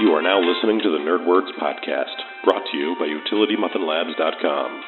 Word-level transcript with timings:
You 0.00 0.10
are 0.14 0.22
now 0.22 0.40
listening 0.40 0.80
to 0.82 0.90
the 0.90 0.98
NerdWords 0.98 1.54
podcast, 1.60 2.16
brought 2.44 2.62
to 2.70 2.76
you 2.76 2.96
by 2.98 3.06
UtilityMuffinLabs.com. 3.06 4.82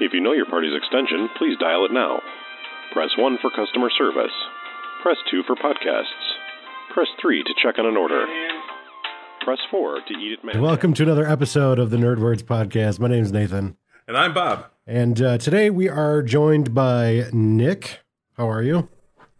If 0.00 0.12
you 0.14 0.20
know 0.20 0.32
your 0.32 0.46
party's 0.46 0.72
extension, 0.74 1.28
please 1.36 1.58
dial 1.60 1.84
it 1.84 1.92
now. 1.92 2.20
Press 2.92 3.10
1 3.18 3.38
for 3.42 3.50
customer 3.50 3.90
service. 3.96 4.32
Press 5.02 5.16
2 5.30 5.42
for 5.46 5.56
podcasts. 5.56 6.24
Press 6.94 7.08
3 7.20 7.42
to 7.44 7.54
check 7.62 7.78
on 7.78 7.86
an 7.86 7.96
order. 7.96 8.24
Press 9.44 9.58
4 9.70 10.00
to 10.08 10.14
eat 10.14 10.32
it 10.32 10.44
manually. 10.44 10.66
Welcome 10.66 10.94
to 10.94 11.02
another 11.02 11.28
episode 11.28 11.78
of 11.78 11.90
the 11.90 11.98
NerdWords 11.98 12.42
podcast. 12.44 12.98
My 12.98 13.08
name 13.08 13.24
is 13.24 13.32
Nathan, 13.32 13.76
And 14.08 14.16
I'm 14.16 14.32
Bob. 14.32 14.66
and 14.86 15.20
uh, 15.20 15.36
today 15.38 15.68
we 15.68 15.88
are 15.88 16.22
joined 16.22 16.72
by 16.74 17.26
Nick. 17.32 18.00
How 18.38 18.48
are 18.48 18.62
you? 18.62 18.88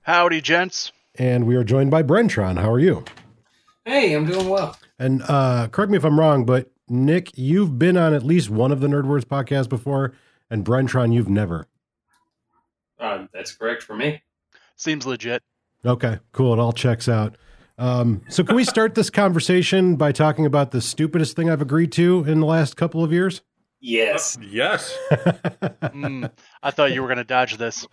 Howdy, 0.02 0.42
gents. 0.42 0.92
And 1.14 1.46
we 1.46 1.56
are 1.56 1.64
joined 1.64 1.90
by 1.90 2.02
Brentron. 2.02 2.58
How 2.60 2.70
are 2.70 2.78
you? 2.80 3.04
Hey, 3.84 4.14
I'm 4.14 4.26
doing 4.26 4.48
well. 4.48 4.76
And 4.98 5.22
uh, 5.22 5.68
correct 5.68 5.90
me 5.90 5.96
if 5.96 6.04
I'm 6.04 6.18
wrong, 6.18 6.44
but 6.44 6.70
Nick, 6.88 7.36
you've 7.36 7.78
been 7.78 7.96
on 7.96 8.14
at 8.14 8.22
least 8.22 8.50
one 8.50 8.70
of 8.70 8.80
the 8.80 8.86
NerdWords 8.86 9.24
podcasts 9.24 9.68
before, 9.68 10.12
and 10.50 10.64
Brentron, 10.64 11.12
you've 11.12 11.28
never. 11.28 11.66
Uh, 12.98 13.26
that's 13.32 13.52
correct 13.52 13.82
for 13.82 13.96
me. 13.96 14.22
Seems 14.76 15.06
legit. 15.06 15.42
Okay, 15.84 16.18
cool. 16.30 16.52
It 16.52 16.60
all 16.60 16.72
checks 16.72 17.08
out. 17.08 17.36
Um, 17.78 18.22
so, 18.28 18.44
can 18.44 18.54
we 18.54 18.64
start 18.64 18.94
this 18.94 19.10
conversation 19.10 19.96
by 19.96 20.12
talking 20.12 20.46
about 20.46 20.70
the 20.70 20.80
stupidest 20.80 21.34
thing 21.34 21.50
I've 21.50 21.62
agreed 21.62 21.90
to 21.92 22.24
in 22.24 22.38
the 22.38 22.46
last 22.46 22.76
couple 22.76 23.02
of 23.02 23.12
years? 23.12 23.42
Yes. 23.80 24.38
Yes. 24.40 24.96
Mm, 25.92 26.30
I 26.62 26.70
thought 26.70 26.92
you 26.92 27.02
were 27.02 27.08
going 27.08 27.18
to 27.18 27.24
dodge 27.24 27.58
this. 27.58 27.86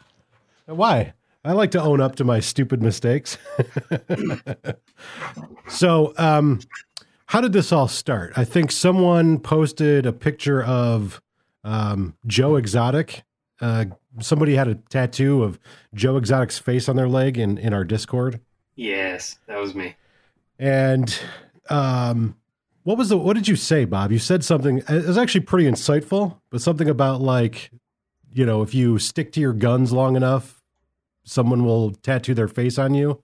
Why? 0.67 1.13
I 1.43 1.53
like 1.53 1.71
to 1.71 1.81
own 1.81 2.01
up 2.01 2.15
to 2.17 2.23
my 2.23 2.39
stupid 2.39 2.81
mistakes. 2.81 3.37
so, 5.69 6.13
um, 6.17 6.59
how 7.27 7.41
did 7.41 7.53
this 7.53 7.71
all 7.71 7.87
start? 7.87 8.33
I 8.35 8.43
think 8.43 8.71
someone 8.71 9.39
posted 9.39 10.05
a 10.05 10.11
picture 10.11 10.63
of 10.63 11.21
um, 11.63 12.15
Joe 12.27 12.55
Exotic. 12.55 13.23
Uh, 13.61 13.85
somebody 14.19 14.55
had 14.55 14.67
a 14.67 14.75
tattoo 14.75 15.43
of 15.43 15.59
Joe 15.93 16.17
Exotic's 16.17 16.57
face 16.57 16.89
on 16.89 16.95
their 16.95 17.07
leg 17.07 17.37
in, 17.37 17.57
in 17.57 17.73
our 17.73 17.83
Discord. 17.83 18.41
Yes, 18.75 19.37
that 19.47 19.59
was 19.59 19.75
me. 19.75 19.95
And 20.57 21.17
um, 21.69 22.35
what 22.83 22.97
was 22.97 23.09
the 23.09 23.17
what 23.17 23.35
did 23.35 23.47
you 23.47 23.55
say, 23.55 23.85
Bob? 23.85 24.11
You 24.11 24.19
said 24.19 24.43
something. 24.43 24.79
It 24.79 25.05
was 25.05 25.17
actually 25.17 25.41
pretty 25.41 25.69
insightful, 25.69 26.39
but 26.49 26.61
something 26.61 26.89
about 26.89 27.21
like, 27.21 27.71
you 28.33 28.45
know, 28.45 28.61
if 28.61 28.73
you 28.73 28.99
stick 28.99 29.31
to 29.33 29.39
your 29.39 29.53
guns 29.53 29.91
long 29.91 30.15
enough, 30.15 30.58
someone 31.29 31.63
will 31.63 31.91
tattoo 31.91 32.33
their 32.33 32.47
face 32.47 32.77
on 32.77 32.93
you. 32.93 33.21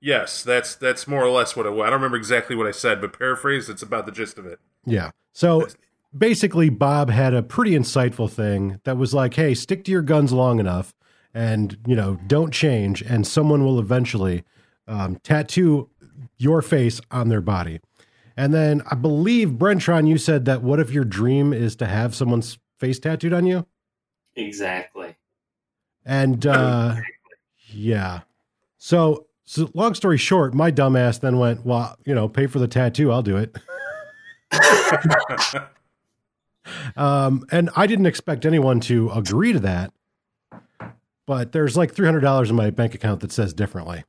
Yes, 0.00 0.42
that's 0.42 0.74
that's 0.74 1.06
more 1.06 1.22
or 1.22 1.30
less 1.30 1.54
what 1.54 1.66
it 1.66 1.70
was. 1.70 1.86
I 1.86 1.90
don't 1.90 2.00
remember 2.00 2.16
exactly 2.16 2.56
what 2.56 2.66
I 2.66 2.72
said, 2.72 3.00
but 3.00 3.16
paraphrase, 3.16 3.68
it's 3.68 3.82
about 3.82 4.06
the 4.06 4.12
gist 4.12 4.36
of 4.38 4.46
it. 4.46 4.58
Yeah. 4.84 5.12
So 5.32 5.68
basically, 6.16 6.70
Bob 6.70 7.10
had 7.10 7.34
a 7.34 7.42
pretty 7.42 7.72
insightful 7.72 8.30
thing 8.30 8.80
that 8.84 8.96
was 8.96 9.14
like, 9.14 9.34
hey, 9.34 9.54
stick 9.54 9.84
to 9.84 9.90
your 9.90 10.02
guns 10.02 10.32
long 10.32 10.58
enough 10.58 10.94
and, 11.34 11.78
you 11.86 11.96
know, 11.96 12.18
don't 12.26 12.52
change, 12.52 13.00
and 13.02 13.26
someone 13.26 13.64
will 13.64 13.78
eventually 13.78 14.44
um, 14.86 15.16
tattoo 15.22 15.88
your 16.36 16.60
face 16.60 17.00
on 17.10 17.28
their 17.28 17.40
body. 17.40 17.80
And 18.36 18.52
then 18.52 18.82
I 18.90 18.94
believe, 18.94 19.50
Brentron, 19.50 20.08
you 20.08 20.18
said 20.18 20.44
that 20.46 20.62
what 20.62 20.80
if 20.80 20.90
your 20.90 21.04
dream 21.04 21.52
is 21.52 21.76
to 21.76 21.86
have 21.86 22.14
someone's 22.14 22.58
face 22.78 22.98
tattooed 22.98 23.32
on 23.32 23.46
you? 23.46 23.66
Exactly. 24.36 25.16
And 26.04 26.46
uh, 26.46 26.96
yeah. 27.74 28.20
So, 28.78 29.26
so, 29.44 29.70
long 29.74 29.94
story 29.94 30.18
short, 30.18 30.54
my 30.54 30.70
dumbass 30.70 31.20
then 31.20 31.38
went, 31.38 31.64
well, 31.64 31.96
you 32.04 32.14
know, 32.14 32.28
pay 32.28 32.46
for 32.46 32.58
the 32.58 32.68
tattoo, 32.68 33.12
I'll 33.12 33.22
do 33.22 33.36
it. 33.36 33.56
Um, 36.96 37.44
and 37.50 37.70
I 37.74 37.86
didn't 37.86 38.06
expect 38.06 38.46
anyone 38.46 38.80
to 38.80 39.10
agree 39.10 39.52
to 39.52 39.60
that, 39.60 39.92
but 41.26 41.52
there's 41.52 41.76
like 41.76 41.92
three 41.92 42.06
hundred 42.06 42.20
dollars 42.20 42.50
in 42.50 42.56
my 42.56 42.70
bank 42.70 42.94
account 42.94 43.20
that 43.20 43.32
says 43.32 43.52
differently. 43.52 44.04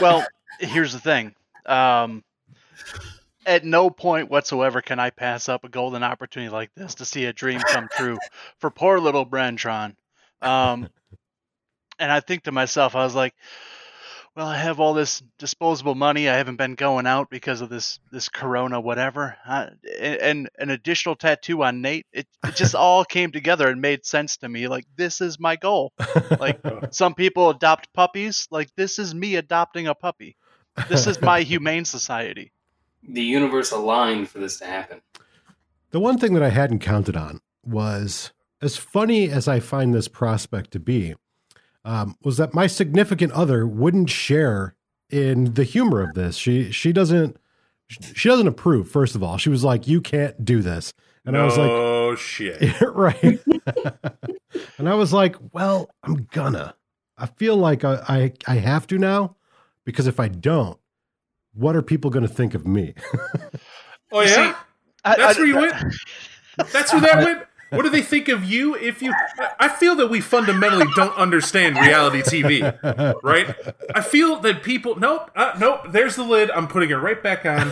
Well, 0.00 0.26
here's 0.58 0.92
the 0.92 0.98
thing. 0.98 1.34
Um, 1.66 2.24
at 3.46 3.64
no 3.64 3.90
point 3.90 4.30
whatsoever 4.30 4.80
can 4.80 4.98
I 4.98 5.10
pass 5.10 5.48
up 5.48 5.64
a 5.64 5.68
golden 5.68 6.02
opportunity 6.02 6.50
like 6.50 6.70
this 6.74 6.94
to 6.96 7.04
see 7.04 7.26
a 7.26 7.32
dream 7.32 7.60
come 7.60 7.88
true 7.94 8.18
for 8.58 8.70
poor 8.70 8.98
little 8.98 9.26
Brentron. 9.26 9.94
Um, 10.40 10.88
and 12.00 12.10
I 12.10 12.20
think 12.20 12.44
to 12.44 12.52
myself, 12.52 12.96
I 12.96 13.04
was 13.04 13.14
like, 13.14 13.34
well, 14.36 14.46
I 14.46 14.56
have 14.56 14.78
all 14.78 14.94
this 14.94 15.22
disposable 15.38 15.94
money. 15.94 16.28
I 16.28 16.36
haven't 16.36 16.56
been 16.56 16.76
going 16.76 17.06
out 17.06 17.30
because 17.30 17.60
of 17.60 17.68
this 17.68 17.98
this 18.12 18.28
Corona, 18.28 18.80
whatever. 18.80 19.36
Uh, 19.46 19.70
and 20.00 20.48
an 20.58 20.70
additional 20.70 21.16
tattoo 21.16 21.62
on 21.62 21.82
Nate. 21.82 22.06
It, 22.12 22.26
it 22.46 22.54
just 22.54 22.74
all 22.76 23.04
came 23.04 23.32
together 23.32 23.68
and 23.68 23.80
made 23.80 24.06
sense 24.06 24.36
to 24.38 24.48
me. 24.48 24.68
Like 24.68 24.86
this 24.96 25.20
is 25.20 25.40
my 25.40 25.56
goal. 25.56 25.92
Like 26.38 26.60
some 26.90 27.14
people 27.14 27.50
adopt 27.50 27.92
puppies. 27.92 28.46
Like 28.50 28.70
this 28.76 28.98
is 28.98 29.14
me 29.14 29.34
adopting 29.36 29.88
a 29.88 29.94
puppy. 29.94 30.36
This 30.88 31.06
is 31.06 31.20
my 31.20 31.42
humane 31.42 31.84
society. 31.84 32.52
The 33.06 33.22
universe 33.22 33.72
aligned 33.72 34.28
for 34.28 34.38
this 34.38 34.58
to 34.60 34.64
happen. 34.64 35.02
The 35.90 36.00
one 36.00 36.18
thing 36.18 36.34
that 36.34 36.42
I 36.42 36.50
hadn't 36.50 36.78
counted 36.78 37.16
on 37.16 37.40
was 37.64 38.32
as 38.62 38.76
funny 38.76 39.28
as 39.28 39.48
I 39.48 39.58
find 39.58 39.92
this 39.92 40.08
prospect 40.08 40.70
to 40.72 40.80
be, 40.80 41.14
um, 41.84 42.16
was 42.22 42.36
that 42.36 42.54
my 42.54 42.66
significant 42.66 43.32
other 43.32 43.66
wouldn't 43.66 44.10
share 44.10 44.74
in 45.08 45.54
the 45.54 45.64
humor 45.64 46.02
of 46.02 46.14
this. 46.14 46.36
She 46.36 46.70
she 46.70 46.92
doesn't 46.92 47.36
she 47.88 48.28
doesn't 48.28 48.46
approve. 48.46 48.88
First 48.90 49.14
of 49.14 49.22
all, 49.22 49.36
she 49.38 49.48
was 49.48 49.64
like, 49.64 49.88
"You 49.88 50.00
can't 50.00 50.44
do 50.44 50.60
this," 50.62 50.92
and 51.24 51.36
I 51.36 51.44
was 51.44 51.58
like, 51.58 51.70
oh 51.70 52.14
shit. 52.16 52.80
right. 52.82 53.38
and 54.78 54.88
I 54.88 54.94
was 54.94 55.12
like, 55.12 55.36
well, 55.52 55.90
I'm 56.02 56.28
gonna. 56.32 56.74
I 57.18 57.26
feel 57.26 57.56
like 57.56 57.84
I, 57.84 57.94
I, 58.08 58.32
I 58.46 58.54
have 58.56 58.86
to 58.88 58.98
now 58.98 59.36
because 59.84 60.06
if 60.06 60.18
I 60.20 60.28
don't, 60.28 60.78
what 61.52 61.76
are 61.76 61.82
people 61.82 62.10
going 62.10 62.26
to 62.26 62.32
think 62.32 62.54
of 62.54 62.66
me? 62.66 62.94
Oh 64.12 64.22
You 64.22 64.28
see, 64.28 64.34
yeah, 64.40 64.56
I- 65.04 65.16
that's 65.16 65.36
I- 65.38 65.40
where 65.40 65.46
you 65.48 65.56
went. 65.56 65.74
That's 66.72 66.92
where 66.92 67.00
that 67.02 67.24
went. 67.24 67.42
What 67.70 67.82
do 67.82 67.88
they 67.88 68.02
think 68.02 68.28
of 68.28 68.44
you 68.44 68.74
if 68.74 69.00
you? 69.00 69.14
I 69.58 69.68
feel 69.68 69.94
that 69.96 70.08
we 70.08 70.20
fundamentally 70.20 70.86
don't 70.96 71.16
understand 71.16 71.76
reality 71.76 72.22
TV, 72.22 72.62
right? 73.22 73.54
I 73.94 74.00
feel 74.00 74.40
that 74.40 74.62
people. 74.62 74.96
Nope, 74.96 75.30
uh, 75.36 75.56
nope. 75.58 75.86
There's 75.90 76.16
the 76.16 76.24
lid. 76.24 76.50
I'm 76.50 76.66
putting 76.66 76.90
it 76.90 76.96
right 76.96 77.22
back 77.22 77.46
on, 77.46 77.68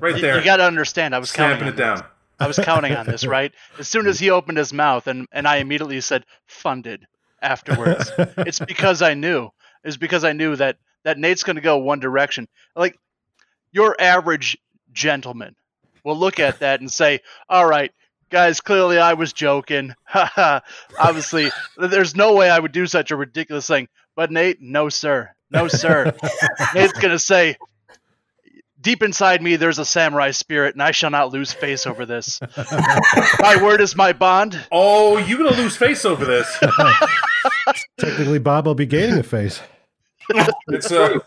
right 0.00 0.20
there. 0.20 0.38
you 0.38 0.44
got 0.44 0.56
to 0.56 0.64
understand. 0.64 1.14
I 1.14 1.18
was 1.18 1.30
snapping 1.30 1.58
counting 1.58 1.68
it 1.68 1.70
on 1.72 1.76
down. 1.76 1.96
This. 1.96 2.06
I 2.40 2.46
was 2.46 2.58
counting 2.58 2.94
on 2.94 3.06
this, 3.06 3.26
right? 3.26 3.52
As 3.78 3.88
soon 3.88 4.06
as 4.06 4.18
he 4.18 4.30
opened 4.30 4.58
his 4.58 4.72
mouth, 4.72 5.06
and 5.06 5.26
and 5.32 5.46
I 5.46 5.56
immediately 5.56 6.00
said 6.00 6.24
funded 6.46 7.06
afterwards. 7.40 8.10
it's 8.38 8.58
because 8.58 9.02
I 9.02 9.14
knew. 9.14 9.50
It's 9.84 9.96
because 9.96 10.24
I 10.24 10.32
knew 10.32 10.56
that 10.56 10.78
that 11.04 11.18
Nate's 11.18 11.44
going 11.44 11.56
to 11.56 11.62
go 11.62 11.78
one 11.78 12.00
direction. 12.00 12.48
Like 12.74 12.98
your 13.72 13.96
average 14.00 14.58
gentleman 14.92 15.54
will 16.04 16.16
look 16.16 16.40
at 16.40 16.60
that 16.60 16.80
and 16.80 16.90
say, 16.90 17.20
"All 17.48 17.66
right, 17.66 17.92
guys, 18.28 18.60
clearly 18.60 18.98
I 18.98 19.14
was 19.14 19.32
joking. 19.32 19.94
Obviously, 20.98 21.50
there's 21.76 22.14
no 22.14 22.34
way 22.34 22.50
I 22.50 22.58
would 22.58 22.72
do 22.72 22.86
such 22.86 23.10
a 23.10 23.16
ridiculous 23.16 23.66
thing." 23.66 23.88
But 24.16 24.30
Nate, 24.30 24.60
no 24.60 24.88
sir, 24.88 25.30
no 25.50 25.68
sir. 25.68 26.12
Nate's 26.74 26.92
going 26.94 27.10
to 27.10 27.18
say, 27.18 27.56
"Deep 28.80 29.02
inside 29.02 29.42
me, 29.42 29.56
there's 29.56 29.78
a 29.78 29.84
samurai 29.84 30.30
spirit, 30.30 30.74
and 30.74 30.82
I 30.82 30.90
shall 30.90 31.10
not 31.10 31.32
lose 31.32 31.52
face 31.52 31.86
over 31.86 32.04
this. 32.06 32.40
my 33.40 33.62
word 33.62 33.80
is 33.80 33.94
my 33.94 34.12
bond." 34.12 34.60
Oh, 34.72 35.18
you're 35.18 35.38
gonna 35.38 35.56
lose 35.56 35.76
face 35.76 36.04
over 36.04 36.24
this? 36.24 36.58
Technically, 37.98 38.38
Bob 38.38 38.66
will 38.66 38.74
be 38.74 38.86
gaining 38.86 39.18
a 39.18 39.22
face. 39.22 39.60
It's 40.68 40.92
uh, 40.92 41.18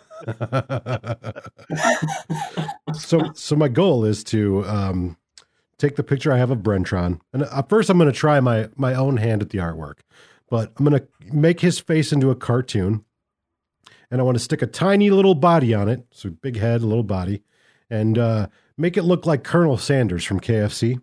so 2.94 3.32
so 3.34 3.56
my 3.56 3.68
goal 3.68 4.06
is 4.06 4.24
to 4.26 4.64
um, 4.66 5.18
take 5.82 5.96
the 5.96 6.04
picture 6.04 6.32
I 6.32 6.38
have 6.38 6.52
of 6.52 6.60
Brentron, 6.60 7.20
and 7.34 7.44
uh, 7.44 7.64
first 7.64 7.90
I'm 7.90 7.98
going 7.98 8.12
to 8.12 8.18
try 8.18 8.40
my 8.40 8.70
my 8.76 8.94
own 8.94 9.18
hand 9.18 9.42
at 9.42 9.50
the 9.50 9.58
artwork, 9.58 10.00
but 10.50 10.72
I'm 10.78 10.86
going 10.86 11.00
to 11.00 11.08
make 11.34 11.62
his 11.62 11.80
face 11.80 12.12
into 12.12 12.30
a 12.30 12.36
cartoon, 12.36 13.04
and 14.10 14.22
I 14.22 14.24
want 14.24 14.36
to 14.36 14.44
stick 14.44 14.62
a 14.62 14.68
tiny 14.68 15.10
little 15.10 15.36
body 15.36 15.74
on 15.74 15.90
it, 15.90 16.06
so 16.12 16.30
big 16.30 16.58
head, 16.58 16.84
little 16.84 17.04
body, 17.04 17.44
and 17.90 18.18
uh, 18.18 18.48
make 18.78 18.96
it 18.96 19.04
look 19.04 19.26
like 19.26 19.44
Colonel 19.44 19.78
Sanders 19.78 20.24
from 20.24 20.40
KFC, 20.40 21.02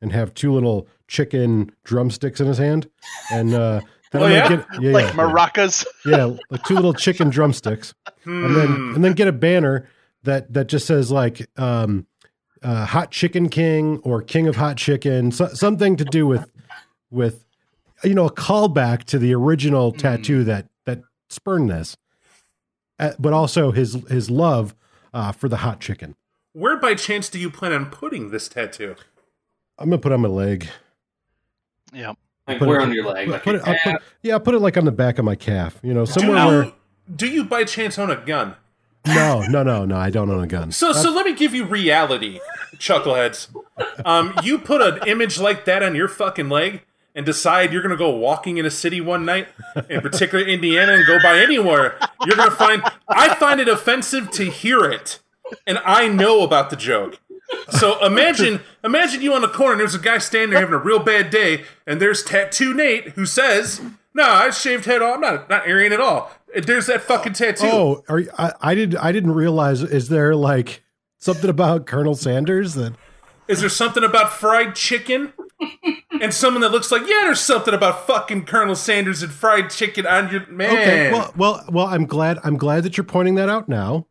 and 0.00 0.12
have 0.12 0.32
two 0.34 0.52
little 0.52 0.88
chicken 1.06 1.70
drumsticks 1.84 2.40
in 2.40 2.46
his 2.46 2.58
hand, 2.58 2.88
and 3.30 3.54
uh, 3.54 3.80
then 4.10 4.22
Oh, 4.22 4.26
I'm 4.26 4.32
yeah? 4.32 4.48
get 4.48 4.66
yeah, 4.80 4.92
like 4.92 5.06
yeah, 5.06 5.12
maracas. 5.12 5.86
yeah, 6.06 6.36
like 6.48 6.62
two 6.64 6.74
little 6.74 6.94
chicken 6.94 7.30
drumsticks 7.30 7.94
and 8.24 8.56
then 8.56 8.68
hmm. 8.68 8.94
and 8.94 9.04
then 9.04 9.12
get 9.12 9.28
a 9.28 9.32
banner 9.32 9.88
that 10.22 10.52
that 10.52 10.68
just 10.68 10.86
says 10.86 11.10
like 11.10 11.46
um 11.58 12.06
uh 12.64 12.84
hot 12.86 13.10
chicken 13.12 13.48
king 13.48 13.98
or 14.02 14.20
king 14.22 14.48
of 14.48 14.56
hot 14.56 14.76
chicken 14.76 15.30
so, 15.30 15.46
something 15.48 15.96
to 15.96 16.04
do 16.04 16.26
with 16.26 16.50
with 17.10 17.44
you 18.02 18.14
know 18.14 18.26
a 18.26 18.32
callback 18.32 19.04
to 19.04 19.18
the 19.18 19.32
original 19.34 19.92
tattoo 19.92 20.42
that 20.44 20.66
that 20.86 21.00
spurned 21.28 21.70
this 21.70 21.96
uh, 22.98 23.12
but 23.18 23.32
also 23.32 23.70
his 23.70 23.94
his 24.08 24.30
love 24.30 24.74
uh, 25.12 25.30
for 25.32 25.48
the 25.48 25.58
hot 25.58 25.80
chicken. 25.80 26.14
Where 26.52 26.76
by 26.76 26.94
chance 26.94 27.28
do 27.28 27.38
you 27.40 27.50
plan 27.50 27.72
on 27.72 27.86
putting 27.86 28.30
this 28.30 28.48
tattoo? 28.48 28.94
I'm 29.78 29.90
gonna 29.90 29.98
put 30.00 30.12
it 30.12 30.14
on 30.14 30.20
my 30.22 30.28
leg. 30.28 30.68
Yeah. 31.92 32.12
Like 32.46 32.58
Put 32.60 32.68
where 32.68 32.78
it- 32.80 32.82
on 32.84 32.92
your 32.92 33.04
leg? 33.04 33.28
Like 33.28 33.42
Put 33.42 33.54
your 33.54 33.62
it, 33.62 33.68
I'll 33.68 33.92
put, 33.92 34.02
yeah, 34.22 34.34
I'll 34.34 34.40
put 34.40 34.54
it 34.54 34.60
like 34.60 34.76
on 34.76 34.84
the 34.84 34.92
back 34.92 35.18
of 35.18 35.24
my 35.24 35.34
calf. 35.34 35.78
You 35.82 35.94
know, 35.94 36.04
Do 36.06 36.12
somewhere 36.12 36.38
you, 36.38 36.46
where. 36.46 36.72
do 37.16 37.26
you 37.28 37.44
by 37.44 37.64
chance 37.64 37.98
own 37.98 38.10
a 38.10 38.16
gun? 38.24 38.54
No, 39.06 39.42
no, 39.42 39.62
no, 39.62 39.84
no. 39.84 39.96
I 39.96 40.10
don't 40.10 40.30
own 40.30 40.42
a 40.42 40.46
gun. 40.46 40.72
So, 40.72 40.92
so 40.92 41.10
let 41.12 41.26
me 41.26 41.34
give 41.34 41.54
you 41.54 41.64
reality, 41.64 42.40
chuckleheads. 42.76 43.48
Um, 44.04 44.34
you 44.42 44.58
put 44.58 44.80
an 44.80 45.06
image 45.06 45.38
like 45.38 45.64
that 45.66 45.82
on 45.82 45.94
your 45.94 46.08
fucking 46.08 46.48
leg 46.48 46.82
and 47.14 47.24
decide 47.26 47.72
you're 47.72 47.82
gonna 47.82 47.96
go 47.96 48.10
walking 48.10 48.56
in 48.58 48.64
a 48.66 48.70
city 48.70 49.00
one 49.00 49.24
night, 49.24 49.48
in 49.88 50.00
particular 50.00 50.44
Indiana, 50.44 50.94
and 50.94 51.06
go 51.06 51.18
by 51.22 51.38
anywhere. 51.38 51.96
You're 52.26 52.36
gonna 52.36 52.50
find. 52.50 52.82
I 53.08 53.34
find 53.34 53.60
it 53.60 53.68
offensive 53.68 54.30
to 54.32 54.44
hear 54.46 54.84
it, 54.84 55.20
and 55.66 55.78
I 55.84 56.08
know 56.08 56.42
about 56.42 56.70
the 56.70 56.76
joke. 56.76 57.20
So 57.70 58.04
imagine, 58.04 58.62
imagine 58.82 59.22
you 59.22 59.32
on 59.34 59.42
the 59.42 59.48
corner. 59.48 59.72
and 59.72 59.80
There's 59.80 59.94
a 59.94 59.98
guy 59.98 60.18
standing 60.18 60.50
there 60.50 60.60
having 60.60 60.74
a 60.74 60.78
real 60.78 60.98
bad 60.98 61.30
day, 61.30 61.64
and 61.86 62.00
there's 62.00 62.22
Tattoo 62.24 62.74
Nate 62.74 63.10
who 63.10 63.26
says, 63.26 63.80
"No, 64.14 64.24
I 64.24 64.50
shaved 64.50 64.86
head 64.86 65.02
off. 65.02 65.16
I'm 65.16 65.20
not 65.20 65.50
not 65.50 65.68
Aryan 65.68 65.92
at 65.92 66.00
all." 66.00 66.32
There's 66.62 66.86
that 66.86 67.02
fucking 67.02 67.32
tattoo. 67.34 67.66
Oh, 67.66 68.04
are 68.08 68.20
you, 68.20 68.30
I, 68.38 68.52
I 68.60 68.74
did. 68.74 68.96
I 68.96 69.12
didn't 69.12 69.32
realize. 69.32 69.82
Is 69.82 70.08
there 70.08 70.34
like 70.34 70.82
something 71.18 71.50
about 71.50 71.86
Colonel 71.86 72.14
Sanders 72.14 72.74
that? 72.74 72.94
Is 73.48 73.60
there 73.60 73.68
something 73.68 74.04
about 74.04 74.32
fried 74.32 74.74
chicken? 74.74 75.32
and 76.20 76.32
someone 76.32 76.60
that 76.62 76.72
looks 76.72 76.90
like, 76.90 77.02
yeah, 77.02 77.22
there's 77.24 77.40
something 77.40 77.74
about 77.74 78.06
fucking 78.06 78.44
Colonel 78.44 78.74
Sanders 78.74 79.22
and 79.22 79.32
fried 79.32 79.70
chicken 79.70 80.06
on 80.06 80.30
your 80.30 80.46
man. 80.46 80.70
Okay. 80.70 81.12
Well, 81.12 81.32
well, 81.36 81.64
well. 81.70 81.86
I'm 81.86 82.06
glad. 82.06 82.38
I'm 82.44 82.56
glad 82.56 82.82
that 82.84 82.96
you're 82.96 83.04
pointing 83.04 83.34
that 83.36 83.48
out 83.48 83.68
now, 83.68 84.06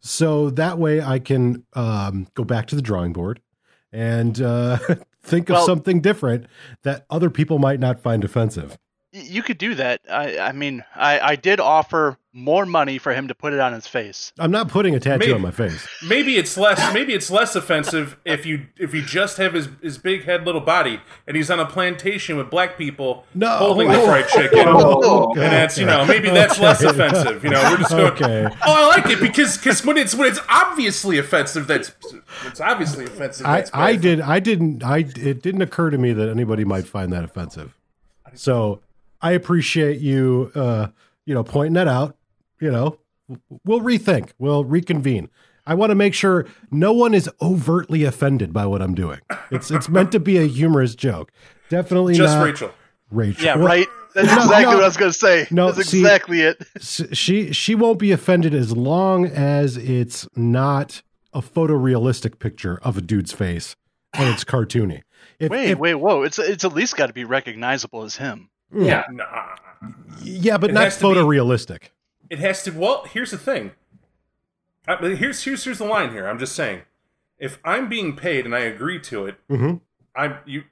so 0.00 0.50
that 0.50 0.78
way 0.78 1.00
I 1.00 1.18
can 1.18 1.64
um, 1.74 2.28
go 2.34 2.44
back 2.44 2.66
to 2.66 2.76
the 2.76 2.82
drawing 2.82 3.12
board 3.12 3.40
and 3.92 4.40
uh, 4.40 4.78
think 5.22 5.48
of 5.50 5.54
Well- 5.54 5.66
something 5.66 6.00
different 6.00 6.46
that 6.82 7.06
other 7.10 7.30
people 7.30 7.58
might 7.58 7.80
not 7.80 8.00
find 8.00 8.24
offensive. 8.24 8.78
Y- 9.14 9.20
You 9.30 9.42
could 9.42 9.58
do 9.58 9.74
that. 9.76 10.00
I, 10.10 10.38
I 10.38 10.52
mean, 10.52 10.84
I, 10.94 11.20
I 11.20 11.36
did 11.36 11.60
offer 11.60 12.18
more 12.36 12.66
money 12.66 12.98
for 12.98 13.14
him 13.14 13.28
to 13.28 13.34
put 13.34 13.52
it 13.52 13.60
on 13.60 13.72
his 13.72 13.86
face. 13.86 14.32
I'm 14.40 14.50
not 14.50 14.68
putting 14.68 14.96
a 14.96 14.98
tattoo 14.98 15.18
Maybe- 15.20 15.32
on 15.32 15.40
my 15.40 15.52
face. 15.52 15.86
maybe 16.04 16.36
it's 16.36 16.56
less. 16.56 16.92
Maybe 16.92 17.14
it's 17.14 17.30
less 17.30 17.54
offensive 17.54 18.16
if 18.24 18.44
you 18.44 18.66
if 18.76 18.92
you 18.92 19.02
just 19.02 19.36
have 19.36 19.54
his 19.54 19.68
his 19.80 19.98
big 19.98 20.24
head, 20.24 20.44
little 20.44 20.60
body, 20.60 21.00
and 21.28 21.36
he's 21.36 21.48
on 21.48 21.60
a 21.60 21.66
plantation 21.66 22.36
with 22.36 22.50
black 22.50 22.76
people 22.76 23.24
No. 23.34 23.48
holding 23.50 23.88
the 23.88 24.00
fried 24.00 24.24
oh, 24.30 24.36
chicken. 24.42 24.64
Oh, 24.66 25.30
And 25.34 25.42
that's 25.42 25.78
you 25.78 25.86
know 25.86 26.04
maybe 26.04 26.28
that's 26.30 26.58
less 26.58 26.82
offensive. 26.82 27.44
You 27.44 27.50
know 27.50 27.62
we're 27.70 27.76
just 27.78 27.90
going. 27.90 28.12
Okay. 28.14 28.46
Oh, 28.66 28.90
I 28.92 28.96
like 28.96 29.06
it 29.10 29.20
because 29.20 29.56
because 29.56 29.84
when 29.86 29.96
it's 29.96 30.12
when 30.16 30.26
it's 30.26 30.40
obviously 30.48 31.18
offensive, 31.18 31.68
that's 31.68 31.92
it's 32.46 32.60
obviously 32.60 33.04
offensive. 33.04 33.46
I, 33.46 33.64
I 33.72 33.94
did 33.94 34.20
I 34.20 34.40
didn't 34.40 34.82
I 34.82 34.98
it 34.98 35.40
didn't 35.40 35.62
occur 35.62 35.90
to 35.90 35.98
me 35.98 36.12
that 36.14 36.28
anybody 36.28 36.64
might 36.64 36.88
find 36.88 37.12
that 37.12 37.22
offensive. 37.22 37.76
So 38.34 38.80
I 39.20 39.32
appreciate 39.32 40.00
you 40.00 40.50
uh 40.54 40.88
you 41.26 41.34
know 41.34 41.44
pointing 41.44 41.74
that 41.74 41.88
out. 41.88 42.16
You 42.60 42.70
know, 42.70 42.98
we'll 43.64 43.80
rethink. 43.80 44.30
We'll 44.38 44.64
reconvene. 44.64 45.28
I 45.66 45.74
want 45.74 45.90
to 45.90 45.94
make 45.94 46.12
sure 46.14 46.46
no 46.70 46.92
one 46.92 47.14
is 47.14 47.28
overtly 47.40 48.04
offended 48.04 48.52
by 48.52 48.66
what 48.66 48.82
I'm 48.82 48.94
doing. 48.94 49.20
It's 49.50 49.70
it's 49.70 49.88
meant 49.88 50.12
to 50.12 50.20
be 50.20 50.36
a 50.38 50.46
humorous 50.46 50.94
joke. 50.94 51.32
Definitely 51.70 52.14
just 52.14 52.36
not 52.36 52.44
Rachel. 52.44 52.70
Rachel. 53.10 53.44
Yeah, 53.44 53.54
right. 53.58 53.86
That's 54.14 54.28
No, 54.28 54.36
exactly 54.36 54.62
no. 54.64 54.68
what 54.76 54.82
I 54.84 54.86
was 54.86 54.96
going 54.96 55.10
to 55.12 55.18
say. 55.18 55.46
No, 55.50 55.72
That's 55.72 55.88
see- 55.88 56.00
exactly 56.00 56.40
it. 56.42 56.62
she 56.80 57.52
she 57.52 57.74
won't 57.74 57.98
be 57.98 58.12
offended 58.12 58.54
as 58.54 58.76
long 58.76 59.26
as 59.26 59.76
it's 59.76 60.28
not 60.36 61.02
a 61.32 61.40
photorealistic 61.40 62.38
picture 62.38 62.78
of 62.82 62.96
a 62.96 63.00
dude's 63.00 63.32
face 63.32 63.74
and 64.12 64.28
it's 64.32 64.44
cartoony. 64.44 65.02
If, 65.40 65.50
Wait, 65.50 65.70
if- 65.70 65.78
wait, 65.78 65.94
whoa! 65.94 66.22
It's 66.22 66.38
it's 66.38 66.64
at 66.64 66.74
least 66.74 66.96
got 66.96 67.06
to 67.06 67.12
be 67.12 67.24
recognizable 67.24 68.04
as 68.04 68.16
him. 68.16 68.50
Yeah. 68.76 69.04
Nah. 69.10 69.56
yeah, 70.22 70.58
but 70.58 70.70
It 70.70 70.74
not 70.74 70.84
has 70.84 70.98
to 70.98 71.02
be- 71.02 71.14
photorealistic. 71.14 71.82
It 72.30 72.38
has 72.38 72.62
to. 72.64 72.70
Well, 72.72 73.04
here's 73.10 73.30
the 73.30 73.38
thing. 73.38 73.72
Uh, 74.88 74.96
but 75.00 75.16
here's 75.16 75.42
here's 75.44 75.64
here's 75.64 75.78
the 75.78 75.84
line 75.84 76.10
here. 76.12 76.26
I'm 76.26 76.38
just 76.38 76.54
saying, 76.54 76.82
if 77.38 77.58
I'm 77.64 77.88
being 77.88 78.14
paid 78.16 78.44
and 78.44 78.54
I 78.54 78.60
agree 78.60 79.00
to 79.00 79.26
it, 79.26 79.36
Mhm. 79.50 79.80
I'm 80.14 80.36
you. 80.46 80.64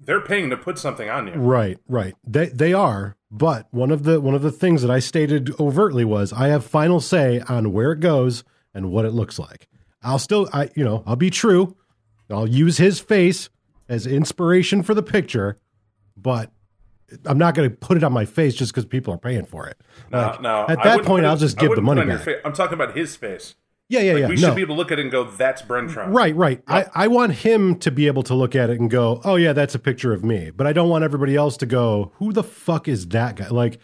They're 0.00 0.20
paying 0.20 0.50
to 0.50 0.56
put 0.56 0.78
something 0.78 1.08
on 1.08 1.28
you. 1.28 1.34
Right, 1.34 1.78
right. 1.88 2.14
They 2.26 2.46
they 2.46 2.72
are, 2.74 3.16
but 3.30 3.68
one 3.70 3.90
of 3.90 4.02
the 4.02 4.20
one 4.20 4.34
of 4.34 4.42
the 4.42 4.52
things 4.52 4.82
that 4.82 4.90
I 4.90 4.98
stated 4.98 5.50
overtly 5.58 6.04
was 6.04 6.32
I 6.32 6.48
have 6.48 6.64
final 6.64 7.00
say 7.00 7.40
on 7.48 7.72
where 7.72 7.92
it 7.92 8.00
goes 8.00 8.44
and 8.74 8.90
what 8.90 9.04
it 9.06 9.12
looks 9.12 9.38
like. 9.38 9.68
I'll 10.02 10.18
still 10.18 10.48
I 10.52 10.68
you 10.74 10.84
know, 10.84 11.02
I'll 11.06 11.16
be 11.16 11.30
true. 11.30 11.74
I'll 12.30 12.48
use 12.48 12.76
his 12.78 13.00
face 13.00 13.48
as 13.88 14.06
inspiration 14.06 14.82
for 14.82 14.94
the 14.94 15.02
picture, 15.02 15.58
but 16.16 16.50
I'm 17.26 17.38
not 17.38 17.54
going 17.54 17.70
to 17.70 17.76
put 17.76 17.96
it 17.96 18.04
on 18.04 18.12
my 18.12 18.24
face 18.24 18.54
just 18.54 18.72
because 18.72 18.84
people 18.84 19.14
are 19.14 19.18
paying 19.18 19.44
for 19.44 19.66
it. 19.66 19.80
No, 20.10 20.18
Like, 20.18 20.40
no. 20.42 20.66
at 20.68 20.82
that 20.82 21.04
point, 21.04 21.26
I'll 21.26 21.36
just 21.36 21.58
give 21.58 21.74
the 21.74 21.82
money 21.82 22.00
it 22.00 22.04
on 22.04 22.08
your 22.08 22.18
back. 22.18 22.36
I'm 22.44 22.52
talking 22.52 22.74
about 22.74 22.96
his 22.96 23.16
face. 23.16 23.54
Yeah, 23.88 24.00
yeah, 24.00 24.16
yeah. 24.16 24.28
We 24.28 24.36
no. 24.36 24.48
should 24.48 24.56
be 24.56 24.62
able 24.62 24.76
to 24.76 24.78
look 24.78 24.90
at 24.92 24.98
it 24.98 25.02
and 25.02 25.10
go, 25.12 25.24
"That's 25.24 25.60
Brentron." 25.60 26.14
Right, 26.14 26.34
right. 26.34 26.62
I, 26.66 26.86
I 26.94 27.08
want 27.08 27.32
him 27.32 27.78
to 27.80 27.90
be 27.90 28.06
able 28.06 28.22
to 28.24 28.34
look 28.34 28.56
at 28.56 28.70
it 28.70 28.80
and 28.80 28.90
go, 28.90 29.20
oh, 29.24 29.36
yeah, 29.36 29.52
that's 29.52 29.74
a 29.74 29.78
picture 29.78 30.14
of 30.14 30.24
me. 30.24 30.50
But 30.50 30.66
I 30.66 30.72
don't 30.72 30.88
want 30.88 31.04
everybody 31.04 31.36
else 31.36 31.58
to 31.58 31.66
go, 31.66 32.10
who 32.14 32.32
the 32.32 32.42
fuck 32.42 32.88
is 32.88 33.06
that 33.08 33.36
guy? 33.36 33.48
Like, 33.48 33.78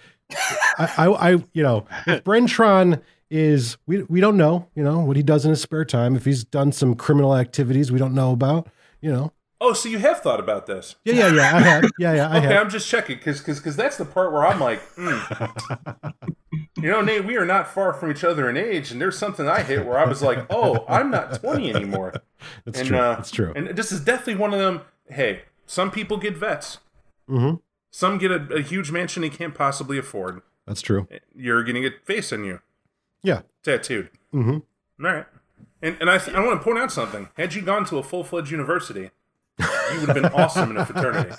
I, 0.79 0.95
I, 0.97 1.07
I 1.09 1.31
you 1.53 1.63
know, 1.63 1.85
if 2.07 2.25
Brentron 2.25 3.03
is, 3.29 3.77
we, 3.87 4.03
we 4.05 4.21
don't 4.21 4.39
know, 4.39 4.69
you 4.75 4.83
know, 4.83 5.01
what 5.01 5.17
he 5.17 5.23
does 5.23 5.45
in 5.45 5.51
his 5.51 5.61
spare 5.61 5.85
time. 5.85 6.17
If 6.17 6.25
he's 6.25 6.45
done 6.45 6.73
some 6.73 6.95
criminal 6.95 7.37
activities 7.37 7.93
we 7.93 7.99
don't 7.99 8.15
know 8.15 8.33
about, 8.33 8.69
you 9.03 9.13
know. 9.13 9.33
Oh, 9.63 9.75
so 9.75 9.89
you 9.91 9.99
have 9.99 10.21
thought 10.21 10.41
about 10.41 10.67
this? 10.67 10.97
Yeah, 11.05 11.15
yeah, 11.15 11.35
yeah. 11.35 11.43
I 11.57 11.61
have. 11.61 11.85
Yeah, 11.99 12.15
yeah, 12.15 12.29
I 12.31 12.35
have. 12.35 12.45
Okay, 12.45 12.55
have. 12.55 12.65
I'm 12.65 12.71
just 12.71 12.89
checking 12.89 13.19
because 13.19 13.41
because 13.41 13.77
that's 13.77 13.97
the 13.99 14.07
part 14.07 14.33
where 14.33 14.47
I'm 14.47 14.59
like, 14.59 14.81
hmm. 14.97 15.19
you 16.81 16.91
know, 16.91 17.03
Nate, 17.03 17.25
we 17.27 17.37
are 17.37 17.45
not 17.45 17.69
far 17.69 17.93
from 17.93 18.11
each 18.11 18.25
other 18.25 18.49
in 18.49 18.57
age, 18.57 18.91
and 18.91 19.01
there's 19.01 19.19
something 19.19 19.47
I 19.49 19.63
hit 19.63 19.85
where 19.85 19.99
I 19.99 20.07
was 20.07 20.23
like, 20.23 20.47
oh, 20.51 20.85
I'm 20.89 21.11
not 21.11 21.41
20 21.41 21.75
anymore. 21.75 22.15
That's 22.65 22.79
and, 22.81 22.89
true. 22.89 22.99
uh, 22.99 23.17
That's 23.17 23.31
true. 23.31 23.53
And 23.55 23.69
this 23.77 23.93
is 23.93 24.01
definitely 24.01 24.37
one 24.37 24.55
of 24.55 24.61
them. 24.61 24.81
Hey, 25.09 25.43
some 25.67 25.91
people 25.91 26.17
get 26.17 26.37
vets. 26.37 26.79
Mm-hmm. 27.29 27.57
Some 27.91 28.19
get 28.19 28.31
a, 28.31 28.55
a 28.55 28.63
huge 28.63 28.91
mansion 28.91 29.23
they 29.23 29.29
can't 29.31 29.55
possibly 29.55 29.99
afford. 29.99 30.41
That's 30.67 30.81
true. 30.81 31.07
You're 31.35 31.63
getting 31.65 31.85
a 31.85 31.91
face 32.05 32.33
on 32.33 32.45
you, 32.45 32.61
Yeah. 33.23 33.43
tattooed. 33.63 34.11
Mm-hmm. 34.33 35.05
All 35.05 35.13
right. 35.13 35.27
And, 35.83 35.97
and 36.01 36.09
I, 36.11 36.19
th- 36.19 36.37
I 36.37 36.45
want 36.45 36.61
to 36.61 36.65
point 36.65 36.79
out 36.79 36.93
something. 36.93 37.29
Had 37.37 37.55
you 37.55 37.63
gone 37.63 37.85
to 37.87 37.99
a 37.99 38.03
full 38.03 38.23
fledged 38.23 38.51
university, 38.51 39.11
you 39.93 40.01
would 40.01 40.09
have 40.09 40.15
been 40.15 40.27
awesome 40.27 40.71
in 40.71 40.77
a 40.77 40.87
fraternity. 40.87 41.35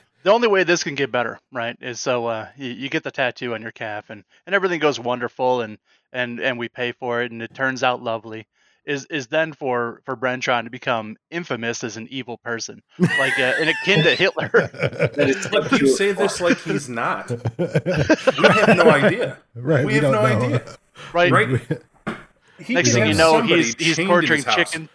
The 0.24 0.32
only 0.32 0.48
way 0.48 0.64
this 0.64 0.82
can 0.82 0.94
get 0.94 1.12
better, 1.12 1.38
right, 1.52 1.76
is 1.82 2.00
so 2.00 2.26
uh, 2.26 2.48
you, 2.56 2.70
you 2.70 2.88
get 2.88 3.04
the 3.04 3.10
tattoo 3.10 3.52
on 3.52 3.60
your 3.60 3.72
calf, 3.72 4.08
and, 4.08 4.24
and 4.46 4.54
everything 4.54 4.80
goes 4.80 4.98
wonderful, 4.98 5.60
and, 5.60 5.76
and, 6.14 6.40
and 6.40 6.58
we 6.58 6.70
pay 6.70 6.92
for 6.92 7.20
it, 7.22 7.30
and 7.30 7.42
it 7.42 7.54
turns 7.54 7.82
out 7.84 8.02
lovely. 8.02 8.46
Is 8.86 9.06
is 9.06 9.28
then 9.28 9.54
for 9.54 10.02
for 10.04 10.14
Brentron 10.14 10.64
to 10.64 10.70
become 10.70 11.16
infamous 11.30 11.82
as 11.84 11.96
an 11.96 12.06
evil 12.10 12.36
person, 12.36 12.82
like 12.98 13.38
uh, 13.38 13.54
and 13.58 13.70
akin 13.70 14.02
to 14.02 14.14
Hitler. 14.14 14.50
That 14.52 15.30
is 15.30 15.48
But 15.48 15.72
you 15.80 15.86
say 15.86 16.12
this 16.12 16.38
like 16.42 16.60
he's 16.60 16.86
not. 16.86 17.30
We 17.58 17.66
have 17.66 18.76
no 18.76 18.90
idea. 18.90 19.38
Right. 19.54 19.86
We, 19.86 19.94
have 19.94 20.02
no 20.02 20.10
know. 20.12 20.20
idea. 20.20 20.76
Right. 21.14 21.32
Right? 21.32 21.80
He 22.58 22.74
Next 22.74 22.92
thing 22.92 23.06
you 23.06 23.14
know, 23.14 23.40
he's 23.40 23.74
he's 23.74 23.96
chained 23.96 24.00
in 24.00 24.06
torturing 24.06 24.36
his 24.38 24.44
house. 24.44 24.56
chicken. 24.56 24.90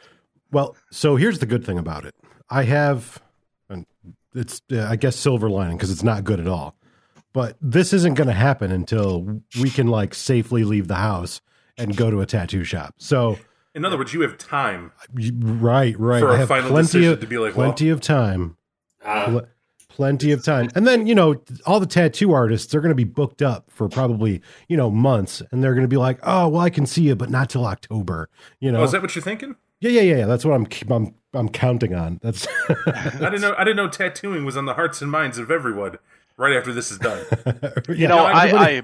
Well, 0.51 0.75
so 0.91 1.15
here's 1.15 1.39
the 1.39 1.45
good 1.45 1.65
thing 1.65 1.77
about 1.77 2.05
it. 2.05 2.15
I 2.49 2.63
have, 2.63 3.21
and 3.69 3.85
it's 4.33 4.61
uh, 4.71 4.87
I 4.89 4.95
guess 4.95 5.15
silver 5.15 5.49
lining 5.49 5.77
because 5.77 5.91
it's 5.91 6.03
not 6.03 6.23
good 6.23 6.39
at 6.39 6.47
all. 6.47 6.75
But 7.33 7.57
this 7.61 7.93
isn't 7.93 8.15
going 8.15 8.27
to 8.27 8.33
happen 8.33 8.71
until 8.71 9.41
we 9.61 9.69
can 9.69 9.87
like 9.87 10.15
safely 10.15 10.63
leave 10.63 10.87
the 10.87 10.95
house 10.95 11.41
and 11.77 11.95
go 11.95 12.09
to 12.09 12.21
a 12.21 12.25
tattoo 12.25 12.63
shop. 12.63 12.95
So 12.97 13.37
In 13.75 13.85
other 13.85 13.97
words, 13.97 14.13
you 14.13 14.21
have 14.21 14.37
time. 14.37 14.91
right, 15.13 15.97
right. 15.99 16.19
For 16.19 16.31
I 16.31 16.35
a 16.35 16.37
have 16.37 16.47
final 16.47 16.69
plenty 16.71 16.85
decision 16.87 17.13
of 17.13 17.19
to 17.19 17.27
be 17.27 17.37
like, 17.37 17.53
plenty 17.53 17.89
of 17.89 18.01
time. 18.01 18.57
Pl- 19.03 19.47
Plenty 19.89 20.31
of 20.31 20.43
time. 20.45 20.69
And 20.75 20.87
then, 20.87 21.07
you 21.07 21.13
know, 21.13 21.41
all 21.65 21.81
the 21.81 21.85
tattoo 21.85 22.31
artists, 22.31 22.71
they're 22.71 22.79
going 22.79 22.87
to 22.91 22.95
be 22.95 23.03
booked 23.03 23.41
up 23.41 23.69
for 23.69 23.89
probably, 23.89 24.41
you 24.69 24.77
know, 24.77 24.89
months. 24.89 25.41
And 25.51 25.61
they're 25.61 25.73
going 25.73 25.83
to 25.83 25.89
be 25.89 25.97
like, 25.97 26.19
oh, 26.23 26.47
well, 26.47 26.61
I 26.61 26.69
can 26.69 26.85
see 26.85 27.01
you, 27.03 27.17
but 27.17 27.29
not 27.29 27.49
till 27.49 27.65
October. 27.65 28.29
You 28.61 28.71
know? 28.71 28.79
Oh, 28.79 28.83
is 28.85 28.93
that 28.93 29.01
what 29.01 29.13
you're 29.13 29.21
thinking? 29.23 29.57
Yeah, 29.81 29.89
yeah, 29.91 30.01
yeah, 30.01 30.17
yeah. 30.17 30.25
That's 30.25 30.45
what 30.45 30.53
I'm, 30.53 30.67
I'm, 30.91 31.13
I'm 31.33 31.49
counting 31.49 31.93
on. 31.95 32.19
That's, 32.21 32.47
I 32.69 33.11
didn't 33.19 33.41
know. 33.41 33.55
I 33.57 33.63
didn't 33.63 33.77
know 33.77 33.87
tattooing 33.89 34.45
was 34.45 34.57
on 34.57 34.65
the 34.65 34.73
hearts 34.73 35.01
and 35.01 35.09
minds 35.11 35.37
of 35.37 35.49
everyone. 35.51 35.97
Right 36.37 36.55
after 36.55 36.71
this 36.73 36.89
is 36.89 36.97
done. 36.99 37.25
you 37.89 38.07
No, 38.07 38.17
I- 38.19 38.31
I, 38.47 38.65
I 38.77 38.81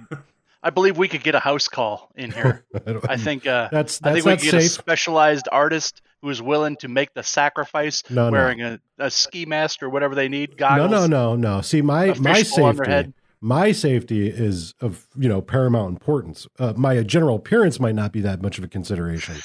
I 0.63 0.69
believe 0.71 0.97
we 0.97 1.07
could 1.07 1.23
get 1.23 1.35
a 1.35 1.39
house 1.39 1.67
call 1.67 2.11
in 2.15 2.31
here. 2.31 2.65
I 3.07 3.17
think 3.17 3.45
uh, 3.47 3.69
That's- 3.71 3.99
I 4.03 4.13
think 4.13 4.25
we 4.25 4.31
could 4.35 4.41
get 4.41 4.53
a 4.55 4.61
specialized 4.63 5.47
artist 5.51 6.01
who 6.21 6.29
is 6.31 6.41
willing 6.41 6.75
to 6.77 6.87
make 6.87 7.13
the 7.13 7.21
sacrifice, 7.23 8.01
No, 8.09 8.25
no. 8.25 8.31
wearing 8.31 8.61
a, 8.63 8.79
a 8.97 9.11
ski 9.11 9.45
mask 9.45 9.83
or 9.83 9.89
whatever 9.89 10.15
they 10.15 10.27
need, 10.27 10.49
No, 10.51 10.55
goggles. 10.57 10.91
no, 10.91 11.05
no, 11.07 11.35
no. 11.35 11.61
See, 11.61 11.81
my 11.83 12.07
my 12.19 12.33
fishbowl 12.33 12.65
on 12.65 12.75
their 12.77 12.85
safety, 13.03 13.13
my 13.41 13.71
safety 13.71 14.27
is 14.27 14.73
of 14.81 15.07
you 15.15 15.29
know 15.29 15.39
paramount 15.41 15.91
importance. 15.91 16.47
Uh, 16.59 16.73
my 16.75 17.01
general 17.03 17.35
appearance 17.37 17.79
might 17.79 17.95
not 17.95 18.11
be 18.11 18.21
that 18.21 18.41
much 18.41 18.57
of 18.57 18.63
a 18.63 18.67
consideration, 18.67 19.35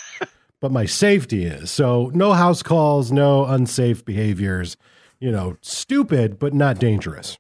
but 0.61 0.71
my 0.73 0.85
safety 0.87 1.45
is. 1.45 1.71
So 1.71 2.11
no 2.15 2.33
house 2.33 2.63
calls, 2.63 3.11
no 3.11 3.45
unsafe 3.47 4.05
behaviors. 4.05 4.77
You 5.19 5.31
know, 5.33 5.57
stupid 5.61 6.39
but 6.39 6.55
not 6.55 6.79
dangerous. 6.79 7.39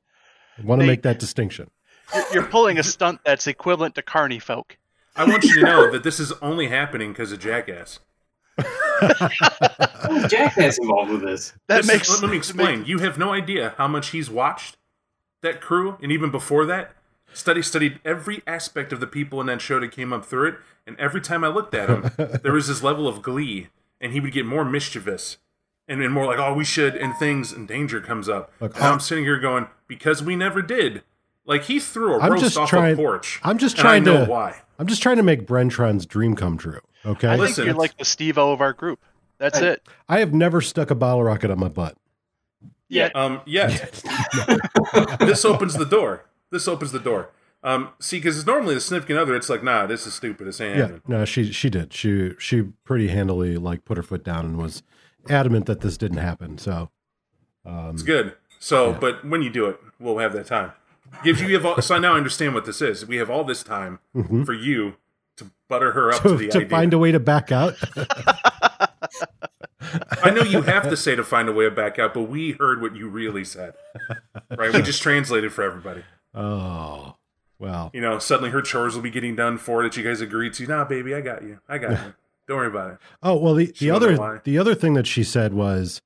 I 0.58 0.62
want 0.62 0.80
to 0.82 0.86
make 0.86 1.02
that 1.02 1.18
distinction. 1.18 1.70
You're, 2.14 2.24
you're 2.34 2.42
pulling 2.46 2.78
a 2.78 2.82
stunt 2.82 3.20
that's 3.24 3.46
equivalent 3.46 3.94
to 3.94 4.02
Carney 4.02 4.38
folk. 4.38 4.76
I 5.16 5.24
want 5.24 5.44
you 5.44 5.54
to 5.56 5.62
know 5.62 5.90
that 5.90 6.02
this 6.02 6.20
is 6.20 6.32
only 6.42 6.68
happening 6.68 7.12
because 7.12 7.32
of 7.32 7.38
Jackass. 7.40 7.98
Oh, 9.02 10.26
Jackass 10.28 10.78
involved 10.78 11.10
with 11.10 11.22
this. 11.22 11.52
That 11.68 11.78
This 11.78 11.86
is- 11.86 11.92
makes. 11.92 12.10
let, 12.10 12.22
let 12.22 12.30
me 12.30 12.36
explain. 12.36 12.84
You 12.84 12.98
have 12.98 13.16
no 13.18 13.32
idea 13.32 13.74
how 13.78 13.86
much 13.88 14.08
he's 14.10 14.28
watched 14.30 14.76
that 15.42 15.60
crew, 15.60 15.96
and 16.02 16.10
even 16.12 16.30
before 16.30 16.66
that, 16.66 16.92
study 17.32 17.62
studied 17.62 18.00
every 18.04 18.42
aspect 18.46 18.92
of 18.92 19.00
the 19.00 19.06
people 19.06 19.40
in 19.40 19.46
that 19.48 19.60
show 19.60 19.80
that 19.80 19.92
came 19.92 20.12
up 20.12 20.24
through 20.24 20.48
it. 20.48 20.54
And 20.86 20.98
every 20.98 21.20
time 21.20 21.44
I 21.44 21.48
looked 21.48 21.74
at 21.74 21.88
him, 21.88 22.10
there 22.42 22.52
was 22.52 22.68
this 22.68 22.82
level 22.82 23.06
of 23.06 23.22
glee, 23.22 23.68
and 24.00 24.12
he 24.12 24.20
would 24.20 24.32
get 24.32 24.46
more 24.46 24.64
mischievous 24.64 25.38
and, 25.86 26.02
and 26.02 26.12
more 26.12 26.26
like, 26.26 26.38
"Oh, 26.38 26.54
we 26.54 26.64
should," 26.64 26.96
and 26.96 27.16
things 27.16 27.52
and 27.52 27.68
danger 27.68 28.00
comes 28.00 28.28
up. 28.28 28.50
Look, 28.60 28.74
and 28.76 28.84
I'm 28.84 29.00
sitting 29.00 29.24
here 29.24 29.38
going, 29.38 29.66
"Because 29.86 30.22
we 30.22 30.36
never 30.36 30.62
did." 30.62 31.02
Like 31.46 31.64
he 31.64 31.78
threw 31.80 32.14
a 32.16 32.18
I'm 32.20 32.32
roast 32.32 32.44
just 32.44 32.56
off 32.58 32.68
trying- 32.68 32.94
a 32.94 32.96
porch. 32.96 33.40
I'm 33.42 33.58
just 33.58 33.78
and 33.78 33.86
I 33.86 33.90
trying 33.90 34.04
know 34.04 34.24
to- 34.24 34.30
why. 34.30 34.62
I'm 34.78 34.86
just 34.86 35.02
trying 35.02 35.16
to 35.18 35.22
make 35.22 35.46
Brentron's 35.46 36.06
dream 36.06 36.34
come 36.36 36.56
true. 36.56 36.80
Okay. 37.04 37.28
I 37.28 37.36
Listen. 37.36 37.54
think 37.56 37.66
you're 37.66 37.74
like 37.74 37.96
the 37.98 38.04
Steve-O 38.04 38.52
of 38.52 38.60
our 38.62 38.72
group. 38.72 39.00
That's 39.38 39.58
I- 39.60 39.66
it. 39.72 39.82
I 40.08 40.18
have 40.20 40.32
never 40.32 40.60
stuck 40.60 40.90
a 40.90 40.94
bottle 40.94 41.22
rocket 41.22 41.50
on 41.50 41.58
my 41.58 41.68
butt. 41.68 41.96
Yeah. 42.88 43.10
Um, 43.14 43.40
yes. 43.46 44.02
this 45.20 45.44
opens 45.44 45.74
the 45.74 45.84
door. 45.88 46.24
This 46.50 46.66
opens 46.68 46.92
the 46.92 46.98
door. 46.98 47.30
Um, 47.62 47.90
see, 48.00 48.16
because 48.18 48.46
normally 48.46 48.74
the 48.74 48.80
significant 48.80 49.18
other, 49.18 49.34
it's 49.36 49.50
like, 49.50 49.62
nah, 49.62 49.86
this 49.86 50.06
is 50.06 50.14
stupid. 50.14 50.46
This 50.46 50.60
ain't 50.60 50.76
Yeah, 50.76 50.82
happening. 50.82 51.02
no, 51.06 51.24
she 51.26 51.52
she 51.52 51.68
did. 51.68 51.92
She 51.92 52.32
she 52.38 52.62
pretty 52.84 53.08
handily 53.08 53.56
like 53.58 53.84
put 53.84 53.96
her 53.98 54.02
foot 54.02 54.24
down 54.24 54.46
and 54.46 54.56
was 54.58 54.82
adamant 55.28 55.66
that 55.66 55.80
this 55.82 55.98
didn't 55.98 56.18
happen. 56.18 56.56
So 56.58 56.90
um, 57.66 57.90
It's 57.90 58.02
good. 58.02 58.34
So, 58.58 58.90
Yeah. 58.92 58.98
but 58.98 59.24
when 59.28 59.42
you 59.42 59.50
do 59.50 59.66
it, 59.66 59.78
we'll 59.98 60.18
have 60.18 60.32
that 60.32 60.46
time. 60.46 60.72
Gives 61.24 61.40
you, 61.42 61.48
you 61.48 61.54
have 61.54 61.66
all, 61.66 61.82
so 61.82 61.98
now 61.98 62.14
I 62.14 62.16
understand 62.16 62.54
what 62.54 62.64
this 62.64 62.80
is. 62.80 63.04
We 63.06 63.16
have 63.16 63.28
all 63.30 63.42
this 63.44 63.62
time 63.62 63.98
mhm. 64.14 64.46
for 64.46 64.52
you 64.54 64.94
to 65.36 65.50
butter 65.68 65.92
her 65.92 66.12
up 66.12 66.22
to, 66.22 66.28
to, 66.30 66.36
the 66.36 66.48
to 66.48 66.58
idea. 66.58 66.68
find 66.70 66.92
a 66.94 66.98
way 66.98 67.10
to 67.12 67.20
back 67.20 67.50
out. 67.52 67.74
I 70.22 70.30
know 70.30 70.42
you 70.42 70.62
have 70.62 70.88
to 70.88 70.96
say 70.96 71.16
to 71.16 71.24
find 71.24 71.48
a 71.48 71.52
way 71.52 71.64
to 71.64 71.70
back 71.70 71.98
out, 71.98 72.14
but 72.14 72.22
we 72.24 72.52
heard 72.52 72.80
what 72.80 72.94
you 72.94 73.08
really 73.08 73.44
said, 73.44 73.74
right? 74.56 74.72
We 74.72 74.82
just 74.82 75.02
translated 75.02 75.52
for 75.52 75.62
everybody. 75.62 76.04
Oh 76.34 77.16
well, 77.58 77.90
You 77.92 78.00
know, 78.00 78.18
suddenly 78.18 78.50
her 78.50 78.62
chores 78.62 78.94
will 78.94 79.02
be 79.02 79.10
getting 79.10 79.36
done 79.36 79.58
for 79.58 79.82
that 79.82 79.94
you 79.96 80.02
guys 80.02 80.20
agreed 80.22 80.54
to. 80.54 80.66
Nah, 80.66 80.84
baby, 80.84 81.14
I 81.14 81.20
got 81.20 81.42
you. 81.42 81.60
I 81.68 81.76
got 81.78 81.90
you. 81.90 82.14
Don't 82.48 82.56
worry 82.56 82.66
about 82.68 82.92
it. 82.92 82.98
oh 83.22 83.36
well. 83.36 83.54
The 83.54 83.66
She 83.74 83.86
the 83.86 83.90
other 83.90 84.40
the 84.44 84.58
other 84.58 84.74
thing 84.74 84.94
that 84.94 85.06
she 85.06 85.22
said 85.22 85.52
was, 85.54 86.00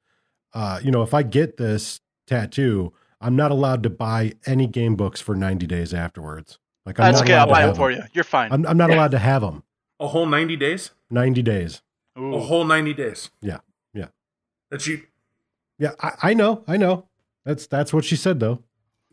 uh, 0.53 0.81
you 0.83 0.91
know, 0.91 1.03
if 1.03 1.15
I 1.15 1.23
get 1.23 1.57
this 1.57 2.01
tattoo, 2.27 2.93
I'm 3.21 3.37
not 3.37 3.51
allowed 3.51 3.83
to 3.85 3.91
buy 3.91 4.35
any 4.47 4.67
game 4.67 4.97
books 4.97 5.21
for 5.21 5.35
90 5.35 5.67
days 5.67 5.95
afterwards. 5.95 6.59
Like 6.85 6.99
I'm 7.01 7.05
That's 7.07 7.19
not 7.21 7.25
okay. 7.25 7.35
I'll 7.35 7.47
buy 7.47 7.61
them 7.61 7.69
have 7.69 7.77
for 7.77 7.91
you. 7.91 8.03
You're 8.13 8.25
fine. 8.25 8.53
I'm, 8.53 8.67
I'm 8.67 8.77
not 8.77 8.91
Yeah. 8.91 8.97
allowed 8.97 9.13
to 9.13 9.19
have 9.19 9.41
them. 9.43 9.63
A 10.01 10.09
whole 10.09 10.27
90 10.27 10.57
days? 10.57 10.91
90 11.11 11.41
days. 11.43 11.83
Ooh. 12.19 12.35
A 12.35 12.41
whole 12.41 12.65
90 12.65 12.93
days. 12.95 13.31
Yeah, 13.41 13.59
yeah. 13.95 14.09
That 14.71 14.87
you 14.87 15.03
Yeah, 15.79 15.93
I, 16.01 16.13
I 16.23 16.35
know, 16.35 16.63
I 16.69 16.77
know. 16.77 17.07
That's 17.47 17.67
that's 17.67 17.93
what 17.93 18.05
she 18.05 18.17
said 18.17 18.41
though. 18.41 18.63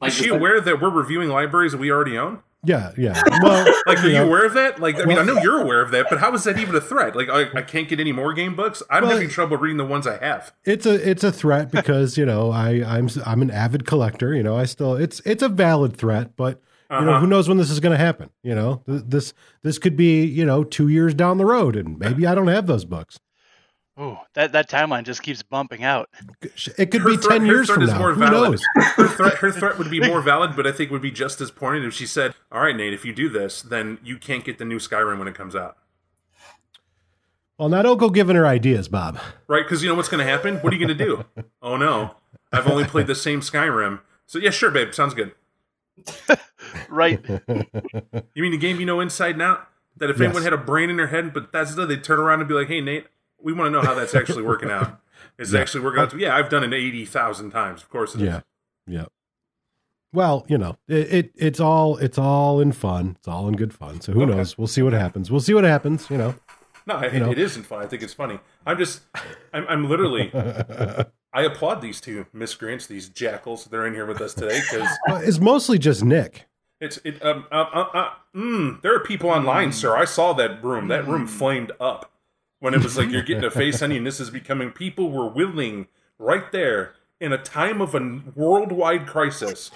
Like, 0.01 0.09
is 0.09 0.15
she 0.15 0.23
just 0.23 0.31
like- 0.31 0.39
aware 0.39 0.61
that 0.61 0.81
we're 0.81 0.89
reviewing 0.89 1.29
libraries 1.29 1.71
that 1.73 1.77
we 1.79 1.91
already 1.91 2.17
own? 2.17 2.39
Yeah, 2.63 2.91
yeah. 2.95 3.19
Well, 3.41 3.65
Like, 3.87 4.03
are 4.03 4.07
you 4.07 4.17
you 4.17 4.21
aware 4.21 4.45
of 4.45 4.53
that? 4.53 4.79
Like, 4.79 4.99
I 4.99 5.05
mean, 5.05 5.17
I 5.17 5.23
know 5.23 5.41
you're 5.41 5.61
aware 5.61 5.81
of 5.81 5.89
that, 5.91 6.05
but 6.11 6.19
how 6.19 6.31
is 6.35 6.43
that 6.43 6.59
even 6.59 6.75
a 6.75 6.81
threat? 6.81 7.15
Like, 7.15 7.27
I, 7.27 7.47
I 7.57 7.61
can't 7.63 7.87
get 7.89 7.99
any 7.99 8.11
more 8.11 8.33
game 8.33 8.55
books. 8.55 8.83
I'm 8.87 9.01
Well, 9.03 9.13
having 9.13 9.29
trouble 9.29 9.57
reading 9.57 9.77
the 9.77 9.85
ones 9.85 10.05
I 10.05 10.17
have. 10.23 10.53
it's 10.63 10.85
a 10.85 11.09
it's 11.09 11.23
a 11.23 11.31
threat 11.31 11.71
because 11.79 12.19
you 12.19 12.25
know 12.25 12.51
I 12.51 12.83
I'm 12.85 13.09
I'm 13.25 13.41
an 13.41 13.49
avid 13.49 13.87
collector. 13.87 14.35
You 14.35 14.43
know, 14.43 14.55
I 14.55 14.65
still 14.65 14.95
it's 14.95 15.21
it's 15.25 15.41
a 15.41 15.49
valid 15.49 15.97
threat, 15.97 16.35
but 16.35 16.61
you 16.91 17.01
know 17.01 17.11
Uh-huh. 17.13 17.19
who 17.21 17.27
knows 17.27 17.47
when 17.47 17.57
this 17.57 17.71
is 17.71 17.79
going 17.79 17.93
to 17.97 18.03
happen. 18.03 18.29
You 18.43 18.53
know, 18.53 18.83
this 18.85 19.33
this 19.63 19.79
could 19.79 19.97
be 19.97 20.23
you 20.23 20.45
know 20.45 20.63
two 20.63 20.87
years 20.87 21.15
down 21.15 21.39
the 21.39 21.45
road, 21.47 21.75
and 21.75 21.97
maybe 21.97 22.27
I 22.27 22.35
don't 22.35 22.47
have 22.47 22.67
those 22.67 22.85
books. 22.85 23.17
Ooh, 23.99 24.17
that 24.35 24.53
that 24.53 24.69
timeline 24.69 25.03
just 25.03 25.21
keeps 25.21 25.43
bumping 25.43 25.83
out. 25.83 26.09
It 26.77 26.91
could 26.91 27.01
Her 27.01 27.09
be 27.09 27.17
threat- 27.17 27.39
ten 27.39 27.45
years 27.45 27.69
from 27.69 27.81
is 27.83 27.89
now. 27.91 27.97
more 27.99 28.13
Who 28.13 28.21
valid. 28.21 28.51
knows? 28.51 28.63
Her 28.95 29.07
threat, 29.07 29.33
her 29.35 29.51
threat 29.51 29.77
would 29.77 29.91
be 29.91 29.99
more 30.07 30.21
valid, 30.21 30.55
but 30.55 30.65
I 30.65 30.71
think 30.71 30.91
would 30.91 31.01
be 31.01 31.11
just 31.11 31.41
as 31.41 31.51
pointed 31.51 31.83
if 31.85 31.93
she 31.93 32.05
said, 32.05 32.33
"All 32.51 32.61
right, 32.61 32.75
Nate, 32.75 32.93
if 32.93 33.03
you 33.05 33.13
do 33.13 33.27
this, 33.29 33.61
then 33.61 33.99
you 34.03 34.17
can't 34.17 34.43
get 34.45 34.57
the 34.59 34.65
new 34.65 34.77
Skyrim 34.79 35.19
when 35.19 35.27
it 35.27 35.35
comes 35.35 35.55
out." 35.55 35.77
Well, 37.57 37.69
now 37.69 37.81
don't 37.83 37.97
go 37.97 38.09
giving 38.09 38.35
her 38.35 38.47
ideas, 38.47 38.87
Bob. 38.87 39.19
Right? 39.47 39.63
Because 39.63 39.83
you 39.83 39.89
know 39.89 39.93
what's 39.95 40.09
going 40.09 40.25
to 40.25 40.31
happen. 40.31 40.55
What 40.57 40.73
are 40.73 40.75
you 40.75 40.85
going 40.87 40.97
to 40.97 41.05
do? 41.05 41.25
oh 41.61 41.77
no, 41.77 42.15
I've 42.51 42.67
only 42.67 42.85
played 42.85 43.07
the 43.07 43.13
same 43.15 43.41
Skyrim. 43.41 43.99
So 44.25 44.39
yeah, 44.39 44.49
sure, 44.51 44.71
babe, 44.71 44.93
sounds 44.93 45.13
good. 45.13 45.33
Right. 46.89 47.19
You 47.27 48.43
mean 48.43 48.51
the 48.51 48.57
game 48.57 48.79
you 48.79 48.85
know 48.85 49.01
inside 49.01 49.33
and 49.35 49.41
out? 49.41 49.67
That 49.97 50.09
if 50.09 50.17
Yes. 50.17 50.25
anyone 50.27 50.43
had 50.43 50.53
a 50.53 50.57
brain 50.57 50.89
in 50.89 50.95
their 50.95 51.07
head, 51.07 51.33
but 51.33 51.51
that's 51.51 51.75
the 51.75 51.85
they 51.85 51.97
turn 51.97 52.17
around 52.19 52.39
and 52.39 52.47
be 52.47 52.53
like, 52.55 52.67
"Hey, 52.69 52.79
Nate, 52.79 53.07
we 53.43 53.53
want 53.53 53.67
to 53.67 53.71
know 53.71 53.81
how 53.81 53.93
that's 53.93 54.15
actually 54.15 54.43
working 54.43 54.69
out. 54.71 54.99
Is 55.37 55.53
it 55.53 55.59
actually 55.59 55.83
working 55.83 56.01
out?" 56.01 56.09
To, 56.11 56.17
Yeah, 56.17 56.35
I've 56.35 56.49
done 56.49 56.63
it 56.63 56.73
eighty 56.73 57.05
thousand 57.05 57.51
times. 57.51 57.81
Of 57.81 57.89
course, 57.89 58.15
it 58.15 58.21
is. 58.21 58.27
Yeah, 58.27 58.41
yeah. 58.87 59.05
Well, 60.13 60.45
you 60.49 60.57
know, 60.57 60.77
it, 60.87 61.13
it 61.13 61.31
it's 61.35 61.59
all 61.59 61.97
it's 61.97 62.17
all 62.17 62.59
in 62.59 62.71
fun. 62.73 63.15
It's 63.19 63.27
all 63.27 63.47
in 63.47 63.55
good 63.55 63.73
fun. 63.73 64.01
So 64.01 64.11
who 64.11 64.23
Okay. 64.23 64.35
knows? 64.35 64.57
We'll 64.57 64.67
see 64.67 64.81
what 64.81 64.93
happens. 64.93 65.31
We'll 65.31 65.39
see 65.39 65.53
what 65.53 65.63
happens. 65.63 66.09
You 66.09 66.17
know. 66.17 66.35
No, 66.87 66.95
I, 66.95 67.07
You 67.11 67.19
know. 67.19 67.31
it 67.31 67.37
isn't 67.37 67.63
fun. 67.63 67.81
I 67.83 67.85
think 67.87 68.01
it's 68.01 68.13
funny. 68.13 68.39
I'm 68.65 68.77
just, 68.77 69.01
I'm, 69.53 69.65
I'm 69.69 69.87
literally, 69.89 70.31
I 71.33 71.43
applaud 71.43 71.79
these 71.79 72.01
two 72.01 72.25
miscreants, 72.33 72.87
these 72.87 73.07
jackals. 73.07 73.65
They're 73.65 73.85
in 73.85 73.93
here 73.93 74.07
with 74.07 74.19
us 74.19 74.33
today 74.33 74.59
because 74.59 74.89
it's 75.23 75.39
mostly 75.39 75.77
just 75.77 76.03
Nick. 76.03 76.47
it's, 76.81 76.97
it, 77.05 77.23
um, 77.23 77.45
uh, 77.51 77.65
uh, 77.71 77.87
uh, 77.93 78.09
mm, 78.35 78.81
there 78.81 78.95
are 78.95 78.99
people 78.99 79.29
online, 79.29 79.71
sir. 79.71 79.95
I 79.95 80.05
saw 80.05 80.33
that 80.33 80.63
room. 80.63 80.87
That 80.87 81.07
room 81.07 81.27
flamed 81.27 81.71
up 81.79 82.10
when 82.61 82.73
it 82.73 82.81
was 82.81 82.97
like 82.97 83.09
you're 83.09 83.23
getting 83.23 83.43
a 83.43 83.51
face 83.51 83.81
on 83.81 83.91
you, 83.91 83.97
and 83.97 84.07
this 84.07 84.21
is 84.21 84.29
becoming. 84.29 84.71
People 84.71 85.11
were 85.11 85.27
willing 85.27 85.87
right 86.17 86.49
there 86.51 86.93
in 87.19 87.33
a 87.33 87.37
time 87.37 87.81
of 87.81 87.93
a 87.93 88.21
worldwide 88.35 89.05
crisis. 89.07 89.71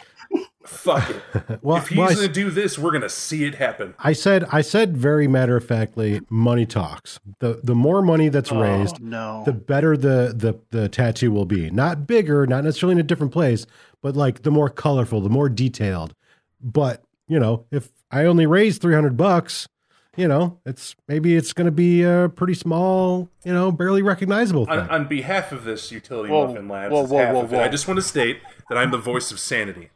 Fuck 0.63 1.09
it. 1.09 1.21
Well, 1.61 1.77
if 1.77 1.87
he's 1.87 1.97
well, 1.97 2.13
gonna 2.13 2.27
do 2.27 2.49
this, 2.51 2.77
we're 2.77 2.91
gonna 2.91 3.09
see 3.09 3.43
it 3.45 3.55
happen. 3.55 3.95
I 3.99 4.13
said 4.13 4.45
I 4.51 4.61
said 4.61 4.95
very 4.95 5.27
matter 5.27 5.57
of 5.57 5.65
factly, 5.65 6.21
money 6.29 6.65
talks. 6.65 7.19
The 7.39 7.59
the 7.63 7.75
more 7.75 8.01
money 8.01 8.29
that's 8.29 8.51
oh, 8.51 8.61
raised, 8.61 8.97
Oh, 9.01 9.05
no. 9.05 9.43
the 9.45 9.53
better 9.53 9.97
the, 9.97 10.33
the 10.35 10.59
the 10.69 10.89
tattoo 10.89 11.31
will 11.31 11.45
be. 11.45 11.69
Not 11.71 12.05
bigger, 12.07 12.45
not 12.45 12.63
necessarily 12.63 12.93
in 12.93 12.99
a 12.99 13.03
different 13.03 13.33
place, 13.33 13.65
but 14.01 14.15
like 14.15 14.43
the 14.43 14.51
more 14.51 14.69
colorful, 14.69 15.21
the 15.21 15.29
more 15.29 15.49
detailed. 15.49 16.13
But 16.61 17.03
you 17.27 17.39
know, 17.39 17.65
if 17.71 17.89
I 18.11 18.25
only 18.25 18.45
raise 18.45 18.77
three 18.77 18.93
hundred 18.93 19.17
bucks, 19.17 19.67
you 20.15 20.27
know, 20.27 20.59
it's 20.65 20.95
maybe 21.07 21.35
it's 21.35 21.53
going 21.53 21.65
to 21.65 21.71
be 21.71 22.03
a 22.03 22.29
pretty 22.29 22.53
small, 22.53 23.29
you 23.43 23.53
know, 23.53 23.71
barely 23.71 24.01
recognizable 24.01 24.65
thing. 24.65 24.79
on, 24.79 24.89
on 24.89 25.07
behalf 25.07 25.51
of 25.51 25.63
this 25.63 25.91
utility 25.91 26.31
Whoa, 26.31 26.47
muffin 26.47 26.67
labs, 26.67 26.91
whoa, 26.93 27.03
it's 27.03 27.11
whoa, 27.11 27.33
whoa, 27.33 27.59
it. 27.59 27.63
I 27.63 27.67
just 27.67 27.87
want 27.87 27.97
to 27.97 28.03
state 28.03 28.39
that 28.69 28.77
I'm 28.77 28.91
the 28.91 28.97
voice 28.97 29.31
of 29.31 29.39
sanity. 29.39 29.89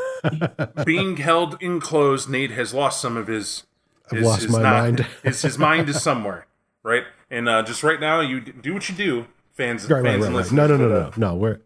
Being 0.84 1.16
held 1.16 1.56
enclosed, 1.60 2.28
Nate 2.28 2.50
has 2.52 2.74
lost 2.74 3.00
some 3.00 3.16
of 3.16 3.26
his. 3.26 3.64
I've 4.10 4.20
lost 4.20 4.42
his 4.42 4.52
my 4.52 4.62
not- 4.62 4.82
mind. 4.82 5.06
his 5.22 5.42
his 5.42 5.58
mind 5.58 5.88
is 5.88 6.02
somewhere, 6.02 6.46
right? 6.82 7.04
And 7.30 7.48
uh, 7.48 7.62
just 7.62 7.82
right 7.82 7.98
now, 8.00 8.20
you 8.20 8.40
do 8.40 8.74
what 8.74 8.88
you 8.88 8.94
do, 8.94 9.26
fans, 9.52 9.88
right, 9.88 10.02
right, 10.02 10.04
fans 10.04 10.20
right, 10.20 10.26
and 10.26 10.34
right. 10.34 10.42
listeners. 10.42 10.52
No, 10.52 10.66
no, 10.66 10.76
no, 10.76 10.88
no, 10.88 11.12
no. 11.16 11.34
We're 11.36 11.60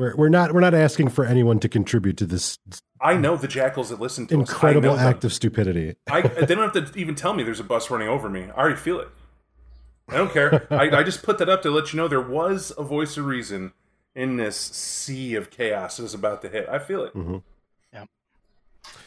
we're 0.00 0.16
we're 0.16 0.28
not 0.28 0.52
we're 0.52 0.60
not 0.60 0.74
asking 0.74 1.10
for 1.10 1.24
anyone 1.24 1.60
to 1.60 1.68
contribute 1.68 2.16
to 2.16 2.26
this 2.26 2.58
I 3.00 3.14
know 3.14 3.36
the 3.36 3.48
jackals 3.48 3.90
that 3.90 4.00
listen 4.00 4.26
to 4.28 4.34
incredible 4.34 4.90
us. 4.90 4.98
I 4.98 5.04
them. 5.04 5.14
act 5.14 5.24
of 5.24 5.32
stupidity. 5.32 5.96
I, 6.10 6.20
they 6.46 6.54
don't 6.54 6.74
have 6.74 6.92
to 6.92 6.98
even 6.98 7.14
tell 7.14 7.32
me 7.34 7.42
there's 7.42 7.60
a 7.60 7.64
bus 7.64 7.90
running 7.90 8.08
over 8.08 8.28
me. 8.28 8.44
I 8.44 8.58
already 8.58 8.76
feel 8.76 9.00
it. 9.00 9.08
I 10.08 10.16
don't 10.16 10.32
care. 10.32 10.66
I, 10.70 10.90
I 10.90 11.02
just 11.02 11.22
put 11.22 11.38
that 11.38 11.48
up 11.48 11.62
to 11.62 11.70
let 11.70 11.92
you 11.92 11.96
know 11.96 12.08
there 12.08 12.20
was 12.20 12.72
a 12.76 12.82
voice 12.82 13.16
of 13.16 13.24
reason 13.26 13.72
in 14.14 14.36
this 14.36 14.56
sea 14.56 15.34
of 15.34 15.50
chaos 15.50 15.96
that 15.96 16.04
is 16.04 16.14
about 16.14 16.42
to 16.42 16.48
hit. 16.48 16.68
I 16.68 16.78
feel 16.78 17.04
it. 17.04 17.14
Mm-hmm. 17.14 17.38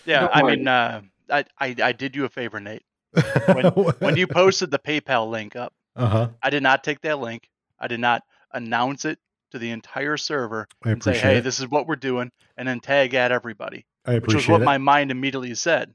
yeah, 0.05 0.21
Don't 0.21 0.35
I 0.35 0.43
mean, 0.43 0.67
uh, 0.67 1.01
I, 1.29 1.45
I 1.59 1.75
I 1.83 1.91
did 1.91 2.15
you 2.15 2.25
a 2.25 2.29
favor, 2.29 2.59
Nate. 2.59 2.83
When, 3.53 3.65
when 3.65 4.15
you 4.15 4.25
posted 4.25 4.71
the 4.71 4.79
PayPal 4.79 5.29
link 5.29 5.55
up, 5.55 5.73
uh 5.95 6.07
huh, 6.07 6.29
I 6.41 6.49
did 6.49 6.63
not 6.63 6.83
take 6.83 7.01
that 7.01 7.19
link. 7.19 7.49
I 7.79 7.87
did 7.87 7.99
not 7.99 8.23
announce 8.51 9.05
it 9.05 9.19
to 9.53 9.59
the 9.59 9.69
entire 9.69 10.17
server 10.17 10.67
I 10.83 10.89
and 10.89 11.03
say, 11.03 11.15
"Hey, 11.15 11.37
it. 11.37 11.41
this 11.43 11.59
is 11.59 11.67
what 11.67 11.87
we're 11.87 11.95
doing," 11.95 12.31
and 12.57 12.67
then 12.67 12.79
tag 12.79 13.13
at 13.13 13.31
everybody, 13.31 13.85
I 14.03 14.13
appreciate 14.13 14.15
which 14.15 14.25
was 14.25 14.33
appreciate 14.33 14.51
what 14.53 14.61
it. 14.63 14.65
my 14.65 14.77
mind 14.79 15.11
immediately 15.11 15.53
said. 15.53 15.93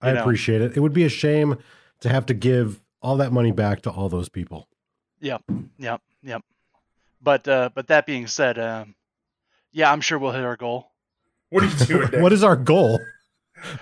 I 0.00 0.08
you 0.08 0.14
know. 0.14 0.20
appreciate 0.22 0.60
it. 0.60 0.76
It 0.76 0.80
would 0.80 0.92
be 0.92 1.04
a 1.04 1.08
shame 1.08 1.56
to 2.00 2.08
have 2.08 2.26
to 2.26 2.34
give 2.34 2.82
all 3.00 3.16
that 3.18 3.32
money 3.32 3.52
back 3.52 3.82
to 3.82 3.90
all 3.90 4.08
those 4.08 4.28
people. 4.28 4.68
Yep, 5.20 5.42
yep, 5.78 6.00
yep. 6.24 6.42
But 7.22 7.46
uh, 7.46 7.70
but 7.74 7.86
that 7.86 8.06
being 8.06 8.26
said, 8.26 8.58
um, 8.58 8.96
yeah, 9.70 9.92
I'm 9.92 10.00
sure 10.00 10.18
we'll 10.18 10.32
hit 10.32 10.44
our 10.44 10.56
goal. 10.56 10.90
What 11.50 11.62
are 11.62 11.66
you 11.66 11.86
doing? 11.86 12.00
Nick? 12.12 12.20
what 12.22 12.32
is 12.32 12.42
our 12.42 12.56
goal? 12.56 12.98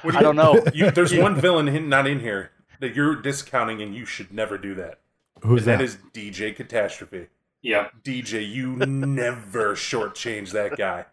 What 0.02 0.12
do 0.12 0.18
I 0.18 0.22
don't 0.22 0.36
know. 0.36 0.62
You, 0.74 0.90
there's 0.90 1.14
one 1.14 1.40
villain 1.40 1.66
in, 1.68 1.88
not 1.88 2.06
in 2.06 2.20
here 2.20 2.50
that 2.80 2.94
you're 2.94 3.16
discounting, 3.16 3.80
and 3.80 3.94
you 3.94 4.04
should 4.04 4.32
never 4.34 4.58
do 4.58 4.74
that. 4.74 4.98
Who's 5.42 5.66
And 5.66 5.68
that? 5.68 5.78
that 5.78 5.84
is 5.84 5.96
DJ 6.12 6.54
Catastrophe. 6.54 7.28
Yep. 7.62 7.92
DJ, 8.02 8.48
you 8.50 8.76
never 8.76 9.74
shortchange 9.74 10.52
that 10.52 10.76
guy. 10.76 11.06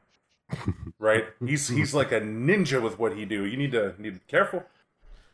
Right? 1.00 1.26
He's 1.46 1.68
he's 1.68 1.94
like 1.94 2.12
a 2.12 2.20
ninja 2.20 2.82
with 2.82 2.98
what 2.98 3.16
he 3.16 3.24
do. 3.26 3.46
You 3.46 3.56
need 3.56 3.72
to 3.74 3.94
need 4.02 4.14
to 4.16 4.20
be 4.20 4.26
careful. 4.28 4.64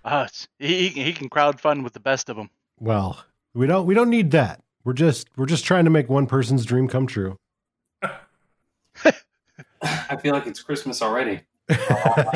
Uh, 0.04 0.28
he 0.60 0.90
he 0.90 1.14
can 1.14 1.30
crowd 1.30 1.62
fund 1.62 1.86
with 1.86 1.94
the 1.94 2.02
best 2.02 2.28
of 2.30 2.36
them. 2.36 2.50
well, 2.80 3.24
we 3.54 3.66
don't 3.66 3.86
we 3.86 3.94
don't 3.94 4.10
need 4.10 4.32
that. 4.32 4.62
We're 4.84 4.92
just 4.94 5.30
we're 5.38 5.46
just 5.46 5.64
trying 5.64 5.86
to 5.86 5.90
make 5.90 6.10
one 6.10 6.26
person's 6.28 6.66
dream 6.66 6.90
come 6.90 7.08
true. 7.08 7.38
I 9.82 10.16
feel 10.22 10.34
like 10.34 10.48
it's 10.48 10.62
Christmas 10.62 11.02
already. 11.02 11.42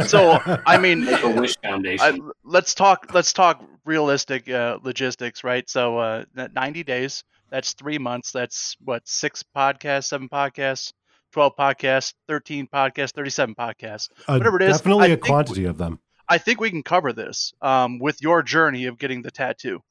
So 0.05 0.39
I 0.65 0.77
mean, 0.77 1.03
Make 1.03 1.23
a 1.23 1.29
wish 1.29 1.57
foundation. 1.61 2.05
I, 2.05 2.31
let's 2.45 2.73
talk. 2.73 3.13
Let's 3.13 3.33
talk 3.33 3.61
realistic 3.85 4.49
uh, 4.49 4.79
logistics, 4.83 5.43
right? 5.43 5.69
So, 5.69 5.97
uh, 5.97 6.23
ninety 6.55 6.83
days. 6.83 7.23
That's 7.49 7.73
three 7.73 7.97
months. 7.97 8.31
That's 8.31 8.75
what 8.83 9.07
six 9.07 9.43
podcasts, 9.55 10.05
seven 10.05 10.29
podcasts, 10.29 10.93
twelve 11.31 11.53
podcasts, 11.57 12.13
thirteen 12.27 12.67
podcasts, 12.67 13.11
thirty-seven 13.11 13.55
podcasts. 13.55 14.09
Uh, 14.27 14.37
Whatever 14.37 14.61
it 14.61 14.69
is, 14.69 14.77
definitely 14.77 15.05
I 15.05 15.07
a 15.07 15.15
think 15.15 15.25
quantity 15.25 15.65
of 15.65 15.77
them. 15.77 15.99
I 16.29 16.37
think 16.37 16.59
we 16.59 16.69
can 16.69 16.83
cover 16.83 17.13
this 17.13 17.53
um, 17.61 17.99
with 17.99 18.21
your 18.21 18.43
journey 18.43 18.85
of 18.85 18.97
getting 18.97 19.21
the 19.21 19.31
tattoo. 19.31 19.81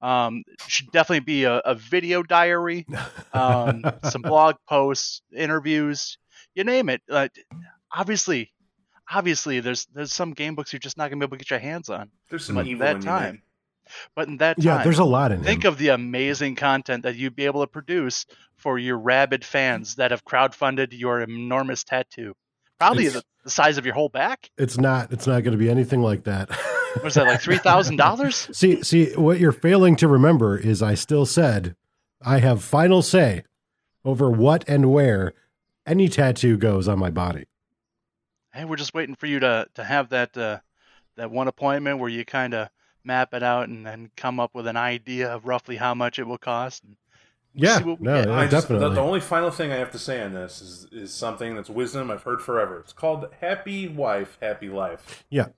Um, 0.00 0.42
it 0.48 0.60
should 0.66 0.90
definitely 0.90 1.20
be 1.20 1.44
a, 1.44 1.58
a 1.58 1.76
video 1.76 2.24
diary, 2.24 2.84
um, 3.32 3.84
some 4.02 4.22
blog 4.22 4.56
posts, 4.68 5.22
interviews, 5.32 6.18
you 6.56 6.64
name 6.64 6.88
it. 6.88 7.00
Uh, 7.08 7.28
obviously, 7.92 8.52
obviously, 9.08 9.60
there's 9.60 9.86
there's 9.94 10.12
some 10.12 10.32
game 10.32 10.56
books 10.56 10.72
you're 10.72 10.80
just 10.80 10.98
not 10.98 11.10
gonna 11.10 11.20
be 11.20 11.24
able 11.24 11.36
to 11.36 11.44
get 11.44 11.50
your 11.50 11.60
hands 11.60 11.88
on. 11.88 12.10
There's 12.28 12.44
some 12.44 12.56
But 12.56 12.66
evil 12.66 12.84
that 12.86 12.96
in 12.96 13.02
you, 13.02 13.06
time, 13.08 13.32
Nick. 13.34 13.42
But 14.14 14.28
in 14.28 14.36
that 14.38 14.56
time, 14.56 14.64
Yeah, 14.66 14.82
there's 14.84 14.98
a 14.98 15.04
lot 15.04 15.32
in 15.32 15.42
think 15.42 15.64
him. 15.64 15.72
of 15.72 15.78
the 15.78 15.88
amazing 15.88 16.54
content 16.56 17.02
that 17.04 17.16
you'd 17.16 17.36
be 17.36 17.46
able 17.46 17.60
to 17.62 17.66
produce 17.66 18.26
for 18.56 18.78
your 18.78 18.98
rabid 18.98 19.44
fans 19.44 19.96
that 19.96 20.10
have 20.10 20.24
crowdfunded 20.24 20.88
your 20.98 21.20
enormous 21.20 21.84
tattoo. 21.84 22.34
Probably 22.78 23.06
It's- 23.06 23.22
the, 23.44 23.50
size 23.50 23.76
of 23.76 23.84
your 23.84 23.94
whole 23.94 24.08
back. 24.08 24.50
It's 24.56 24.78
not 24.78 25.12
it's 25.12 25.26
not 25.26 25.42
going 25.42 25.50
to 25.50 25.58
be 25.58 25.68
anything 25.68 26.00
like 26.00 26.22
that. 26.24 26.48
Was 27.02 27.14
that 27.14 27.26
like 27.26 27.40
three 27.40 27.58
thousand 27.58 27.96
dollars? 27.96 28.48
see 28.56 28.82
see 28.84 29.12
what 29.16 29.40
you're 29.40 29.50
failing 29.50 29.96
to 29.96 30.06
remember 30.06 30.56
is 30.56 30.80
I 30.80 30.94
still 30.94 31.26
said 31.26 31.74
I 32.24 32.38
have 32.38 32.62
final 32.62 33.02
say 33.02 33.42
over 34.04 34.30
what 34.30 34.64
and 34.68 34.92
where 34.92 35.32
any 35.84 36.08
tattoo 36.08 36.56
goes 36.56 36.86
on 36.86 37.00
my 37.00 37.10
body. 37.10 37.46
hey, 38.54 38.64
we're 38.64 38.76
just 38.76 38.94
waiting 38.94 39.16
for 39.16 39.26
you 39.26 39.40
to 39.40 39.66
to 39.74 39.82
have 39.82 40.10
that 40.10 40.36
uh, 40.36 40.58
that 41.16 41.32
one 41.32 41.48
appointment 41.48 41.98
where 41.98 42.08
you 42.08 42.24
kind 42.24 42.54
of 42.54 42.68
map 43.04 43.34
it 43.34 43.42
out 43.42 43.68
and 43.68 43.84
then 43.86 44.10
come 44.16 44.38
up 44.40 44.54
with 44.54 44.66
an 44.66 44.76
idea 44.76 45.28
of 45.32 45.46
roughly 45.46 45.76
how 45.76 45.94
much 45.94 46.18
it 46.18 46.26
will 46.26 46.38
cost. 46.38 46.84
And 46.84 46.96
Yeah, 47.54 47.78
see 47.78 47.84
what 47.84 48.00
we 48.00 48.06
no, 48.06 48.14
get. 48.22 48.28
yeah, 48.28 48.34
I 48.34 48.46
just- 48.46 48.68
the- 48.68 48.74
definitely. 48.74 48.94
the, 48.96 49.00
only 49.02 49.20
final 49.20 49.50
thing 49.50 49.72
I 49.72 49.76
have 49.76 49.90
to 49.92 49.98
say 49.98 50.22
on 50.22 50.32
this 50.32 50.60
is, 50.62 50.86
is 50.92 51.12
something 51.12 51.54
that's 51.54 51.68
wisdom 51.70 52.10
I've 52.10 52.22
heard 52.22 52.40
forever. 52.42 52.78
It's 52.80 52.92
called 52.92 53.26
"Happy 53.40 53.88
Wife, 53.88 54.38
Happy 54.40 54.68
Life." 54.68 55.24
Yeah. 55.30 55.48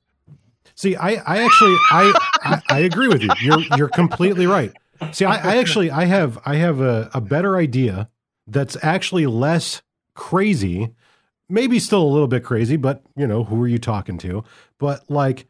See, 0.74 0.96
I, 0.96 1.10
I 1.26 1.44
actually, 1.44 1.76
I, 1.90 2.12
I, 2.42 2.62
I 2.70 2.78
agree 2.80 3.06
with 3.08 3.22
you. 3.22 3.30
You're, 3.42 3.60
you're 3.76 3.88
completely 3.88 4.46
right. 4.46 4.72
See, 5.12 5.24
I, 5.24 5.52
I 5.52 5.56
actually, 5.58 5.90
I 5.90 6.06
have, 6.06 6.38
I 6.46 6.56
have 6.56 6.80
a, 6.80 7.10
a 7.14 7.20
better 7.20 7.56
idea 7.56 8.08
that's 8.46 8.76
actually 8.82 9.26
less 9.26 9.82
crazy, 10.14 10.94
maybe 11.48 11.78
still 11.78 12.02
a 12.02 12.08
little 12.10 12.26
bit 12.28 12.42
crazy, 12.44 12.76
but 12.76 13.02
you 13.14 13.26
know, 13.26 13.44
who 13.44 13.62
are 13.62 13.68
you 13.68 13.78
talking 13.78 14.16
to? 14.18 14.42
But 14.78 15.08
like, 15.10 15.46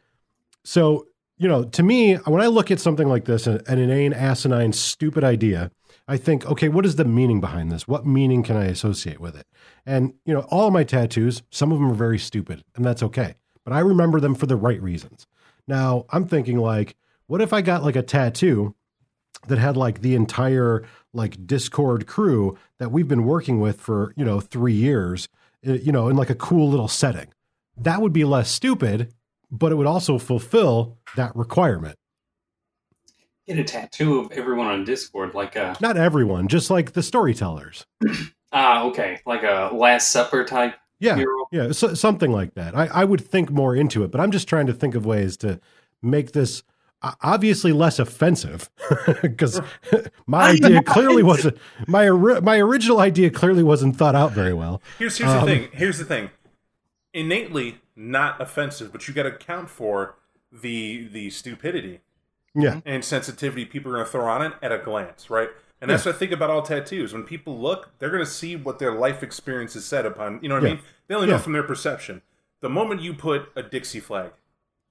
so, 0.64 1.07
you 1.44 1.50
know, 1.50 1.62
to 1.62 1.83
me, 1.83 2.14
when 2.14 2.40
I 2.40 2.46
look 2.46 2.70
at 2.70 2.80
something 2.80 3.07
like 3.07 3.26
this, 3.26 3.46
an, 3.46 3.61
an 3.66 3.78
inane, 3.78 4.14
asinine, 4.14 4.72
stupid 4.72 5.22
idea, 5.22 5.70
I 6.09 6.16
think, 6.16 6.46
okay, 6.46 6.70
what 6.70 6.87
is 6.87 6.96
the 6.96 7.04
meaning 7.04 7.38
behind 7.38 7.70
this? 7.70 7.87
What 7.87 8.07
meaning 8.07 8.42
can 8.42 8.57
I 8.57 8.64
associate 8.64 9.20
with 9.20 9.37
it? 9.37 9.46
And, 9.85 10.14
you 10.24 10.33
know, 10.33 10.46
all 10.48 10.70
my 10.70 10.85
tattoos, 10.85 11.42
some 11.50 11.70
of 11.70 11.78
them 11.78 11.90
are 11.90 11.94
very 11.94 12.18
stupid, 12.18 12.64
and 12.74 12.83
that's 12.83 13.02
okay. 13.02 13.35
But 13.62 13.74
I 13.74 13.80
remember 13.80 14.20
them 14.20 14.35
for 14.35 14.46
the 14.46 14.57
right 14.57 14.80
reasons. 14.80 15.26
Now, 15.68 16.07
I'm 16.09 16.26
thinking, 16.26 16.57
like, 16.57 16.96
what 17.26 17.42
if 17.42 17.52
I 17.52 17.61
got 17.61 17.85
like 17.85 17.96
a 17.96 18.02
tattoo 18.02 18.74
that 19.46 19.59
had 19.59 19.76
like 19.76 20.00
the 20.00 20.14
entire 20.14 20.83
like 21.12 21.46
Discord 21.46 22.07
crew 22.07 22.57
that 22.78 22.90
we've 22.90 23.09
been 23.09 23.26
working 23.26 23.61
with 23.61 23.83
for, 23.83 24.14
you 24.16 24.24
know, 24.24 24.40
three 24.40 24.72
years, 24.72 25.28
uh, 25.68 25.72
you 25.72 25.92
know, 25.92 26.09
in 26.09 26.16
like 26.16 26.30
a 26.30 26.35
cool 26.35 26.70
little 26.70 26.88
setting? 26.88 27.35
That 27.76 28.00
would 28.00 28.14
be 28.14 28.24
less 28.24 28.50
stupid, 28.50 29.12
but 29.50 29.72
it 29.72 29.74
would 29.76 29.87
also 29.87 30.18
fulfill 30.18 30.98
that 31.16 31.35
requirement. 31.37 31.96
Get 33.46 33.59
a 33.59 33.64
tattoo 33.64 34.20
of 34.20 34.33
everyone 34.33 34.66
on 34.68 34.85
Discord, 34.85 35.35
like 35.35 35.54
a 35.57 35.76
Not 35.80 35.96
everyone, 35.98 36.48
just 36.48 36.70
like 36.70 36.92
the 36.92 37.02
storytellers. 37.02 37.85
ah, 38.52 38.85
okay, 38.85 39.20
like 39.26 39.42
a 39.42 39.70
Last 39.74 40.11
Supper 40.12 40.44
type 40.44 40.74
Yeah. 40.98 41.16
hero. 41.16 41.46
Yeah, 41.52 41.72
so, 41.72 41.92
something 41.92 42.33
like 42.33 42.54
that. 42.54 42.74
I, 42.74 42.87
I 42.87 43.04
would 43.04 43.20
think 43.20 43.50
more 43.50 43.76
into 43.76 44.02
it, 44.02 44.11
but 44.11 44.20
I'm 44.20 44.30
just 44.30 44.48
trying 44.48 44.66
to 44.68 44.72
think 44.72 44.94
of 44.94 45.04
ways 45.04 45.37
to 45.38 45.61
make 46.00 46.33
this 46.33 46.62
uh, 47.02 47.12
obviously 47.20 47.70
less 47.72 47.98
offensive 47.98 48.70
because 49.22 49.61
my 50.26 50.50
idea 50.52 50.83
clearly 50.83 51.22
wasn't 51.22 51.59
my 51.87 52.09
my 52.09 52.57
original 52.59 52.98
idea 53.00 53.28
clearly 53.28 53.62
wasn't 53.62 53.94
thought 53.94 54.14
out 54.14 54.33
very 54.33 54.54
well. 54.54 54.80
Here's 54.98 55.18
here's 55.18 55.30
Um, 55.30 55.40
the 55.40 55.46
thing. 55.54 55.68
Here's 55.72 55.98
the 55.98 56.07
thing. 56.07 56.30
Innately 57.12 57.78
not 57.96 58.40
offensive, 58.40 58.92
but 58.92 59.07
you 59.09 59.14
got 59.14 59.24
to 59.24 59.30
account 59.35 59.70
for 59.70 60.16
the 60.52 61.09
the 61.09 61.30
stupidity 61.30 62.00
Yeah, 62.54 62.80
and 62.85 63.04
sensitivity 63.04 63.64
people 63.64 63.90
are 63.92 63.96
going 63.96 64.07
to 64.07 64.11
throw 64.12 64.26
on 64.26 64.42
it 64.42 64.52
at 64.62 64.72
a 64.72 64.78
glance, 64.78 65.28
right? 65.30 65.48
And 65.80 65.90
that's 65.90 66.04
what 66.07 66.14
I 66.14 66.18
think 66.18 66.33
about 66.33 66.50
all 66.50 66.62
tattoos. 66.62 67.12
When 67.12 67.24
people 67.24 67.59
look, 67.59 67.90
they're 67.98 68.11
going 68.11 68.24
to 68.24 68.30
see 68.30 68.57
what 68.57 68.78
their 68.78 68.92
life 68.94 69.22
experience 69.22 69.76
is 69.76 69.85
set 69.85 70.07
upon. 70.07 70.38
You 70.42 70.48
know 70.48 70.54
what 70.54 70.62
Yeah. 70.62 70.70
I 70.70 70.72
mean? 70.74 70.83
They 71.09 71.14
only 71.14 71.26
know 71.26 71.38
from 71.38 71.52
their 71.52 71.62
perception. 71.64 72.22
The 72.61 72.70
moment 72.70 73.02
you 73.02 73.12
put 73.12 73.50
a 73.54 73.62
Dixie 73.62 74.00
flag, 74.00 74.33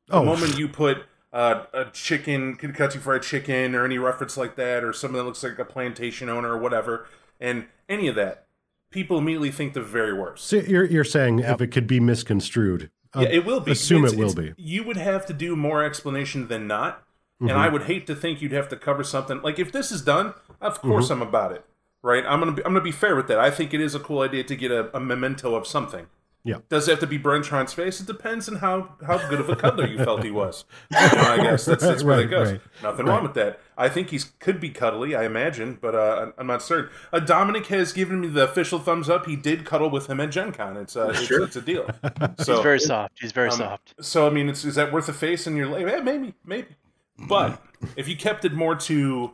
the 0.08 0.18
Oh, 0.18 0.24
moment 0.24 0.58
you 0.58 0.68
put 0.68 1.06
uh, 1.32 1.63
a 1.74 1.86
chicken, 1.86 2.56
Kentucky 2.56 3.00
Fried 3.00 3.24
Chicken, 3.24 3.74
or 3.74 3.86
any 3.86 3.98
reference 3.98 4.38
like 4.38 4.56
that, 4.58 4.84
or 4.84 4.94
something 4.94 5.18
that 5.18 5.24
looks 5.24 5.42
like 5.42 5.58
a 5.58 5.66
plantation 5.66 6.30
owner 6.30 6.50
or 6.52 6.58
whatever, 6.60 7.08
and 7.39 7.66
any 7.89 8.08
of 8.08 8.16
that, 8.16 8.46
people 8.94 9.18
immediately 9.18 9.52
think 9.52 9.74
the 9.74 9.82
very 9.82 10.14
worst. 10.14 10.46
so 10.46 10.58
you're 10.58 10.86
you're 10.86 11.04
saying 11.04 11.40
if 11.40 11.60
it 11.62 11.68
could 11.68 11.88
be 11.88 12.00
misconstrued, 12.00 12.90
uh, 13.16 13.22
yeah, 13.22 13.30
it 13.30 13.46
will 13.46 13.60
be. 13.60 13.72
Assume 13.72 14.06
It's- 14.06 14.14
it 14.14 14.24
will 14.24 14.34
be. 14.34 14.54
You 14.58 14.84
would 14.84 14.98
have 14.98 15.26
to 15.28 15.34
do 15.34 15.56
more 15.56 15.84
explanation 15.84 16.48
than 16.48 16.68
not, 16.68 17.04
Mm-hmm. 17.42 17.50
and 17.50 17.60
I 17.60 17.68
would 17.68 17.84
hate 17.84 18.06
to 18.08 18.16
think 18.16 18.42
you'd 18.42 18.52
have 18.54 18.70
to 18.70 18.76
cover 18.78 19.04
something 19.04 19.42
like 19.42 19.58
if 19.60 19.72
this 19.72 19.92
is 19.92 20.02
done. 20.02 20.34
Of 20.62 20.80
course, 20.82 21.06
Mm-hmm. 21.10 21.22
I'm 21.24 21.28
about 21.28 21.52
it. 21.52 21.66
Right? 22.02 22.24
I'm 22.28 22.40
gonna 22.40 22.52
be, 22.52 22.64
I'm 22.66 22.72
gonna 22.74 22.82
be 22.82 22.92
fair 22.92 23.16
with 23.16 23.28
that. 23.28 23.40
I 23.40 23.50
think 23.50 23.74
it 23.74 23.82
is 23.82 23.96
a 23.96 24.00
cool 24.00 24.22
idea 24.22 24.44
to 24.44 24.56
get 24.56 24.72
a, 24.72 24.96
a 24.96 25.00
memento 25.00 25.56
of 25.56 25.66
something. 25.66 26.08
Yeah. 26.46 26.58
Does 26.68 26.90
it 26.90 26.92
have 26.92 27.00
to 27.00 27.08
be 27.08 27.18
Brentron's 27.18 27.72
face? 27.72 28.02
It 28.02 28.08
depends 28.08 28.50
on 28.50 28.56
how, 28.58 28.96
how 29.08 29.18
good 29.30 29.40
of 29.40 29.48
a 29.48 29.56
cuddler 29.56 29.88
you 29.88 29.98
felt 30.04 30.24
he 30.26 30.32
was. 30.32 30.66
You 30.92 30.98
know, 31.02 31.08
I 31.22 31.38
guess 31.38 31.64
that's, 31.64 31.82
that's 31.84 32.04
where 32.04 32.18
Right, 32.18 32.26
it 32.26 32.30
goes. 32.30 32.52
right, 32.52 32.62
Nothing 32.82 33.06
right. 33.06 33.14
wrong 33.14 33.24
with 33.24 33.34
that. 33.36 33.62
I 33.78 33.88
think 33.88 34.10
he 34.10 34.20
could 34.40 34.60
be 34.60 34.70
cuddly, 34.70 35.16
I 35.16 35.24
imagine, 35.24 35.78
but 35.82 35.96
uh, 35.96 36.32
I'm 36.38 36.48
not 36.48 36.62
certain. 36.62 36.90
Uh, 37.14 37.20
Dominic 37.22 37.68
has 37.68 37.94
given 37.94 38.20
me 38.20 38.28
the 38.28 38.44
official 38.44 38.80
thumbs 38.80 39.10
up. 39.10 39.26
He 39.26 39.38
did 39.38 39.66
cuddle 39.66 39.90
with 39.90 40.08
him 40.10 40.20
at 40.20 40.32
Gen 40.32 40.52
Con. 40.52 40.76
It's, 40.76 40.98
uh, 40.98 41.14
it's, 41.16 41.32
it's 41.32 41.56
a 41.56 41.62
deal. 41.62 41.90
So, 42.40 42.56
He's 42.56 42.64
very 42.64 42.80
soft. 42.80 43.20
He's 43.22 43.32
very 43.32 43.50
um, 43.50 43.58
soft. 43.58 43.94
so 44.02 44.28
I 44.28 44.30
mean, 44.30 44.50
it's, 44.50 44.66
is 44.66 44.76
that 44.76 44.92
worth 44.92 45.08
a 45.08 45.14
face 45.14 45.48
in 45.48 45.56
your 45.56 45.68
life? 45.68 45.88
Eh, 45.88 46.02
maybe, 46.02 46.34
maybe. 46.46 46.76
But 47.18 47.62
if 47.96 48.08
you 48.10 48.18
kept 48.18 48.44
it 48.44 48.54
more 48.54 48.76
to 48.76 49.32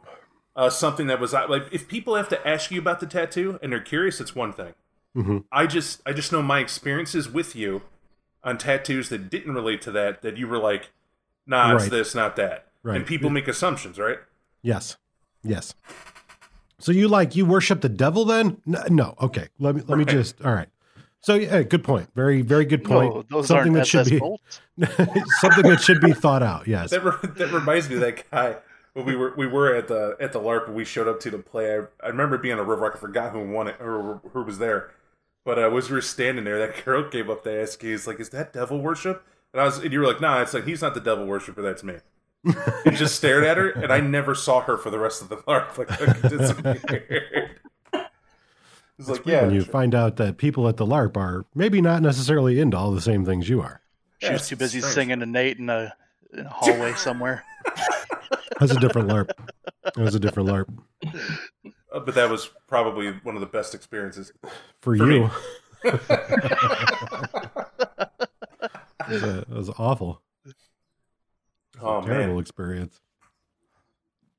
uh, 0.55 0.69
something 0.69 1.07
that 1.07 1.19
was 1.19 1.33
uh, 1.33 1.47
like, 1.49 1.63
if 1.71 1.87
people 1.87 2.15
have 2.15 2.29
to 2.29 2.47
ask 2.47 2.69
you 2.69 2.79
about 2.79 2.99
the 2.99 3.07
tattoo 3.07 3.57
and 3.63 3.71
they're 3.71 3.79
curious, 3.79 4.19
it's 4.21 4.35
one 4.35 4.53
thing. 4.53 4.73
Mhm. 5.19 5.43
I 5.51 5.67
just, 5.67 6.01
I 6.05 6.13
just 6.13 6.31
know 6.31 6.41
my 6.41 6.59
experiences 6.59 7.27
with 7.29 7.55
you 7.55 7.81
on 8.43 8.57
tattoos 8.57 9.09
that 9.09 9.29
didn't 9.29 9.53
relate 9.53 9.81
to 9.83 9.91
that. 9.91 10.21
That 10.21 10.37
you 10.37 10.47
were 10.47 10.57
like, 10.59 10.91
nah, 11.45 11.73
it's 11.75 11.83
Right. 11.83 11.91
this, 11.91 12.15
not 12.15 12.35
that. 12.37 12.67
Right. 12.83 12.95
And 12.97 13.05
people 13.05 13.29
make 13.29 13.47
assumptions, 13.47 13.99
right? 13.99 14.19
Yes. 14.61 14.97
Yes. 15.43 15.73
So 16.79 16.91
you 16.93 17.07
like 17.09 17.35
you 17.35 17.45
worship 17.45 17.81
the 17.81 17.89
devil 17.89 18.23
then? 18.23 18.61
No, 18.65 18.81
no. 18.89 19.15
Okay. 19.21 19.49
Let 19.59 19.75
me 19.75 19.81
let 19.87 19.97
me 19.97 20.05
just 20.05 20.41
all 20.45 20.53
right. 20.53 20.69
So 21.19 21.33
yeah, 21.35 21.63
good 21.63 21.83
point. 21.83 22.07
Very 22.15 22.41
very 22.41 22.63
good 22.63 22.85
point. 22.85 23.13
No, 23.13 23.25
those 23.29 23.47
something 23.47 23.73
aren't 23.75 23.79
that 23.79 23.87
should 23.87 24.07
SS 24.13 24.19
be 24.77 24.85
something 25.41 25.63
that 25.69 25.81
should 25.81 25.99
be 25.99 26.13
thought 26.13 26.41
out. 26.43 26.67
Yes. 26.67 26.91
That, 26.91 27.03
re- 27.03 27.29
that 27.35 27.51
reminds 27.51 27.89
me 27.89 27.95
of 27.95 28.01
that 28.01 28.29
guy. 28.31 28.55
When 28.93 29.05
we 29.05 29.15
were 29.17 29.33
we 29.37 29.45
were 29.47 29.75
at 29.75 29.87
the 29.89 30.15
at 30.21 30.31
the 30.31 30.39
LARP 30.39 30.67
and 30.67 30.75
we 30.75 30.85
showed 30.85 31.07
up 31.09 31.19
to 31.21 31.29
the 31.29 31.37
play. 31.39 31.77
I, 31.77 31.81
I 32.03 32.07
remember 32.09 32.37
being 32.37 32.57
a 32.57 32.63
river. 32.63 32.91
I 32.91 32.97
forgot 32.97 33.33
who 33.33 33.41
won 33.51 33.67
it 33.67 33.75
or 33.81 34.21
who 34.33 34.43
was 34.43 34.57
there. 34.59 34.91
But 35.49 35.57
uh, 35.57 35.75
as 35.75 35.89
we 35.89 35.95
were 35.95 36.01
standing 36.01 36.43
there, 36.43 36.59
that 36.59 36.85
girl 36.85 37.09
came 37.09 37.27
up 37.27 37.43
to 37.43 37.61
ask 37.61 37.81
you, 37.81 37.89
"He's 37.89 38.05
like, 38.05 38.19
is 38.19 38.29
that 38.29 38.53
devil 38.53 38.79
worship?" 38.79 39.25
And 39.51 39.59
I 39.59 39.65
was, 39.65 39.79
and 39.79 39.91
you 39.91 39.99
were 39.99 40.05
like, 40.05 40.21
"Nah, 40.21 40.43
it's 40.43 40.53
like 40.53 40.65
he's 40.65 40.83
not 40.83 40.93
the 40.93 40.99
devil 41.01 41.25
worshiper. 41.25 41.63
That's 41.63 41.83
me." 41.83 41.95
and 42.85 42.95
just 42.95 43.15
stared 43.15 43.43
at 43.43 43.57
her, 43.57 43.71
and 43.71 43.91
I 43.91 43.99
never 43.99 44.35
saw 44.35 44.61
her 44.61 44.77
for 44.77 44.91
the 44.91 44.99
rest 44.99 45.23
of 45.23 45.29
the 45.29 45.37
LARP. 45.47 45.75
Like, 45.75 45.89
like, 46.01 46.21
disappeared. 46.21 47.49
It's 48.99 49.09
like, 49.09 49.25
yeah, 49.25 49.41
when 49.41 49.55
you 49.55 49.61
sure. 49.61 49.71
find 49.71 49.95
out 49.95 50.17
that 50.17 50.37
people 50.37 50.67
at 50.67 50.77
the 50.77 50.85
LARP 50.85 51.17
are 51.17 51.47
maybe 51.55 51.81
not 51.81 52.03
necessarily 52.03 52.59
into 52.59 52.77
all 52.77 52.91
the 52.91 53.01
same 53.01 53.25
things 53.25 53.49
you 53.49 53.59
are. 53.59 53.81
She 54.19 54.27
Yeah, 54.27 54.33
was 54.33 54.47
too 54.47 54.55
busy 54.55 54.81
strange. 54.81 54.93
singing 54.93 55.19
to 55.21 55.25
Nate 55.25 55.57
in 55.57 55.71
a, 55.71 55.95
in 56.31 56.45
a 56.45 56.49
hallway 56.49 56.93
somewhere. 56.93 57.43
That's 58.59 58.73
a 58.73 58.79
different 58.79 59.07
LARP. 59.07 59.31
That 59.83 59.97
was 59.97 60.13
a 60.13 60.19
different 60.19 60.47
LARP 60.49 60.67
Uh, 61.91 61.99
but 61.99 62.13
that 62.15 62.29
was 62.29 62.49
probably 62.67 63.11
one 63.23 63.35
of 63.35 63.41
the 63.41 63.47
best 63.47 63.73
experiences. 63.73 64.31
for, 64.81 64.95
For 64.95 64.95
you. 64.95 65.05
me. 65.05 65.29
It 69.07 69.13
was, 69.13 69.23
a- 69.23 69.39
it 69.39 69.49
was 69.49 69.69
awful. 69.79 70.21
Oh 71.81 72.01
Terrible 72.01 72.33
man. 72.33 72.37
experience. 72.39 72.99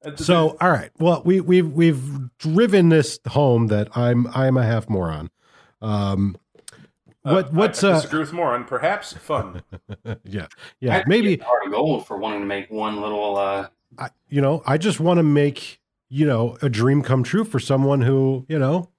Uh, 0.05 0.15
So, 0.17 0.57
all 0.61 0.71
right. 0.71 0.91
Well, 0.99 1.23
we 1.25 1.41
we've 1.41 1.69
we've 1.73 2.37
driven 2.39 2.89
this 2.91 3.19
home 3.29 3.67
that 3.69 3.89
I'm 3.97 4.27
I'm 4.29 4.57
a 4.57 4.63
half 4.65 4.89
moron. 4.89 5.31
Um, 5.83 6.37
what 7.23 7.47
uh, 7.47 7.49
what's 7.51 7.83
I, 7.83 7.89
I 7.91 7.93
uh 7.95 8.19
with 8.19 8.33
Moron. 8.33 8.65
Perhaps 8.65 9.15
fun. 9.15 9.63
yeah 10.25 10.47
yeah 10.81 10.99
I'd 10.99 11.09
maybe 11.09 11.37
give 11.37 11.45
Heart 11.47 11.67
of 11.67 11.73
gold 11.73 12.07
for 12.07 12.17
wanting 12.19 12.41
to 12.41 12.47
make 12.47 12.71
one 12.71 13.01
little. 13.01 13.37
uh 13.37 13.69
I, 13.99 14.11
you 14.29 14.41
know 14.41 14.63
I 14.67 14.79
just 14.79 15.01
want 15.01 15.19
to 15.19 15.25
make 15.25 15.80
you 16.11 16.27
know 16.27 16.59
a 16.61 16.69
dream 16.69 17.03
come 17.03 17.23
true 17.23 17.45
for 17.45 17.59
someone 17.59 18.03
who 18.03 18.45
you 18.49 18.59
know 18.59 18.91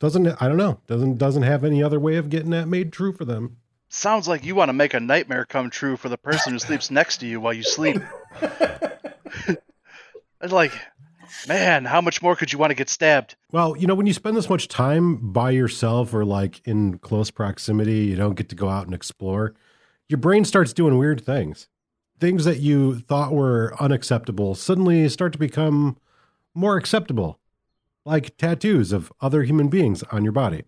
doesn't 0.00 0.26
I 0.42 0.48
don't 0.48 0.56
know 0.56 0.80
doesn't 0.88 1.18
doesn't 1.18 1.44
have 1.44 1.62
any 1.62 1.82
other 1.82 2.00
way 2.00 2.16
of 2.16 2.28
getting 2.28 2.50
that 2.50 2.66
made 2.66 2.92
true 2.92 3.12
for 3.12 3.24
them. 3.24 3.58
Sounds 3.88 4.26
like 4.26 4.44
you 4.44 4.56
want 4.56 4.68
to 4.70 4.72
make 4.72 4.94
a 4.94 5.00
nightmare 5.00 5.44
come 5.44 5.70
true 5.70 5.96
for 5.96 6.08
the 6.08 6.18
person 6.18 6.52
who 6.52 6.58
sleeps 6.58 6.90
next 6.90 7.18
to 7.18 7.26
you 7.26 7.40
while 7.40 7.52
you 7.52 7.62
sleep. 7.62 8.02
It's 10.40 10.52
like, 10.52 10.72
man, 11.48 11.84
how 11.84 12.00
much 12.00 12.20
more 12.20 12.36
could 12.36 12.52
you 12.52 12.58
want 12.58 12.70
to 12.70 12.74
get 12.74 12.88
stabbed? 12.88 13.36
Well, 13.52 13.76
you 13.76 13.86
know, 13.86 13.94
when 13.94 14.06
you 14.06 14.12
spend 14.12 14.36
this 14.36 14.50
much 14.50 14.68
time 14.68 15.32
by 15.32 15.50
yourself 15.50 16.12
or 16.12 16.24
like 16.24 16.60
in 16.66 16.98
close 16.98 17.30
proximity, 17.30 18.04
you 18.04 18.16
don't 18.16 18.34
get 18.34 18.48
to 18.50 18.54
go 18.54 18.68
out 18.68 18.86
and 18.86 18.94
explore. 18.94 19.54
Your 20.08 20.18
brain 20.18 20.44
starts 20.44 20.72
doing 20.72 20.98
weird 20.98 21.24
things. 21.24 21.68
Things 22.18 22.44
that 22.44 22.60
you 22.60 23.00
thought 23.00 23.32
were 23.32 23.74
unacceptable 23.78 24.54
suddenly 24.54 25.08
start 25.08 25.32
to 25.34 25.38
become 25.38 25.98
more 26.54 26.76
acceptable, 26.76 27.38
like 28.04 28.36
tattoos 28.36 28.92
of 28.92 29.12
other 29.20 29.42
human 29.42 29.68
beings 29.68 30.02
on 30.04 30.24
your 30.24 30.32
body. 30.32 30.64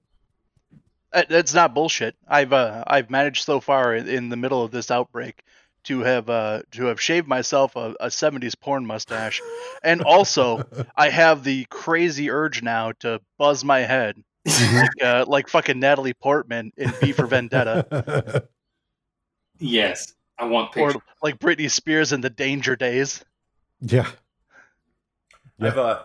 Uh, 1.12 1.22
That's 1.28 1.54
not 1.54 1.74
bullshit. 1.74 2.16
I've 2.26 2.52
uh, 2.52 2.84
I've 2.86 3.08
managed 3.08 3.44
so 3.44 3.60
far 3.60 3.94
in, 3.94 4.08
in 4.08 4.28
the 4.28 4.36
middle 4.36 4.62
of 4.62 4.70
this 4.70 4.90
outbreak 4.90 5.42
to 5.84 6.00
have 6.00 6.28
uh, 6.28 6.62
to 6.72 6.84
have 6.86 7.00
shaved 7.00 7.26
myself 7.26 7.76
a, 7.76 7.94
a 8.00 8.06
70s 8.08 8.58
porn 8.60 8.84
mustache, 8.84 9.40
and 9.82 10.02
also 10.02 10.64
I 10.96 11.08
have 11.08 11.44
the 11.44 11.64
crazy 11.70 12.30
urge 12.30 12.62
now 12.62 12.92
to 13.00 13.22
buzz 13.38 13.64
my 13.64 13.80
head 13.80 14.22
like 14.48 15.02
uh, 15.02 15.24
like 15.26 15.48
fucking 15.48 15.78
Natalie 15.78 16.14
Portman 16.14 16.72
in 16.76 16.90
V 16.92 17.12
for 17.12 17.26
Vendetta, 17.26 18.46
Yes, 19.58 20.14
I 20.38 20.44
want 20.44 20.76
or 20.76 20.94
like 21.22 21.38
Britney 21.38 21.70
Spears 21.70 22.12
in 22.12 22.20
the 22.20 22.30
Danger 22.30 22.76
Days. 22.76 23.24
yeah. 23.80 24.08
Yeah. 25.58 25.68
I've 25.68 25.78
uh, 25.78 26.02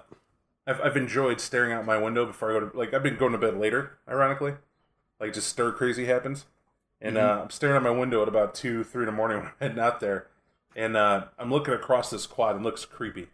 I've 0.65 0.81
I've 0.81 0.97
enjoyed 0.97 1.39
staring 1.39 1.71
out 1.73 1.85
my 1.85 1.97
window 1.97 2.25
before 2.25 2.49
I 2.49 2.59
go 2.59 2.69
to 2.69 2.77
like 2.77 2.93
I've 2.93 3.03
been 3.03 3.17
going 3.17 3.33
to 3.33 3.37
bed 3.37 3.57
later. 3.57 3.97
Ironically, 4.09 4.55
like 5.19 5.33
just 5.33 5.47
stir 5.47 5.71
crazy 5.71 6.05
happens, 6.05 6.45
and 6.99 7.17
uh, 7.17 7.41
I'm 7.43 7.49
staring 7.51 7.75
out 7.75 7.83
my 7.83 7.91
window 7.91 8.21
at 8.23 8.27
about 8.27 8.55
two, 8.55 8.83
three 8.83 9.03
in 9.03 9.07
the 9.07 9.11
morning 9.11 9.37
when 9.39 9.47
I'm 9.47 9.53
heading 9.59 9.79
out 9.79 9.99
there, 9.99 10.27
and 10.75 10.97
uh, 10.97 11.25
I'm 11.37 11.51
looking 11.51 11.73
across 11.73 12.09
this 12.09 12.25
quad 12.25 12.55
and 12.55 12.65
it 12.65 12.67
looks 12.67 12.85
creepy. 12.85 13.27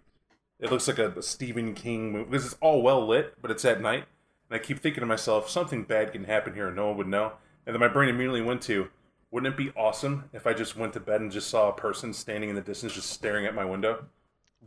It 0.59 0.69
looks 0.69 0.89
like 0.89 0.99
a, 0.99 1.12
a 1.12 1.23
Stephen 1.23 1.73
King 1.73 2.12
movie 2.12 2.31
because 2.31 2.45
it's 2.45 2.57
all 2.59 2.81
well 2.81 3.07
lit, 3.07 3.41
but 3.41 3.49
it's 3.49 3.63
at 3.63 3.79
night, 3.79 4.03
and 4.49 4.59
I 4.59 4.63
keep 4.63 4.79
thinking 4.79 5.01
to 5.01 5.07
myself, 5.07 5.49
something 5.49 5.83
bad 5.83 6.12
can 6.12 6.25
happen 6.25 6.53
here 6.53 6.67
and 6.67 6.75
no 6.75 6.88
one 6.88 6.97
would 6.97 7.07
know. 7.07 7.33
And 7.65 7.73
then 7.73 7.79
my 7.79 7.88
brain 7.88 8.09
immediately 8.09 8.41
went 8.41 8.62
to, 8.63 8.89
wouldn't 9.32 9.54
it 9.54 9.58
be 9.58 9.72
awesome 9.76 10.30
if 10.34 10.48
I 10.48 10.54
just 10.54 10.76
went 10.76 10.94
to 10.94 11.00
bed 11.00 11.22
and 11.22 11.32
just 11.32 11.50
saw 11.50 11.70
a 11.70 11.74
person 11.74 12.13
standing 12.13 12.50
in 12.50 12.56
the 12.56 12.62
distance 12.62 12.94
just 12.94 13.10
staring 13.10 13.46
at 13.46 13.54
my 13.54 13.65
window? 13.65 14.06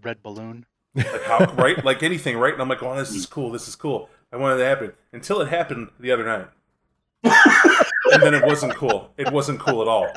Red 0.03 0.23
balloon. 0.23 0.67
like 0.95 1.25
how 1.25 1.45
right? 1.55 1.85
Like 1.85 2.03
anything 2.03 2.37
right? 2.37 2.53
And 2.53 2.63
i'm 2.63 2.69
like 2.69 2.83
oh 2.83 2.97
this 2.97 3.15
is 3.15 3.27
cool. 3.27 3.51
This 3.51 3.67
is 3.67 3.75
cool. 3.75 4.09
I 4.33 4.37
wanted 4.37 4.57
it 4.57 4.59
to 4.59 4.67
happen. 4.67 4.93
Until 5.13 5.41
it 5.41 5.49
happened 5.49 5.91
the 5.99 6.13
other 6.13 6.25
night. 6.25 6.49
And 8.13 8.23
then 8.23 8.35
it 8.35 8.45
wasn't 8.45 8.75
cool. 8.75 9.11
It 9.17 9.33
wasn't 9.33 9.59
cool 9.59 9.81
at 9.83 9.89
all. 9.89 10.09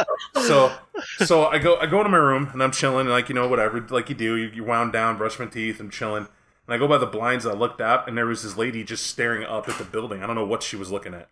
So 0.46 0.72
so 1.20 1.46
i 1.48 1.58
go 1.58 1.78
i 1.78 1.86
go 1.86 2.00
into 2.00 2.10
my 2.10 2.18
room 2.18 2.50
and 2.52 2.62
i'm 2.62 2.72
chilling 2.72 3.02
and 3.02 3.10
like 3.10 3.30
you 3.30 3.36
know 3.36 3.48
whatever 3.48 3.80
like 3.90 4.10
you 4.10 4.16
do. 4.16 4.36
You, 4.36 4.50
you 4.50 4.64
wound 4.64 4.94
down 4.94 5.18
brush 5.18 5.40
my 5.40 5.46
teeth 5.46 5.80
i'm 5.80 5.90
chilling. 5.90 6.28
And 6.68 6.74
i 6.74 6.78
go 6.78 6.88
by 6.88 6.98
the 6.98 7.06
blinds 7.06 7.46
i 7.46 7.54
looked 7.54 7.82
out 7.82 8.08
and 8.08 8.18
there 8.18 8.26
was 8.28 8.44
this 8.44 8.58
lady 8.58 8.84
just 8.84 9.08
staring 9.08 9.44
up 9.44 9.68
at 9.68 9.78
the 9.80 9.86
building. 9.86 10.22
I 10.24 10.28
don't 10.28 10.36
know 10.36 10.46
what 10.46 10.62
she 10.62 10.76
was 10.76 10.92
looking 10.92 11.14
at 11.16 11.30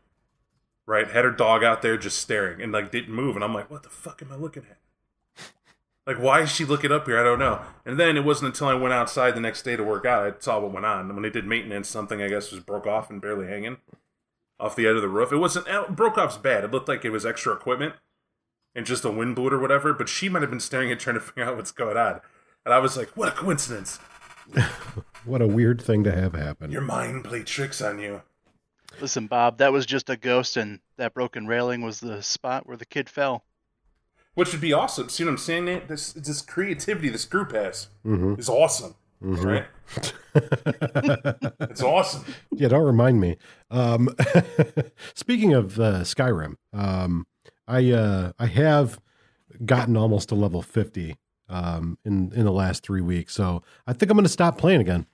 right 0.85 1.09
had 1.11 1.25
her 1.25 1.31
dog 1.31 1.63
out 1.63 1.81
there 1.81 1.97
just 1.97 2.17
staring 2.17 2.61
and 2.61 2.71
like 2.71 2.91
didn't 2.91 3.13
move 3.13 3.35
and 3.35 3.43
i'm 3.43 3.53
like 3.53 3.69
what 3.69 3.83
the 3.83 3.89
fuck 3.89 4.21
am 4.21 4.31
i 4.31 4.35
looking 4.35 4.63
at 4.69 4.77
like, 6.05 6.17
why 6.17 6.41
is 6.41 6.51
she 6.51 6.65
looking 6.65 6.91
up 6.91 7.05
here? 7.05 7.19
I 7.19 7.23
don't 7.23 7.39
know. 7.39 7.61
And 7.85 7.97
then 7.97 8.17
it 8.17 8.25
wasn't 8.25 8.47
until 8.47 8.67
I 8.67 8.73
went 8.73 8.93
outside 8.93 9.35
the 9.35 9.41
next 9.41 9.61
day 9.61 9.75
to 9.75 9.83
work 9.83 10.05
out 10.05 10.25
I 10.25 10.33
saw 10.39 10.59
what 10.59 10.73
went 10.73 10.85
on. 10.85 11.05
And 11.05 11.13
when 11.13 11.23
they 11.23 11.29
did 11.29 11.45
maintenance, 11.45 11.87
something 11.87 12.21
I 12.21 12.27
guess 12.27 12.51
was 12.51 12.59
broke 12.59 12.85
off 12.85 13.09
and 13.09 13.21
barely 13.21 13.47
hanging 13.47 13.77
off 14.59 14.75
the 14.75 14.85
edge 14.85 14.97
of 14.97 15.01
the 15.01 15.07
roof. 15.07 15.31
It 15.31 15.37
wasn't 15.37 15.95
broke 15.95 16.17
off's 16.17 16.37
bad. 16.37 16.65
It 16.65 16.71
looked 16.71 16.89
like 16.89 17.05
it 17.05 17.11
was 17.11 17.25
extra 17.25 17.53
equipment 17.53 17.95
and 18.75 18.85
just 18.85 19.05
a 19.05 19.11
wind 19.11 19.35
blew 19.35 19.47
it 19.47 19.53
or 19.53 19.59
whatever. 19.59 19.93
But 19.93 20.09
she 20.09 20.27
might 20.27 20.41
have 20.41 20.51
been 20.51 20.59
staring 20.59 20.91
at 20.91 20.99
trying 20.99 21.15
to 21.15 21.19
figure 21.21 21.45
out 21.45 21.55
what's 21.55 21.71
going 21.71 21.97
on. 21.97 22.19
And 22.65 22.73
I 22.73 22.79
was 22.79 22.97
like, 22.97 23.15
what 23.15 23.29
a 23.29 23.31
coincidence! 23.31 23.99
What 25.25 25.41
a 25.41 25.47
weird 25.47 25.81
thing 25.81 26.03
to 26.03 26.11
have 26.11 26.33
happen. 26.33 26.69
Your 26.69 26.81
mind 26.81 27.23
played 27.23 27.47
tricks 27.47 27.81
on 27.81 27.97
you. 27.97 28.23
Listen, 29.01 29.27
Bob, 29.27 29.57
that 29.57 29.71
was 29.73 29.85
just 29.85 30.09
a 30.09 30.15
ghost, 30.17 30.55
and 30.57 30.79
that 30.97 31.13
broken 31.13 31.47
railing 31.47 31.81
was 31.81 31.99
the 31.99 32.21
spot 32.23 32.67
where 32.67 32.77
the 32.77 32.85
kid 32.85 33.09
fell. 33.09 33.43
Which 34.35 34.51
would 34.51 34.61
be 34.61 34.73
awesome. 34.73 35.09
See 35.09 35.23
what 35.23 35.31
I'm 35.31 35.37
saying? 35.37 35.65
Nate? 35.65 35.87
This 35.87 36.13
this 36.13 36.41
creativity 36.41 37.09
this 37.09 37.25
group 37.25 37.51
has 37.51 37.87
Mhm. 38.05 38.39
is 38.39 38.49
awesome, 38.49 38.95
right? 39.21 39.65
It's 40.35 41.83
awesome. 41.83 42.25
Yeah, 42.51 42.67
don't 42.69 42.85
remind 42.85 43.19
me. 43.21 43.37
Um, 43.69 44.09
speaking 45.13 45.53
of 45.53 45.79
uh, 45.79 46.01
Skyrim, 46.01 46.55
um, 46.73 47.27
I 47.67 47.91
uh, 47.91 48.31
I 48.39 48.47
have 48.47 48.99
gotten 49.65 49.95
almost 49.95 50.29
to 50.29 50.35
level 50.35 50.61
fifty 50.63 51.17
um, 51.49 51.97
in 52.03 52.31
in 52.33 52.45
the 52.45 52.51
last 52.51 52.83
three 52.83 53.01
weeks, 53.01 53.33
so 53.35 53.61
I 53.85 53.93
think 53.93 54.09
I'm 54.11 54.17
going 54.17 54.25
to 54.25 54.29
stop 54.29 54.57
playing 54.57 54.81
again 54.81 55.05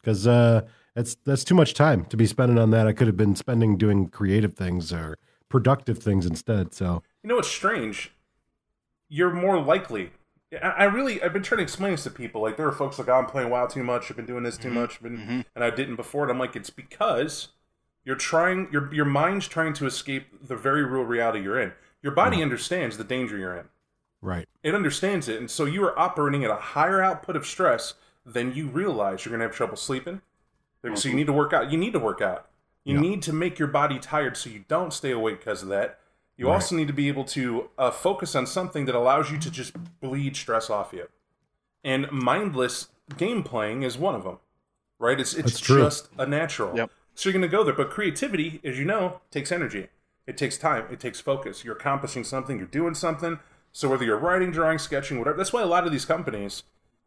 because 0.00 0.26
uh, 0.26 0.62
that's 0.96 1.14
that's 1.26 1.44
too 1.44 1.54
much 1.54 1.74
time 1.74 2.06
to 2.06 2.16
be 2.16 2.26
spending 2.26 2.58
on 2.58 2.70
that. 2.70 2.88
I 2.88 2.92
could 2.92 3.06
have 3.06 3.18
been 3.18 3.36
spending 3.36 3.76
doing 3.76 4.08
creative 4.08 4.54
things 4.54 4.92
or 4.92 5.18
productive 5.50 5.98
things 5.98 6.24
instead. 6.24 6.72
So 6.72 7.02
You 7.22 7.28
know 7.28 7.36
what's 7.36 7.48
strange? 7.48 8.12
You're 9.08 9.32
more 9.32 9.60
likely. 9.60 10.10
I 10.52 10.68
I 10.68 10.84
really, 10.84 11.22
I've 11.22 11.34
been 11.34 11.42
trying 11.42 11.58
to 11.58 11.62
explain 11.62 11.92
this 11.92 12.04
to 12.04 12.10
people. 12.10 12.40
Like, 12.40 12.56
there 12.56 12.66
are 12.66 12.72
folks 12.72 12.98
like, 12.98 13.08
oh, 13.08 13.14
I'm 13.14 13.26
playing 13.26 13.50
WoW 13.50 13.66
too 13.66 13.84
much. 13.84 14.10
I've 14.10 14.16
been 14.16 14.26
doing 14.26 14.42
this 14.42 14.56
too 14.56 14.68
mm-hmm. 14.68 14.80
much, 14.80 15.02
been, 15.02 15.18
mm-hmm. 15.18 15.40
and 15.54 15.62
I 15.64 15.70
didn't 15.70 15.96
before. 15.96 16.22
And 16.22 16.32
I'm 16.32 16.38
like, 16.38 16.56
it's 16.56 16.70
because 16.70 17.48
you're 18.04 18.16
trying. 18.16 18.68
Your 18.72 18.92
your 18.92 19.04
mind's 19.04 19.46
trying 19.46 19.74
to 19.74 19.86
escape 19.86 20.48
the 20.48 20.56
very 20.56 20.82
real 20.82 21.04
reality 21.04 21.42
you're 21.42 21.60
in. 21.60 21.72
Your 22.02 22.12
body 22.12 22.38
mm. 22.38 22.42
understands 22.42 22.96
the 22.96 23.04
danger 23.04 23.36
you're 23.36 23.56
in. 23.56 23.66
right, 24.22 24.48
It 24.62 24.74
understands 24.74 25.28
it, 25.28 25.38
and 25.38 25.50
so 25.50 25.66
you 25.66 25.84
are 25.84 25.98
operating 25.98 26.44
at 26.44 26.50
a 26.50 26.56
higher 26.56 27.02
output 27.02 27.36
of 27.36 27.44
stress 27.44 27.94
than 28.24 28.54
you 28.54 28.68
realize. 28.68 29.24
You're 29.24 29.30
going 29.30 29.40
to 29.40 29.46
have 29.46 29.54
trouble 29.54 29.76
sleeping. 29.76 30.22
So 30.94 31.08
you 31.08 31.14
need 31.14 31.26
to 31.26 31.32
work 31.32 31.52
out. 31.52 31.70
You 31.72 31.78
need 31.78 31.92
to 31.94 31.98
work 31.98 32.20
out. 32.20 32.48
You 32.84 32.94
Yeah. 32.94 33.00
need 33.00 33.22
to 33.22 33.32
make 33.32 33.58
your 33.58 33.68
body 33.68 33.98
tired 33.98 34.36
so 34.36 34.48
you 34.50 34.64
don't 34.68 34.92
stay 34.92 35.10
awake 35.10 35.38
because 35.40 35.62
of 35.62 35.68
that. 35.70 35.98
You 36.36 36.46
Right. 36.48 36.54
also 36.54 36.76
need 36.76 36.86
to 36.86 36.92
be 36.92 37.08
able 37.08 37.24
to 37.24 37.70
uh, 37.78 37.90
focus 37.90 38.36
on 38.36 38.46
something 38.46 38.84
that 38.84 38.94
allows 38.94 39.30
you 39.30 39.38
to 39.38 39.50
just 39.50 39.72
bleed 40.00 40.36
stress 40.36 40.70
off 40.70 40.92
you. 40.92 41.08
And 41.82 42.10
mindless 42.12 42.88
game 43.16 43.42
playing 43.42 43.82
is 43.82 43.96
one 43.96 44.14
of 44.14 44.24
them, 44.24 44.38
right? 44.98 45.18
It's 45.18 45.34
it's 45.34 45.52
That's 45.52 45.60
true. 45.60 45.82
just 45.82 46.08
a 46.18 46.26
natural. 46.26 46.76
Yep. 46.76 46.90
So 47.14 47.28
you're 47.28 47.32
going 47.38 47.50
to 47.50 47.56
go 47.56 47.64
there, 47.64 47.72
but 47.74 47.90
creativity, 47.90 48.60
as 48.62 48.78
you 48.78 48.84
know, 48.84 49.20
takes 49.30 49.50
energy. 49.50 49.88
It 50.26 50.36
takes 50.36 50.58
time. 50.58 50.84
It 50.90 51.00
takes 51.00 51.20
focus. 51.20 51.64
You're 51.64 51.76
accomplishing 51.76 52.24
something. 52.24 52.58
You're 52.58 52.66
doing 52.66 52.94
something. 52.94 53.38
So 53.72 53.88
whether 53.88 54.04
you're 54.04 54.18
writing, 54.18 54.50
drawing, 54.50 54.78
sketching, 54.78 55.18
whatever, 55.18 55.36
that's 55.36 55.52
why 55.52 55.62
a 55.62 55.66
lot 55.66 55.86
of 55.86 55.92
these 55.92 56.04
companies 56.04 56.64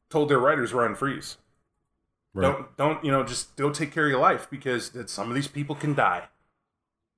told 0.10 0.30
their 0.30 0.40
writers 0.40 0.74
we're 0.74 0.94
freeze. 0.96 1.38
Right. 2.34 2.44
Don't 2.44 2.78
don't 2.78 3.06
you 3.06 3.12
know 3.12 3.24
just 3.24 3.56
go 3.56 3.70
take 3.70 3.92
care 3.92 4.06
of 4.06 4.12
your 4.12 4.20
life 4.20 4.48
because 4.50 4.90
that 4.92 5.10
some 5.10 5.30
of 5.30 5.36
these 5.36 5.48
people 5.48 5.76
can 5.76 5.94
die. 5.94 6.26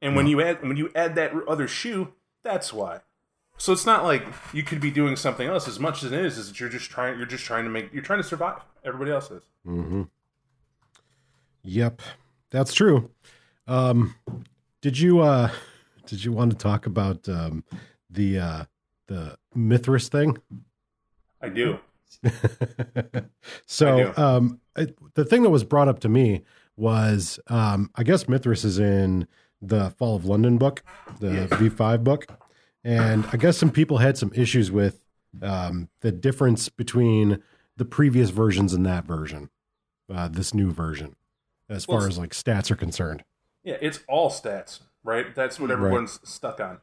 And 0.02 0.16
when 0.16 0.28
you 0.28 0.42
add 0.42 0.62
when 0.64 0.78
you 0.78 0.92
add 0.96 1.16
that 1.16 1.32
other 1.48 1.68
shoe, 1.68 2.14
that's 2.44 2.74
why. 2.74 3.02
So 3.58 3.72
it's 3.72 3.86
not 3.86 4.04
like 4.04 4.26
you 4.54 4.64
could 4.64 4.82
be 4.82 4.90
doing 4.90 5.16
something 5.16 5.48
else 5.48 5.68
as 5.68 5.80
much 5.80 6.04
as 6.04 6.12
it 6.12 6.20
is 6.20 6.40
is 6.40 6.48
that 6.48 6.60
you're 6.60 6.70
just 6.70 6.90
trying 6.90 7.18
you're 7.18 7.28
just 7.28 7.46
trying 7.46 7.66
to 7.66 7.70
make 7.70 7.94
you're 7.94 8.02
trying 8.02 8.22
to 8.22 8.28
survive. 8.28 8.62
Everybody 8.84 9.12
else 9.12 9.30
is. 9.30 9.44
Mm-hmm. 9.68 10.04
Yep, 11.64 12.02
that's 12.50 12.74
true. 12.74 13.12
Um, 13.68 14.16
did 14.82 14.98
you 14.98 15.20
uh, 15.20 15.52
did 16.08 16.26
you 16.26 16.32
want 16.32 16.52
to 16.52 16.58
talk 16.58 16.88
about 16.88 17.30
um, 17.30 17.64
the 18.10 18.40
uh, 18.40 18.64
the 19.06 19.38
Mithras 19.54 20.10
thing? 20.10 20.40
I 21.40 21.50
do. 21.50 21.80
so 23.66 24.14
um, 24.18 24.60
it, 24.76 24.98
the 25.16 25.26
thing 25.26 25.44
that 25.44 25.50
was 25.50 25.64
brought 25.64 25.88
up 25.88 26.00
to 26.00 26.10
me 26.10 26.44
was 26.76 27.40
um, 27.48 27.90
I 27.96 28.04
guess 28.04 28.28
Mithras 28.28 28.64
is 28.64 28.80
in 28.80 29.28
the 29.62 29.92
Fall 29.92 30.16
of 30.16 30.26
London 30.26 30.58
book, 30.58 30.84
the 31.20 31.48
V5 31.52 32.04
book. 32.04 32.28
And 32.84 33.26
I 33.32 33.38
guess 33.38 33.58
some 33.58 33.70
people 33.70 34.00
had 34.00 34.18
some 34.18 34.32
issues 34.34 34.72
with 34.72 35.02
um, 35.42 35.90
the 36.02 36.12
difference 36.12 36.70
between 36.70 37.42
the 37.78 37.86
previous 37.86 38.32
versions 38.32 38.74
and 38.74 38.86
that 38.86 39.06
version, 39.06 39.50
uh, 40.14 40.28
this 40.28 40.54
new 40.54 40.72
version, 40.72 41.16
as 41.70 41.88
Well, 41.88 42.00
far 42.00 42.08
as 42.08 42.18
like 42.18 42.32
stats 42.32 42.72
are 42.72 42.76
concerned. 42.76 43.24
Yeah, 43.64 43.78
it's 43.82 44.00
all 44.08 44.32
stats, 44.32 44.80
right? 45.04 45.34
That's 45.36 45.60
what 45.60 45.70
Right. 45.70 45.78
everyone's 45.78 46.20
stuck 46.28 46.60
on. 46.60 46.80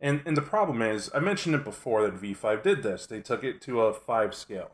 And 0.00 0.20
and 0.26 0.36
the 0.36 0.42
problem 0.42 0.82
is, 0.82 1.10
I 1.14 1.18
mentioned 1.18 1.54
it 1.54 1.64
before 1.64 2.02
that 2.02 2.20
V5 2.20 2.62
did 2.62 2.82
this. 2.82 3.06
They 3.06 3.20
took 3.20 3.42
it 3.42 3.60
to 3.62 3.80
a 3.80 3.92
five 3.94 4.34
scale. 4.34 4.70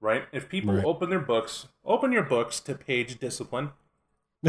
Right? 0.00 0.26
If 0.32 0.48
people 0.48 0.74
Right. 0.74 0.84
open 0.84 1.10
their 1.10 1.18
books, 1.18 1.66
open 1.84 2.12
your 2.12 2.22
books 2.22 2.60
to 2.60 2.74
page 2.74 3.18
discipline, 3.18 3.72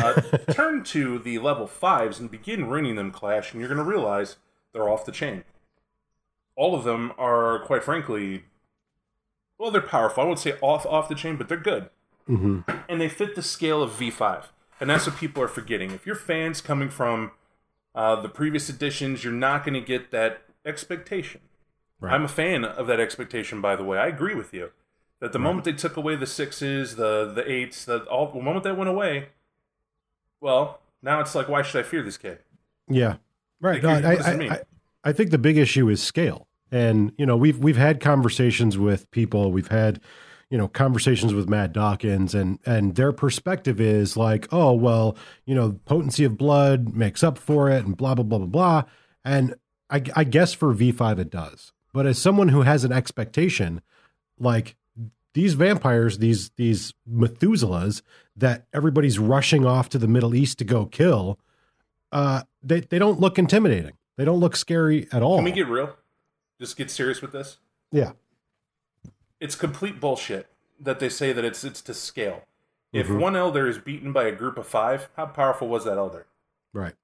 uh, 0.02 0.22
turn 0.52 0.84
to 0.86 1.18
the 1.20 1.40
level 1.40 1.66
fives 1.68 2.20
and 2.20 2.30
begin 2.30 2.70
reading 2.70 2.96
them 2.96 3.12
clash, 3.12 3.52
and 3.52 3.60
you're 3.60 3.70
going 3.70 3.84
to 3.84 3.90
realize 3.90 4.38
they're 4.74 4.88
off 4.90 5.06
the 5.06 5.12
chain. 5.12 5.44
All 6.56 6.76
of 6.76 6.84
them 6.84 7.14
are, 7.18 7.60
quite 7.60 7.84
frankly, 7.84 8.44
well, 9.58 9.72
they're 9.72 9.82
powerful. 9.82 10.24
I 10.24 10.26
won't 10.26 10.40
say 10.40 10.56
off 10.62 10.86
off 10.86 11.10
the 11.10 11.16
chain, 11.16 11.36
but 11.36 11.48
they're 11.48 11.58
good 11.58 11.90
hmm 12.28 12.60
and 12.88 13.02
they 13.02 13.10
fit 13.10 13.36
the 13.36 13.42
scale 13.42 13.82
of 13.82 13.92
V5. 13.92 14.46
And 14.80 14.90
that's 14.90 15.06
what 15.08 15.18
people 15.18 15.44
are 15.44 15.48
forgetting. 15.48 15.92
If 15.92 16.06
you're 16.06 16.16
fans 16.16 16.62
coming 16.62 16.90
from 16.90 17.32
uh, 17.94 18.22
the 18.22 18.30
previous 18.30 18.70
editions, 18.70 19.24
you're 19.24 19.34
not 19.34 19.64
going 19.66 19.74
to 19.74 19.82
get 19.82 20.12
that 20.12 20.42
expectation. 20.66 21.42
Right. 22.00 22.14
I'm 22.14 22.24
a 22.26 22.30
fan 22.30 22.64
of 22.64 22.88
that 22.88 23.00
expectation, 23.00 23.62
by 23.62 23.76
the 23.76 23.84
way. 23.84 23.98
I 23.98 24.08
agree 24.08 24.36
with 24.36 24.54
you 24.54 24.72
that 25.20 25.34
the 25.34 25.40
moment 25.40 25.66
they 25.66 25.74
took 25.74 25.98
away 25.98 26.16
the 26.16 26.26
sixes, 26.26 26.96
the 26.96 27.32
the 27.34 27.50
eights, 27.50 27.86
the 27.86 28.04
all 28.06 28.32
the 28.32 28.42
moment 28.42 28.64
that 28.64 28.78
went 28.78 28.90
away, 28.90 29.30
well, 30.40 30.80
now 31.02 31.20
it's 31.20 31.36
like, 31.36 31.50
why 31.50 31.62
should 31.62 31.80
I 31.80 31.88
fear 31.88 32.02
this 32.02 32.18
kid? 32.18 32.40
Yeah, 32.88 33.18
right. 33.62 33.84
Like, 33.84 34.04
No, 34.04 34.10
I, 34.10 34.32
I, 34.32 34.36
mean? 34.36 34.52
I, 34.52 34.62
I 35.04 35.12
think 35.14 35.32
the 35.32 35.38
big 35.38 35.58
issue 35.58 35.90
is 35.90 36.02
scale, 36.02 36.48
and 36.72 37.12
you 37.18 37.26
know 37.26 37.38
we've 37.38 37.58
we've 37.58 37.78
had 37.78 38.00
conversations 38.00 38.78
with 38.78 39.10
people. 39.12 39.52
We've 39.52 39.68
had 39.68 40.00
you 40.50 40.58
know 40.58 40.68
conversations 40.68 41.34
with 41.34 41.50
Matt 41.50 41.74
Dawkins, 41.74 42.34
and 42.34 42.60
and 42.66 42.96
their 42.96 43.12
perspective 43.12 43.80
is 43.82 44.16
like, 44.16 44.48
oh 44.52 44.74
well, 44.74 45.18
you 45.46 45.54
know, 45.54 45.80
potency 45.86 46.24
of 46.24 46.38
blood 46.38 46.94
makes 46.94 47.24
up 47.24 47.38
for 47.38 47.70
it, 47.70 47.86
and 47.86 47.96
blah 47.96 48.16
blah 48.16 48.24
blah 48.24 48.40
blah 48.40 48.48
blah. 48.48 48.84
And 49.26 49.56
I, 49.90 50.02
I 50.16 50.24
guess 50.24 50.54
for 50.54 50.72
V 50.74 50.92
five 50.92 51.20
it 51.20 51.30
does, 51.30 51.74
but 51.94 52.06
as 52.06 52.18
someone 52.18 52.50
who 52.50 52.62
has 52.62 52.84
an 52.84 52.92
expectation, 52.92 53.82
like 54.40 54.76
these 55.34 55.54
vampires, 55.54 56.18
these 56.18 56.50
these 56.58 56.94
Methuselahs 57.10 58.02
that 58.36 58.66
everybody's 58.74 59.20
rushing 59.20 59.66
off 59.66 59.90
to 59.90 59.98
the 59.98 60.08
Middle 60.08 60.34
East 60.36 60.58
to 60.60 60.66
go 60.66 60.86
kill, 60.86 61.40
uh, 62.12 62.44
they 62.64 62.82
they 62.82 63.00
don't 63.00 63.20
look 63.20 63.38
intimidating. 63.40 63.94
They 64.18 64.26
don't 64.26 64.40
look 64.40 64.56
scary 64.56 65.08
at 65.12 65.22
all. 65.24 65.38
Can 65.38 65.46
we 65.46 65.52
get 65.52 65.68
real? 65.68 65.96
Just 66.60 66.76
get 66.78 66.92
serious 66.92 67.22
with 67.22 67.32
this. 67.32 67.58
yeah, 67.92 68.12
It's 69.40 69.56
complete 69.56 70.00
bullshit 70.02 70.48
that 70.80 71.00
they 71.00 71.10
say 71.10 71.32
that 71.34 71.46
it's 71.46 71.64
it's 71.64 71.82
to 71.84 71.94
scale. 71.94 72.44
If 72.92 73.08
Mhm. 73.08 73.20
one 73.20 73.36
elder 73.36 73.68
is 73.68 73.78
beaten 73.78 74.12
by 74.12 74.24
a 74.26 74.32
group 74.36 74.58
of 74.58 74.68
five, 74.68 75.10
how 75.16 75.28
powerful 75.28 75.68
was 75.68 75.86
that 75.86 75.98
elder? 75.98 76.26
right. 76.74 76.96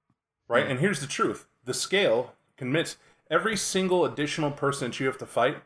right? 0.47 0.67
And 0.67 0.79
here's 0.79 0.99
the 0.99 1.07
truth: 1.07 1.47
the 1.63 1.73
scale 1.73 2.33
commits 2.57 2.97
every 3.31 3.55
single 3.57 4.05
additional 4.05 4.51
person 4.51 4.89
that 4.91 4.99
you 4.99 5.05
have 5.07 5.17
to 5.19 5.25
fight 5.25 5.57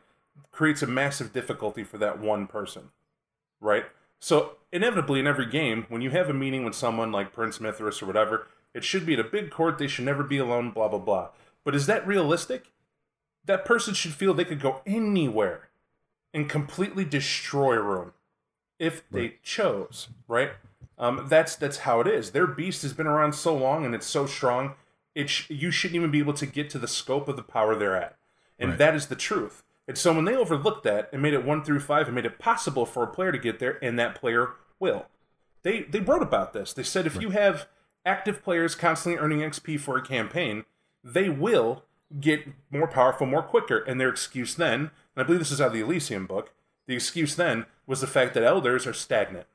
creates 0.52 0.82
a 0.82 0.86
massive 0.86 1.32
difficulty 1.32 1.84
for 1.84 1.98
that 1.98 2.18
one 2.18 2.46
person, 2.46 2.90
right? 3.60 3.86
So 4.18 4.56
inevitably, 4.72 5.20
in 5.20 5.26
every 5.26 5.46
game, 5.46 5.86
when 5.88 6.02
you 6.02 6.10
have 6.10 6.28
a 6.28 6.34
meeting 6.34 6.64
with 6.64 6.74
someone 6.74 7.10
like 7.12 7.32
Prince 7.32 7.60
Mithras 7.60 8.02
or 8.02 8.06
whatever, 8.06 8.46
it 8.74 8.84
should 8.84 9.06
be 9.06 9.14
at 9.14 9.20
a 9.20 9.24
big 9.24 9.50
court. 9.50 9.78
They 9.78 9.88
should 9.88 10.04
never 10.04 10.22
be 10.22 10.38
alone. 10.38 10.70
Blah 10.70 10.88
blah 10.88 10.98
blah. 10.98 11.28
But 11.64 11.74
is 11.74 11.86
that 11.86 12.06
realistic? 12.06 12.72
That 13.44 13.64
person 13.64 13.94
should 13.94 14.12
feel 14.12 14.34
they 14.34 14.44
could 14.44 14.60
go 14.60 14.82
anywhere 14.86 15.68
and 16.32 16.48
completely 16.48 17.04
destroy 17.04 17.76
a 17.78 17.82
room 17.82 18.12
if 18.78 19.02
they 19.10 19.36
chose, 19.42 20.08
right? 20.28 20.50
Um, 20.98 21.26
that's 21.28 21.56
that's 21.56 21.78
how 21.78 22.00
it 22.00 22.06
is. 22.06 22.30
Their 22.32 22.46
beast 22.46 22.82
has 22.82 22.92
been 22.92 23.06
around 23.06 23.32
so 23.34 23.56
long 23.56 23.84
and 23.86 23.94
it's 23.94 24.06
so 24.06 24.26
strong. 24.26 24.74
It 25.14 25.28
sh- 25.30 25.48
you 25.50 25.70
shouldn't 25.70 25.96
even 25.96 26.10
be 26.10 26.18
able 26.18 26.34
to 26.34 26.46
get 26.46 26.68
to 26.70 26.78
the 26.78 26.86
scope 26.86 27.26
of 27.26 27.36
the 27.36 27.42
power 27.42 27.74
they're 27.74 27.96
at, 27.96 28.16
and 28.58 28.70
Right. 28.70 28.78
that 28.78 28.94
is 28.94 29.06
the 29.08 29.16
truth. 29.16 29.64
And 29.90 29.98
so 29.98 30.12
when 30.12 30.24
they 30.24 30.36
overlooked 30.36 30.84
that 30.84 31.08
and 31.12 31.20
made 31.20 31.34
it 31.34 31.44
one 31.44 31.64
through 31.64 31.80
five 31.80 32.06
and 32.06 32.14
made 32.14 32.24
it 32.24 32.38
possible 32.38 32.86
for 32.86 33.02
a 33.02 33.08
player 33.08 33.32
to 33.32 33.38
get 33.38 33.58
there, 33.58 33.76
and 33.82 33.98
that 33.98 34.14
player 34.14 34.50
will, 34.78 35.06
they 35.64 35.82
they 35.82 35.98
wrote 35.98 36.22
about 36.22 36.52
this. 36.52 36.72
They 36.72 36.84
said 36.84 37.08
if 37.08 37.20
you 37.20 37.30
have 37.30 37.66
active 38.06 38.40
players 38.40 38.76
constantly 38.76 39.20
earning 39.20 39.40
XP 39.40 39.80
for 39.80 39.98
a 39.98 40.02
campaign, 40.06 40.64
they 41.02 41.28
will 41.28 41.82
get 42.20 42.46
more 42.70 42.86
powerful 42.86 43.26
more 43.26 43.42
quicker. 43.42 43.78
And 43.78 44.00
their 44.00 44.08
excuse 44.10 44.54
then, 44.54 44.80
and 44.80 44.90
I 45.16 45.24
believe 45.24 45.40
this 45.40 45.50
is 45.50 45.60
out 45.60 45.66
of 45.68 45.72
the 45.72 45.80
Elysium 45.80 46.24
book, 46.24 46.52
the 46.86 46.94
excuse 46.94 47.34
then 47.34 47.66
was 47.84 48.00
the 48.00 48.06
fact 48.06 48.34
that 48.34 48.44
elders 48.44 48.86
are 48.86 48.92
stagnant. 48.92 49.48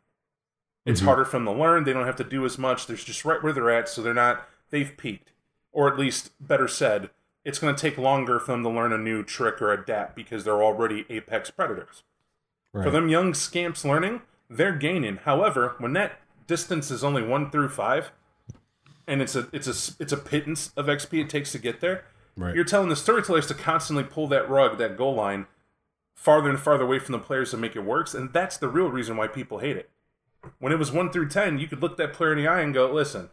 It's 0.86 1.00
Mhm. 1.00 1.06
harder 1.06 1.24
for 1.24 1.38
them 1.38 1.46
to 1.46 1.54
learn. 1.54 1.86
They 1.86 1.94
don't 1.94 2.06
have 2.06 2.18
to 2.18 2.26
do 2.26 2.44
as 2.44 2.58
much. 2.58 2.88
They're 2.88 2.98
just 2.98 3.24
right 3.24 3.42
where 3.42 3.54
they're 3.54 3.72
at, 3.72 3.88
so 3.88 4.02
they're 4.02 4.14
not. 4.14 4.50
They've 4.70 4.98
peaked, 4.98 5.32
or 5.72 5.88
at 5.88 5.98
least 5.98 6.32
better 6.46 6.68
said, 6.68 7.10
it's 7.46 7.60
going 7.60 7.74
to 7.76 7.80
take 7.82 7.98
longer 7.98 8.40
for 8.40 8.52
them 8.52 8.64
to 8.64 8.70
learn 8.70 8.92
a 8.92 8.98
new 8.98 9.24
trick 9.24 9.62
or 9.62 9.72
adapt 9.72 10.16
because 10.16 10.44
they're 10.44 10.64
already 10.64 11.06
apex 11.10 11.50
predators. 11.52 12.04
Right. 12.74 12.84
For 12.84 12.90
them 12.92 13.08
young 13.08 13.34
scamps 13.34 13.86
learning, 13.86 14.22
they're 14.50 14.76
gaining. 14.76 15.18
However, 15.18 15.76
when 15.78 15.94
that 15.94 16.20
distance 16.48 16.92
is 16.92 17.04
only 17.04 17.22
one 17.24 17.50
through 17.50 17.70
five, 17.70 18.12
and 19.08 19.22
it's 19.22 19.36
a 19.36 19.48
it's 19.54 19.68
a 19.68 19.96
it's 20.02 20.12
a 20.12 20.18
pittance 20.18 20.72
of 20.76 20.88
XP 20.88 21.22
it 21.22 21.30
takes 21.30 21.52
to 21.54 21.60
get 21.60 21.80
there, 21.80 22.04
Right. 22.36 22.54
you're 22.56 22.66
telling 22.66 22.90
the 22.90 22.96
storytellers 22.96 23.48
to 23.48 23.54
constantly 23.54 24.04
pull 24.04 24.28
that 24.28 24.50
rug, 24.50 24.78
that 24.80 24.98
goal 24.98 25.16
line, 25.16 25.46
farther 26.16 26.50
and 26.50 26.60
farther 26.60 26.84
away 26.84 27.00
from 27.00 27.14
the 27.14 27.20
players 27.20 27.52
to 27.52 27.58
make 27.58 27.76
it 27.76 27.84
works, 27.86 28.14
and 28.14 28.34
that's 28.34 28.58
the 28.58 28.68
real 28.68 28.90
reason 28.90 29.16
why 29.16 29.28
people 29.28 29.60
hate 29.60 29.78
it. 29.78 29.90
When 30.60 30.74
it 30.74 30.80
was 30.80 30.92
one 30.92 31.12
through 31.12 31.30
ten, 31.30 31.60
you 31.60 31.68
could 31.68 31.82
look 31.82 31.98
that 31.98 32.14
player 32.14 32.34
in 32.34 32.40
the 32.40 32.48
eye 32.48 32.62
and 32.62 32.74
go, 32.74 32.92
"Listen, 32.92 33.30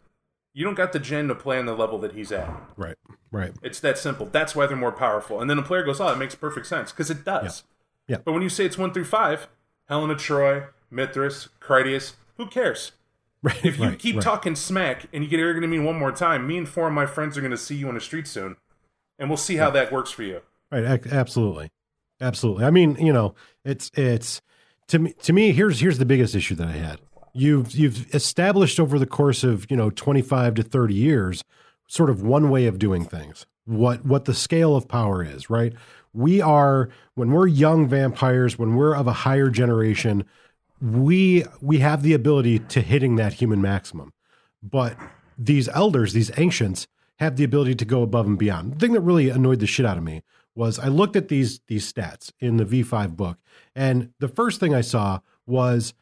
you 0.53 0.65
don't 0.65 0.75
got 0.75 0.93
the 0.93 0.99
gen 0.99 1.29
to 1.29 1.35
play 1.35 1.59
on 1.59 1.67
the 1.67 1.75
level 1.75 1.99
that 1.99 2.13
he's 2.13 2.33
at. 2.33 2.51
right. 2.77 2.97
Right. 3.31 3.53
It's 3.63 3.81
that 3.81 3.97
simple. 3.97 4.27
That's 4.27 4.55
why 4.55 4.67
they're 4.67 4.77
more 4.77 4.93
powerful." 4.93 5.41
And 5.41 5.49
then 5.49 5.59
a 5.59 5.63
player 5.63 5.83
goes, 5.83 6.01
"Oh, 6.01 6.09
it 6.09 6.19
makes 6.19 6.35
perfect 6.35 6.67
sense," 6.67 6.93
because 6.93 7.11
it 7.11 7.25
does. 7.25 7.65
Yeah. 8.09 8.17
Yeah. 8.17 8.23
But 8.25 8.33
when 8.33 8.43
you 8.43 8.49
say 8.49 8.67
it's 8.67 8.77
one 8.77 8.93
through 8.93 9.05
five, 9.05 9.49
Helena 9.89 10.17
Troy, 10.17 10.65
Mithras, 10.91 11.49
Critias, 11.61 12.15
who 12.37 12.47
cares? 12.47 12.93
Right. 13.43 13.65
If 13.65 13.79
you 13.79 13.87
right, 13.87 13.99
keep 13.99 14.17
right. 14.17 14.25
talking 14.25 14.55
smack 14.55 15.07
and 15.13 15.25
you 15.25 15.31
get 15.31 15.41
arrogant 15.41 15.65
to 15.65 15.69
me 15.69 15.79
one 15.79 15.99
more 15.99 16.13
time, 16.13 16.47
me 16.47 16.59
and 16.59 16.69
four 16.69 16.87
of 16.89 16.93
my 16.93 17.07
friends 17.07 17.37
are 17.37 17.41
going 17.41 17.51
to 17.51 17.57
see 17.57 17.75
you 17.75 17.89
on 17.89 17.95
the 17.95 18.01
street 18.01 18.29
soon, 18.29 18.57
and 19.19 19.29
we'll 19.29 19.37
see 19.37 19.57
how 19.57 19.71
that 19.71 19.91
works 19.91 20.11
for 20.11 20.23
you. 20.23 20.43
Right. 20.71 20.85
Absolutely. 21.07 21.71
Absolutely. 22.21 22.65
I 22.65 22.71
mean, 22.71 22.97
you 22.97 23.13
know, 23.13 23.35
it's 23.65 23.91
it's 23.95 24.41
to 24.89 24.99
me 24.99 25.15
to 25.23 25.33
me 25.33 25.53
here's 25.53 25.81
here's 25.81 25.99
the 25.99 26.07
biggest 26.07 26.35
issue 26.35 26.55
that 26.55 26.69
I 26.69 26.73
had. 26.73 27.01
You've 27.33 27.73
you've 27.73 28.15
established 28.15 28.79
over 28.79 28.99
the 28.99 29.07
course 29.07 29.43
of, 29.43 29.71
you 29.71 29.77
know, 29.77 29.91
25 29.91 30.55
to 30.57 30.63
30 30.63 30.95
years 30.95 31.45
sort 31.87 32.11
of 32.11 32.23
one 32.23 32.51
way 32.51 32.67
of 32.67 32.79
doing 32.79 33.05
things. 33.05 33.47
What 33.65 34.05
what 34.05 34.25
the 34.25 34.35
scale 34.35 34.75
of 34.77 34.89
power 34.89 35.23
is, 35.23 35.49
right? 35.49 35.73
We 36.13 36.41
are 36.41 36.89
when 37.15 37.31
we're 37.31 37.47
young 37.47 37.87
vampires, 37.89 38.59
when 38.59 38.75
we're 38.75 38.95
of 38.95 39.07
a 39.07 39.13
higher 39.13 39.51
generation, 39.51 40.25
we 40.81 41.45
we 41.61 41.79
have 41.79 42.03
the 42.03 42.13
ability 42.13 42.59
to 42.61 42.81
hitting 42.81 43.17
that 43.17 43.35
human 43.35 43.63
maximum. 43.63 44.13
But 44.63 44.97
these 45.39 45.69
elders, 45.69 46.13
these 46.13 46.31
ancients, 46.39 46.87
have 47.19 47.37
the 47.37 47.45
ability 47.45 47.75
to 47.77 47.85
go 47.85 48.03
above 48.03 48.27
and 48.27 48.39
beyond. 48.39 48.75
The 48.75 48.79
thing 48.79 48.93
that 48.93 49.01
really 49.01 49.29
annoyed 49.29 49.61
the 49.61 49.67
shit 49.67 49.87
out 49.87 49.97
of 49.97 50.03
me 50.03 50.23
was 50.55 50.79
I 50.79 50.89
looked 50.89 51.17
at 51.17 51.29
these 51.29 51.61
these 51.69 51.91
stats 51.91 52.33
in 52.41 52.57
the 52.57 52.65
V5 52.65 53.17
book, 53.17 53.39
and 53.75 54.11
the 54.19 54.29
first 54.29 54.61
thing 54.61 54.75
I 54.75 54.81
saw 54.81 55.21
was 55.47 55.95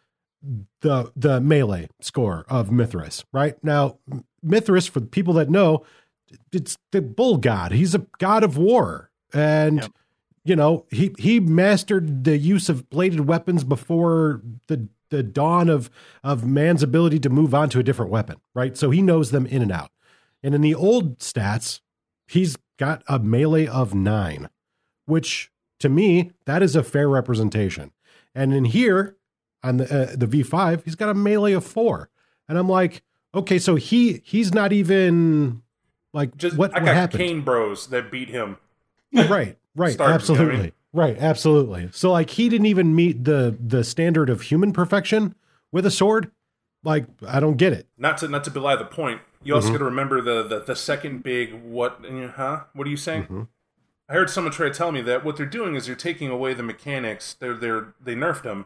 the 0.80 1.12
the 1.14 1.40
melee 1.40 1.88
score 2.00 2.44
of 2.48 2.70
Mithras. 2.70 3.24
Right 3.32 3.62
now, 3.62 3.98
Mithras, 4.42 4.86
for 4.86 5.00
the 5.00 5.06
people 5.06 5.34
that 5.34 5.50
know, 5.50 5.84
it's 6.52 6.78
the 6.92 7.02
bull 7.02 7.36
god. 7.36 7.72
He's 7.72 7.94
a 7.94 8.06
god 8.18 8.42
of 8.44 8.56
war, 8.56 9.10
and 9.32 9.82
Yep. 9.82 9.90
you 10.44 10.56
know 10.56 10.86
he 10.90 11.14
he 11.18 11.40
mastered 11.40 12.24
the 12.24 12.38
use 12.38 12.68
of 12.68 12.88
bladed 12.90 13.26
weapons 13.26 13.64
before 13.64 14.40
the 14.68 14.88
the 15.10 15.22
dawn 15.22 15.68
of 15.68 15.90
of 16.24 16.46
man's 16.46 16.82
ability 16.82 17.18
to 17.20 17.28
move 17.28 17.54
on 17.54 17.68
to 17.70 17.78
a 17.78 17.82
different 17.82 18.10
weapon. 18.10 18.36
Right, 18.54 18.76
so 18.76 18.90
he 18.90 19.02
knows 19.02 19.30
them 19.30 19.46
in 19.46 19.60
and 19.62 19.72
out. 19.72 19.90
And 20.42 20.54
in 20.54 20.62
the 20.62 20.74
old 20.74 21.18
stats, 21.18 21.80
he's 22.28 22.56
got 22.78 23.02
a 23.06 23.18
melee 23.18 23.66
of 23.66 23.92
nine, 23.92 24.48
which 25.04 25.50
to 25.80 25.88
me 25.90 26.30
that 26.46 26.62
is 26.62 26.74
a 26.76 26.82
fair 26.82 27.08
representation. 27.08 27.92
And 28.34 28.54
in 28.54 28.64
here 28.66 29.16
on 29.62 29.76
the 29.78 29.84
uh, 30.12 30.16
the 30.16 30.26
V5, 30.26 30.84
he's 30.84 30.94
got 30.94 31.08
a 31.08 31.14
melee 31.14 31.52
of 31.52 31.64
four, 31.64 32.08
and 32.48 32.58
I'm 32.58 32.68
like, 32.68 33.02
okay, 33.34 33.58
so 33.58 33.74
he 33.76 34.20
he's 34.24 34.52
not 34.54 34.72
even 34.72 35.62
like 36.12 36.36
Just 36.36 36.56
what, 36.56 36.70
I 36.74 36.80
what 36.80 36.86
got 36.86 36.94
happened? 36.94 37.20
Kane 37.20 37.40
Bros 37.42 37.88
that 37.88 38.10
beat 38.10 38.28
him. 38.30 38.56
right 39.12 39.56
right 39.76 39.92
Started, 39.92 39.92
you 39.92 39.98
know 39.98 40.04
I 40.04 40.14
absolutely 40.14 40.56
mean? 40.62 40.72
right 40.92 41.16
absolutely 41.18 41.88
so 41.92 42.10
like 42.12 42.30
he 42.30 42.48
didn't 42.48 42.66
even 42.66 42.94
meet 42.96 43.22
the 43.24 43.56
the 43.64 43.84
standard 43.84 44.28
of 44.30 44.42
human 44.42 44.72
perfection 44.72 45.34
with 45.72 45.86
a 45.86 45.90
sword 45.90 46.30
like 46.82 47.04
I 47.28 47.38
don't 47.40 47.56
get 47.56 47.72
it. 47.72 47.86
Not 47.98 48.18
to 48.18 48.28
not 48.28 48.42
to 48.44 48.50
belie 48.50 48.74
the 48.76 48.84
point, 48.86 49.20
you 49.44 49.54
also 49.54 49.68
Mhm. 49.68 49.72
got 49.72 49.78
to 49.78 49.84
remember 49.84 50.20
the, 50.22 50.42
the 50.42 50.60
the 50.60 50.74
second 50.76 51.22
big 51.22 51.52
what? 51.62 52.00
Huh? 52.36 52.64
What 52.72 52.86
are 52.86 52.90
you 52.90 52.96
saying? 52.96 53.24
Mhm. 53.26 53.48
I 54.08 54.14
heard 54.14 54.30
someone 54.30 54.52
try 54.52 54.68
to 54.68 54.74
tell 54.74 54.90
me 54.90 55.02
that 55.02 55.24
what 55.24 55.36
they're 55.36 55.46
doing 55.46 55.74
is 55.76 55.86
they're 55.86 55.94
taking 55.94 56.28
away 56.30 56.54
the 56.54 56.62
mechanics. 56.64 57.34
They're 57.34 57.54
they're 57.54 57.94
they 58.00 58.14
nerfed 58.16 58.42
them 58.42 58.64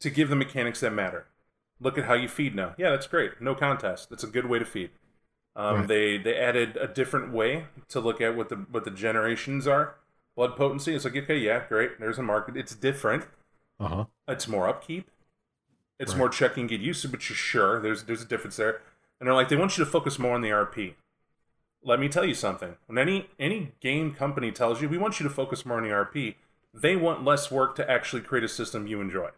to 0.00 0.10
give 0.10 0.28
the 0.28 0.36
mechanics 0.36 0.80
that 0.80 0.92
matter. 0.92 1.26
Look 1.80 1.96
at 1.98 2.04
how 2.04 2.14
you 2.14 2.28
feed 2.28 2.54
now. 2.54 2.74
Yeah, 2.76 2.90
that's 2.90 3.06
great. 3.06 3.40
No 3.40 3.54
contest. 3.54 4.10
That's 4.10 4.24
a 4.24 4.26
good 4.26 4.46
way 4.46 4.58
to 4.58 4.64
feed. 4.64 4.90
Um, 5.56 5.76
Right. 5.80 5.88
They 5.88 6.18
they 6.18 6.36
added 6.36 6.76
a 6.76 6.86
different 6.88 7.32
way 7.32 7.66
to 7.88 8.00
look 8.00 8.20
at 8.20 8.36
what 8.36 8.48
the 8.48 8.56
what 8.56 8.84
the 8.84 8.90
generations 8.90 9.66
are. 9.66 9.96
Blood 10.36 10.56
potency. 10.56 10.94
It's 10.94 11.04
like 11.04 11.16
okay, 11.16 11.38
yeah, 11.38 11.64
great. 11.68 11.98
There's 12.00 12.18
a 12.18 12.22
market. 12.22 12.56
It's 12.56 12.74
different. 12.74 13.26
Uh 13.78 13.88
huh. 13.88 14.04
It's 14.28 14.46
more 14.48 14.68
upkeep. 14.68 15.10
It's 15.98 16.12
Right. 16.12 16.18
more 16.18 16.28
checking 16.28 16.66
get 16.66 16.80
used 16.80 17.02
to, 17.02 17.08
but 17.08 17.28
you're 17.28 17.36
sure 17.36 17.80
there's 17.80 18.04
there's 18.04 18.22
a 18.22 18.26
difference 18.26 18.56
there. 18.56 18.80
And 19.18 19.26
they're 19.26 19.34
like 19.34 19.48
they 19.48 19.56
want 19.56 19.76
you 19.76 19.84
to 19.84 19.90
focus 19.90 20.18
more 20.18 20.34
on 20.34 20.40
the 20.42 20.50
RP. 20.50 20.94
Let 21.82 21.98
me 22.00 22.08
tell 22.08 22.24
you 22.24 22.34
something. 22.34 22.76
When 22.86 22.98
any 22.98 23.28
any 23.38 23.72
game 23.80 24.14
company 24.14 24.52
tells 24.52 24.80
you 24.82 24.88
we 24.88 24.98
want 24.98 25.18
you 25.20 25.24
to 25.24 25.34
focus 25.34 25.64
more 25.66 25.78
on 25.78 25.84
the 25.84 25.90
RP, 25.90 26.36
they 26.74 26.96
want 26.96 27.24
less 27.24 27.50
work 27.50 27.74
to 27.76 27.90
actually 27.90 28.22
create 28.22 28.44
a 28.44 28.48
system 28.48 28.86
you 28.86 29.00
enjoy. 29.00 29.30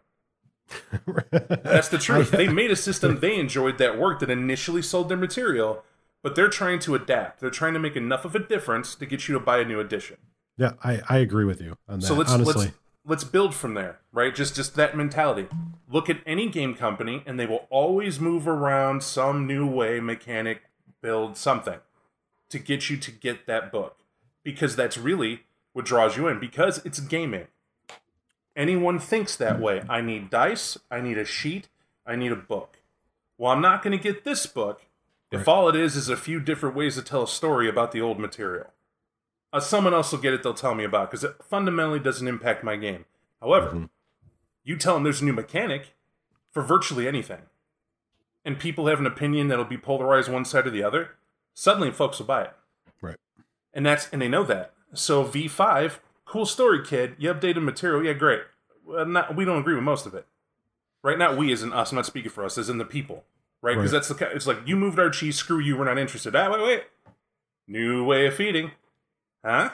That's 1.31 1.89
the 1.89 1.99
truth. 1.99 2.31
They 2.31 2.49
made 2.49 2.71
a 2.71 2.77
system 2.77 3.21
they 3.21 3.39
enjoyed 3.39 3.79
that 3.79 3.99
worked 3.99 4.21
that 4.21 4.31
initially 4.31 4.83
sold 4.83 5.09
their 5.09 5.17
material, 5.17 5.85
but 6.23 6.35
they're 6.35 6.49
trying 6.49 6.79
to 6.81 6.95
adapt. 6.95 7.41
They're 7.41 7.51
trying 7.51 7.75
to 7.75 7.81
make 7.81 7.97
enough 7.97 8.25
of 8.25 8.35
a 8.35 8.39
difference 8.39 8.95
to 8.97 9.07
get 9.07 9.29
you 9.29 9.35
to 9.35 9.41
buy 9.41 9.59
a 9.59 9.65
new 9.65 9.81
edition. 9.81 10.17
Yeah, 10.57 10.73
I, 10.85 11.01
I 11.09 11.19
agree 11.19 11.45
with 11.45 11.61
you 11.61 11.77
on 11.89 12.01
that. 12.01 12.07
So 12.07 12.15
let's 12.15 12.31
honestly, 12.31 12.67
let's 12.67 12.77
let's 13.05 13.25
build 13.25 13.55
from 13.55 13.75
there, 13.75 14.01
right? 14.13 14.35
Just 14.35 14.55
just 14.55 14.77
that 14.77 14.97
mentality. 14.97 15.49
Look 15.89 16.09
at 16.11 16.19
any 16.27 16.49
game 16.49 16.75
company, 16.75 17.23
and 17.27 17.39
they 17.41 17.47
will 17.47 17.67
always 17.71 18.21
move 18.21 18.47
around 18.47 19.03
some 19.03 19.47
new 19.47 19.67
way, 19.67 20.01
mechanic, 20.01 20.63
build 21.01 21.37
something 21.37 21.81
to 22.51 22.59
get 22.59 22.91
you 22.91 22.97
to 22.99 23.11
get 23.11 23.47
that 23.47 23.73
book, 23.73 23.99
because 24.45 24.77
that's 24.77 24.99
really 24.99 25.45
what 25.73 25.87
draws 25.87 26.17
you 26.17 26.29
in. 26.29 26.39
Because 26.39 26.85
it's 26.85 27.01
gaming. 27.01 27.49
Anyone 28.57 28.99
thinks 28.99 29.37
that 29.37 29.61
way. 29.61 29.83
I 29.89 30.01
need 30.01 30.31
dice. 30.31 30.77
I 30.91 31.01
need 31.01 31.19
a 31.19 31.25
sheet. 31.25 31.69
I 32.07 32.17
need 32.17 32.33
a 32.33 32.37
book. 32.37 32.79
Well, 33.39 33.51
I'm 33.53 33.63
not 33.63 33.83
going 33.83 33.97
to 33.97 34.03
get 34.03 34.25
this 34.25 34.47
book 34.47 34.83
if 35.31 35.49
all 35.49 35.69
it 35.69 35.75
is 35.77 35.97
is 35.97 36.09
a 36.11 36.17
few 36.17 36.39
different 36.41 36.77
ways 36.77 36.95
to 36.97 37.03
tell 37.03 37.23
a 37.23 37.29
story 37.29 37.67
about 37.69 37.91
the 37.93 38.01
old 38.03 38.19
material 38.19 38.67
uh, 39.51 39.61
someone 39.61 39.95
else 39.95 40.13
will 40.13 40.19
get 40.19 40.35
it 40.35 40.43
they'll 40.43 40.53
tell 40.53 40.75
me 40.75 40.85
about 40.85 41.11
because 41.11 41.25
it 41.25 41.35
fundamentally 41.43 41.99
doesn't 41.99 42.29
impact 42.29 42.63
my 42.63 42.77
game 42.77 43.07
however 43.41 43.71
Mhm. 43.71 43.89
you 44.63 44.77
tell 44.77 44.93
them 44.93 45.05
there's 45.05 45.23
a 45.23 45.25
new 45.25 45.33
mechanic 45.33 45.95
for 46.51 46.61
virtually 46.63 47.09
anything 47.09 47.41
and 48.45 48.59
people 48.59 48.89
have 48.89 49.01
an 49.01 49.07
opinion 49.07 49.49
that'll 49.49 49.65
be 49.65 49.79
polarized 49.79 50.31
one 50.31 50.45
side 50.45 50.67
or 50.67 50.71
the 50.71 50.83
other 50.85 51.13
suddenly 51.55 51.91
folks 51.91 52.19
will 52.19 52.27
buy 52.27 52.43
it 52.43 52.55
Right. 53.01 53.17
and 53.73 53.87
that's 53.87 54.11
and 54.13 54.21
they 54.21 54.29
know 54.29 54.45
that 54.45 54.75
so 54.93 55.25
v5 55.25 55.99
cool 56.33 56.47
story 56.47 56.83
kid. 56.85 57.15
You 57.19 57.33
updated 57.35 57.63
material. 57.63 58.05
Yeah 58.05 58.15
great. 58.15 58.41
Well, 58.87 59.05
not, 59.07 59.37
we 59.37 59.45
don't 59.45 59.59
agree 59.59 59.75
with 59.75 59.85
most 59.85 60.07
of 60.07 60.15
it. 60.15 60.27
Right 61.05 61.19
not 61.19 61.37
we 61.37 61.53
as 61.53 61.63
in 61.63 61.73
us 61.73 61.91
i'm 61.93 61.97
not 61.97 62.07
speaking 62.07 62.31
for 62.31 62.45
us 62.45 62.57
as 62.59 62.69
in 62.71 62.79
the 62.79 62.85
people. 62.85 63.25
Right? 63.61 63.77
Because 63.77 63.93
Right. 63.93 63.99
that's 64.03 64.09
the 64.09 64.35
it's 64.37 64.47
like 64.47 64.59
you 64.67 64.77
moved 64.77 64.99
our 64.99 65.11
cheese 65.11 65.37
screw 65.37 65.59
you 65.61 65.77
we're 65.77 65.85
not 65.85 65.99
interested. 65.99 66.35
Ah 66.35 66.51
wait 66.51 66.63
wait. 66.63 66.83
New 67.69 68.05
way 68.05 68.27
of 68.27 68.35
feeding. 68.35 68.71
Huh? 69.45 69.71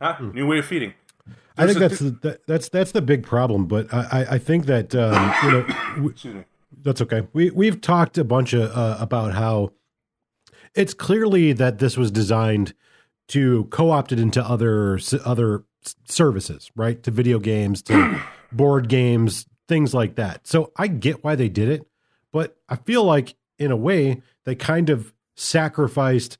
Huh? 0.00 0.16
New 0.32 0.46
way 0.46 0.58
of 0.58 0.64
feeding. 0.64 0.94
Hmm. 1.26 1.32
I 1.58 1.66
think 1.66 1.78
There's 1.78 1.90
that's 1.98 2.00
the, 2.00 2.10
that, 2.28 2.46
that's 2.46 2.68
that's 2.70 2.92
the 2.92 3.02
big 3.02 3.22
problem. 3.24 3.66
But 3.66 3.92
I, 3.92 4.00
I- 4.22 4.34
I 4.34 4.38
think 4.38 4.66
that 4.66 4.94
um, 4.94 5.32
you 5.44 5.50
know 5.52 5.62
w- 5.96 6.10
excuse 6.10 6.34
me. 6.34 6.44
That's 6.82 7.00
okay. 7.02 7.28
We 7.32 7.50
we've 7.50 7.80
talked 7.80 8.16
a 8.18 8.24
bunch 8.24 8.54
of 8.54 8.70
uh, 8.76 8.96
about 8.98 9.34
how 9.34 9.72
it's 10.74 10.94
clearly 10.94 11.52
that 11.52 11.78
this 11.78 11.96
was 11.98 12.10
designed 12.10 12.72
to 13.28 13.64
co-opt 13.66 14.10
it 14.12 14.18
into 14.18 14.42
other 14.42 14.98
other 15.24 15.64
services, 16.04 16.70
right? 16.76 17.02
To 17.02 17.10
video 17.10 17.38
games, 17.38 17.82
to 17.82 18.20
board 18.52 18.88
games, 18.88 19.46
things 19.68 19.94
like 19.94 20.16
that. 20.16 20.46
So 20.46 20.72
I 20.76 20.86
get 20.86 21.24
why 21.24 21.34
they 21.34 21.48
did 21.48 21.68
it, 21.68 21.86
but 22.32 22.56
I 22.68 22.76
feel 22.76 23.04
like 23.04 23.34
in 23.58 23.70
a 23.70 23.76
way 23.76 24.22
they 24.44 24.54
kind 24.54 24.90
of 24.90 25.12
sacrificed 25.36 26.38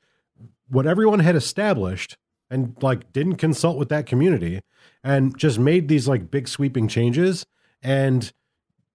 what 0.68 0.86
everyone 0.86 1.20
had 1.20 1.36
established 1.36 2.16
and 2.50 2.76
like 2.82 3.12
didn't 3.12 3.36
consult 3.36 3.78
with 3.78 3.88
that 3.88 4.06
community 4.06 4.60
and 5.04 5.36
just 5.38 5.58
made 5.58 5.88
these 5.88 6.08
like 6.08 6.30
big 6.30 6.48
sweeping 6.48 6.88
changes 6.88 7.46
and 7.82 8.32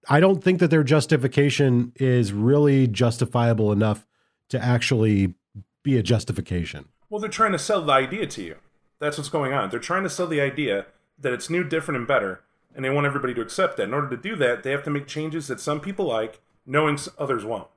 I 0.08 0.20
don't 0.20 0.42
think 0.42 0.60
that 0.60 0.68
their 0.68 0.84
justification 0.84 1.92
is 1.96 2.32
really 2.32 2.86
justifiable 2.86 3.72
enough 3.72 4.06
to 4.48 4.62
actually 4.62 5.34
be 5.82 5.98
a 5.98 6.02
justification. 6.02 6.86
Well, 7.10 7.20
they're 7.20 7.30
trying 7.30 7.52
to 7.52 7.58
sell 7.58 7.82
the 7.82 7.92
idea 7.92 8.26
to 8.26 8.42
you. 8.42 8.56
That's 9.00 9.16
what's 9.16 9.28
going 9.28 9.52
on. 9.52 9.70
They're 9.70 9.78
trying 9.78 10.02
to 10.02 10.10
sell 10.10 10.26
the 10.26 10.40
idea 10.40 10.86
that 11.18 11.32
it's 11.32 11.50
new, 11.50 11.64
different, 11.64 11.98
and 11.98 12.06
better, 12.06 12.42
and 12.74 12.84
they 12.84 12.90
want 12.90 13.06
everybody 13.06 13.34
to 13.34 13.40
accept 13.40 13.76
that. 13.76 13.84
In 13.84 13.94
order 13.94 14.08
to 14.10 14.16
do 14.16 14.36
that, 14.36 14.62
they 14.62 14.70
have 14.70 14.84
to 14.84 14.90
make 14.90 15.06
changes 15.06 15.48
that 15.48 15.60
some 15.60 15.80
people 15.80 16.06
like, 16.06 16.40
knowing 16.66 16.98
others 17.18 17.44
won't. 17.44 17.68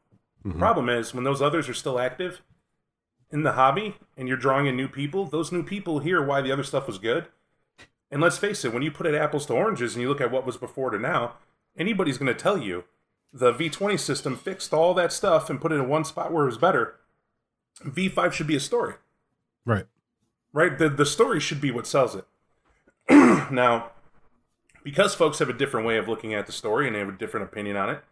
Mm-hmm. 0.45 0.59
Problem 0.59 0.89
is, 0.89 1.13
when 1.13 1.23
those 1.23 1.41
others 1.41 1.69
are 1.69 1.73
still 1.73 1.99
active 1.99 2.41
in 3.31 3.43
the 3.43 3.53
hobby 3.53 3.95
and 4.17 4.27
you're 4.27 4.37
drawing 4.37 4.65
in 4.65 4.75
new 4.75 4.87
people, 4.87 5.25
those 5.25 5.51
new 5.51 5.63
people 5.63 5.99
hear 5.99 6.23
why 6.23 6.41
the 6.41 6.51
other 6.51 6.63
stuff 6.63 6.87
was 6.87 6.97
good. 6.97 7.27
And 8.09 8.21
let's 8.21 8.37
face 8.37 8.65
it, 8.65 8.73
when 8.73 8.83
you 8.83 8.91
put 8.91 9.05
it 9.05 9.15
apples 9.15 9.45
to 9.45 9.53
oranges 9.53 9.95
and 9.95 10.01
you 10.01 10.09
look 10.09 10.19
at 10.19 10.31
what 10.31 10.45
was 10.45 10.57
before 10.57 10.89
to 10.89 10.99
now, 10.99 11.35
anybody's 11.77 12.17
going 12.17 12.33
to 12.33 12.39
tell 12.39 12.57
you 12.57 12.83
the 13.31 13.53
V20 13.53 13.97
system 13.97 14.35
fixed 14.35 14.73
all 14.73 14.93
that 14.95 15.13
stuff 15.13 15.49
and 15.49 15.61
put 15.61 15.71
it 15.71 15.75
in 15.75 15.87
one 15.87 16.03
spot 16.03 16.33
where 16.33 16.43
it 16.43 16.47
was 16.47 16.57
better. 16.57 16.95
V5 17.85 18.33
should 18.33 18.47
be 18.47 18.55
a 18.55 18.59
story 18.59 18.95
Right. 19.65 19.85
Right? 20.53 20.77
The 20.77 20.89
the 20.89 21.05
story 21.05 21.39
should 21.39 21.61
be 21.61 21.71
what 21.71 21.87
sells 21.87 22.15
it. 22.15 22.25
now, 23.09 23.91
because 24.83 25.15
folks 25.15 25.39
have 25.39 25.49
a 25.49 25.53
different 25.53 25.85
way 25.85 25.97
of 25.97 26.07
looking 26.07 26.33
at 26.33 26.45
the 26.45 26.51
story 26.51 26.87
and 26.87 26.95
they 26.95 26.99
have 26.99 27.09
a 27.09 27.13
different 27.13 27.45
opinion 27.45 27.77
on 27.77 27.89
it, 27.89 28.03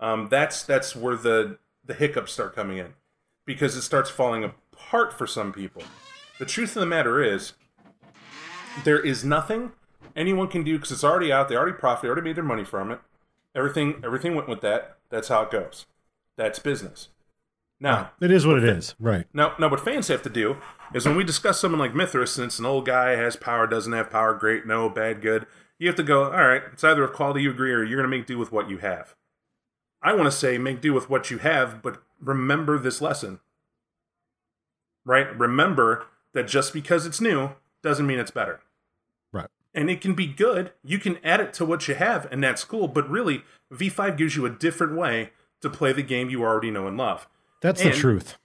um, 0.00 0.28
that's 0.30 0.62
that's 0.62 0.94
where 0.94 1.16
the 1.16 1.58
the 1.84 1.94
hiccups 1.94 2.32
start 2.32 2.54
coming 2.54 2.78
in, 2.78 2.94
because 3.44 3.76
it 3.76 3.82
starts 3.82 4.10
falling 4.10 4.44
apart 4.44 5.12
for 5.12 5.26
some 5.26 5.52
people. 5.52 5.82
The 6.38 6.46
truth 6.46 6.76
of 6.76 6.80
the 6.80 6.86
matter 6.86 7.22
is, 7.22 7.54
there 8.84 9.00
is 9.00 9.24
nothing 9.24 9.72
anyone 10.14 10.48
can 10.48 10.64
do 10.64 10.76
because 10.76 10.92
it's 10.92 11.04
already 11.04 11.32
out. 11.32 11.48
They 11.48 11.56
already 11.56 11.76
profited. 11.76 12.04
They 12.04 12.08
already 12.08 12.28
made 12.28 12.36
their 12.36 12.44
money 12.44 12.64
from 12.64 12.90
it. 12.90 13.00
Everything 13.54 14.00
everything 14.04 14.34
went 14.34 14.48
with 14.48 14.60
that. 14.62 14.98
That's 15.08 15.28
how 15.28 15.42
it 15.42 15.50
goes. 15.50 15.86
That's 16.36 16.58
business. 16.58 17.08
Now, 17.78 18.12
It 18.20 18.30
is 18.30 18.46
what 18.46 18.56
it 18.58 18.64
is. 18.64 18.94
Right. 18.98 19.26
now, 19.34 19.54
now, 19.58 19.68
what 19.68 19.80
fans 19.80 20.08
have 20.08 20.22
to 20.22 20.30
do 20.30 20.56
is 20.94 21.04
when 21.04 21.16
we 21.16 21.24
discuss 21.24 21.60
someone 21.60 21.78
like 21.78 21.94
Mithras, 21.94 22.32
since 22.32 22.58
an 22.58 22.64
old 22.64 22.86
guy 22.86 23.10
has 23.10 23.36
power, 23.36 23.66
doesn't 23.66 23.92
have 23.92 24.10
power, 24.10 24.34
great, 24.34 24.66
no, 24.66 24.88
bad, 24.88 25.20
good, 25.20 25.46
you 25.78 25.86
have 25.86 25.96
to 25.96 26.02
go, 26.02 26.24
all 26.24 26.46
right, 26.46 26.62
it's 26.72 26.84
either 26.84 27.04
a 27.04 27.08
quality 27.08 27.42
you 27.42 27.50
agree 27.50 27.72
or 27.72 27.84
you're 27.84 28.00
going 28.00 28.10
to 28.10 28.16
make 28.16 28.26
do 28.26 28.38
with 28.38 28.50
what 28.50 28.70
you 28.70 28.78
have. 28.78 29.14
I 30.02 30.14
want 30.14 30.26
to 30.26 30.30
say 30.30 30.56
make 30.56 30.80
do 30.80 30.94
with 30.94 31.10
what 31.10 31.30
you 31.30 31.38
have, 31.38 31.82
but 31.82 32.02
remember 32.20 32.78
this 32.78 33.02
lesson. 33.02 33.40
Right? 35.04 35.36
Remember 35.38 36.06
that 36.32 36.48
just 36.48 36.72
because 36.72 37.06
it's 37.06 37.20
new 37.20 37.50
doesn't 37.82 38.06
mean 38.06 38.18
it's 38.18 38.30
better. 38.30 38.60
Right. 39.32 39.48
And 39.74 39.90
it 39.90 40.00
can 40.00 40.14
be 40.14 40.26
good. 40.26 40.72
You 40.82 40.98
can 40.98 41.18
add 41.22 41.40
it 41.40 41.52
to 41.54 41.64
what 41.66 41.88
you 41.88 41.94
have, 41.94 42.26
and 42.32 42.42
that's 42.42 42.64
cool. 42.64 42.88
But 42.88 43.08
really, 43.10 43.44
V5 43.72 44.16
gives 44.16 44.34
you 44.34 44.46
a 44.46 44.50
different 44.50 44.96
way 44.96 45.30
to 45.60 45.68
play 45.68 45.92
the 45.92 46.02
game 46.02 46.30
you 46.30 46.42
already 46.42 46.70
know 46.70 46.86
and 46.86 46.96
love 46.96 47.28
That's 47.60 47.82
the 47.82 47.90
truth. 47.90 48.36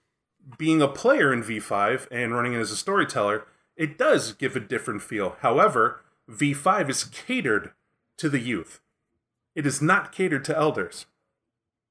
being 0.58 0.82
a 0.82 0.88
player 0.88 1.32
in 1.34 1.44
V5 1.44 2.08
and 2.12 2.34
running 2.34 2.54
it 2.54 2.60
as 2.60 2.72
a 2.72 2.76
storyteller, 2.78 3.46
it 3.76 3.98
does 3.98 4.34
give 4.34 4.56
a 4.56 4.60
different 4.60 5.02
feel. 5.02 5.36
However, 5.42 6.02
V5 6.30 6.90
is 6.90 7.04
catered 7.06 7.72
to 8.18 8.30
the 8.30 8.40
youth. 8.40 8.80
It 9.56 9.66
is 9.66 9.82
not 9.82 10.12
catered 10.12 10.46
to 10.46 10.58
elders. 10.58 11.06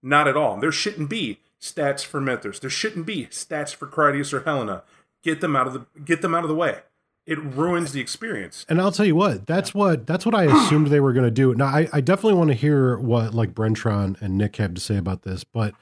Not 0.03 0.27
at 0.29 0.37
all. 0.37 0.59
There 0.59 0.73
shouldn't 0.73 1.11
be 1.11 1.41
stats 1.61 2.05
for 2.05 2.21
Mithras. 2.21 2.61
There 2.61 2.71
shouldn't 2.71 3.05
be 3.07 3.27
stats 3.27 3.75
for 3.75 3.87
Critias 3.87 4.33
or 4.33 4.41
Helena. 4.41 4.83
Get 5.23 5.41
them 5.43 5.55
out 5.55 5.66
of 5.66 5.75
the 5.75 5.87
get 6.01 6.23
them 6.23 6.35
out 6.35 6.43
of 6.45 6.49
the 6.49 6.55
way. 6.55 6.79
It 7.27 7.39
ruins 7.39 7.93
the 7.93 8.01
experience. 8.01 8.64
And 8.68 8.81
I'll 8.81 8.91
tell 8.93 9.05
you 9.05 9.14
what, 9.14 9.47
that's 9.47 9.75
what 9.75 10.07
that's 10.07 10.25
what 10.25 10.35
I 10.35 10.45
assumed 10.45 10.87
they 10.87 11.01
were 11.01 11.12
going 11.12 11.27
to 11.27 11.31
do. 11.31 11.55
Now, 11.55 11.66
I, 11.66 11.87
I 11.93 12.01
definitely 12.01 12.39
want 12.39 12.49
to 12.49 12.55
hear 12.57 12.97
what 12.97 13.35
like 13.35 13.53
Brentron 13.55 14.21
and 14.23 14.39
Nick 14.39 14.57
have 14.57 14.73
to 14.75 14.81
say 14.81 14.97
about 14.97 15.23
this, 15.23 15.45
but 15.45 15.75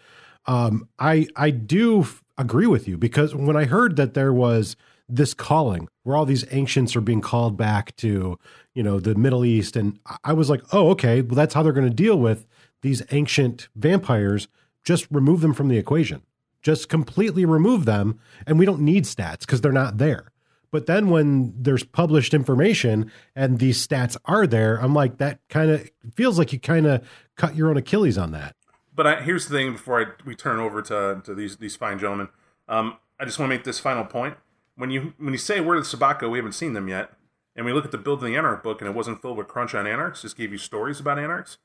um, 0.48 0.88
I 0.98 1.28
I 1.36 1.50
do 1.50 2.00
f- 2.00 2.24
agree 2.36 2.66
with 2.66 2.88
you 2.88 2.96
because 2.98 3.34
when 3.34 3.56
I 3.56 3.64
heard 3.66 3.94
that 3.96 4.14
there 4.14 4.32
was 4.32 4.74
this 5.08 5.32
calling 5.34 5.88
where 6.02 6.16
all 6.16 6.26
these 6.26 6.44
ancients 6.50 6.96
are 6.96 7.00
being 7.00 7.20
called 7.20 7.56
back 7.56 7.94
to 7.96 8.38
you 8.74 8.82
know 8.82 8.98
the 8.98 9.14
Middle 9.14 9.44
East, 9.44 9.76
and 9.76 9.98
I- 10.24 10.32
was 10.32 10.50
like, 10.50 10.62
oh, 10.72 10.90
okay, 10.90 11.22
well 11.22 11.36
that's 11.36 11.54
how 11.54 11.62
they're 11.62 11.72
going 11.72 11.88
to 11.88 11.94
deal 11.94 12.18
with 12.18 12.46
these 12.82 13.02
ancient 13.12 13.68
vampires. 13.76 14.48
Just 14.82 15.06
remove 15.10 15.40
them 15.42 15.52
from 15.54 15.68
the 15.68 15.76
equation. 15.78 16.22
Just 16.62 16.88
completely 16.88 17.44
remove 17.44 17.84
them, 17.84 18.18
and 18.46 18.58
we 18.58 18.66
don't 18.66 18.80
need 18.80 19.04
stats 19.04 19.40
because 19.40 19.60
they're 19.60 19.70
not 19.70 19.98
there. 19.98 20.32
But 20.70 20.86
then 20.86 21.08
when 21.08 21.54
there's 21.56 21.84
published 21.84 22.34
information 22.34 23.10
and 23.34 23.58
these 23.58 23.86
stats 23.86 24.16
are 24.26 24.46
there, 24.46 24.76
I'm 24.76 24.92
like, 24.94 25.16
that 25.18 25.40
kind 25.48 25.70
of 25.70 25.90
feels 26.14 26.38
like 26.38 26.52
you 26.52 26.60
kind 26.60 26.86
of 26.86 27.06
cut 27.36 27.54
your 27.56 27.70
own 27.70 27.76
Achilles 27.78 28.18
on 28.18 28.32
that. 28.32 28.54
But 28.98 29.06
I, 29.06 29.20
here's 29.22 29.46
the 29.46 29.54
thing: 29.54 29.72
before 29.72 30.00
I 30.00 30.06
we 30.26 30.34
turn 30.34 30.58
over 30.58 30.82
to 30.82 31.22
to 31.22 31.32
these 31.32 31.58
these 31.58 31.76
fine 31.76 32.00
gentlemen, 32.00 32.30
um, 32.68 32.96
I 33.20 33.24
just 33.24 33.38
want 33.38 33.48
to 33.48 33.56
make 33.56 33.62
this 33.62 33.78
final 33.78 34.04
point. 34.04 34.36
When 34.74 34.90
you 34.90 35.14
when 35.18 35.32
you 35.32 35.38
say 35.38 35.60
where 35.60 35.78
the 35.78 35.86
Sabacco, 35.86 36.28
we 36.28 36.36
haven't 36.38 36.52
seen 36.52 36.72
them 36.72 36.88
yet, 36.88 37.12
and 37.54 37.64
we 37.64 37.72
look 37.72 37.84
at 37.84 37.92
the 37.92 37.98
Build 37.98 38.24
of 38.24 38.28
the 38.28 38.34
Anarch 38.34 38.64
book, 38.64 38.80
and 38.80 38.90
it 38.90 38.96
wasn't 38.96 39.22
filled 39.22 39.38
with 39.38 39.46
crunch 39.46 39.72
on 39.72 39.86
anarchs, 39.86 40.22
just 40.22 40.36
gave 40.36 40.50
you 40.50 40.58
stories 40.58 40.98
about 40.98 41.16
anarchs. 41.16 41.58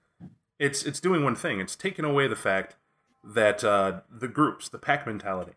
It's 0.59 0.83
it's 0.83 0.99
doing 0.99 1.23
one 1.23 1.35
thing. 1.35 1.59
It's 1.59 1.75
taking 1.75 2.05
away 2.05 2.27
the 2.27 2.35
fact 2.35 2.75
that 3.23 3.63
uh, 3.63 4.01
the 4.11 4.27
groups, 4.27 4.69
the 4.69 4.77
pack 4.77 5.07
mentality. 5.07 5.53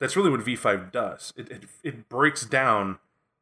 That's 0.00 0.16
really 0.16 0.28
what 0.28 0.40
V5 0.40 0.92
does. 0.92 1.32
It, 1.34 1.50
it 1.50 1.62
it 1.82 2.08
breaks 2.10 2.44
down 2.44 2.98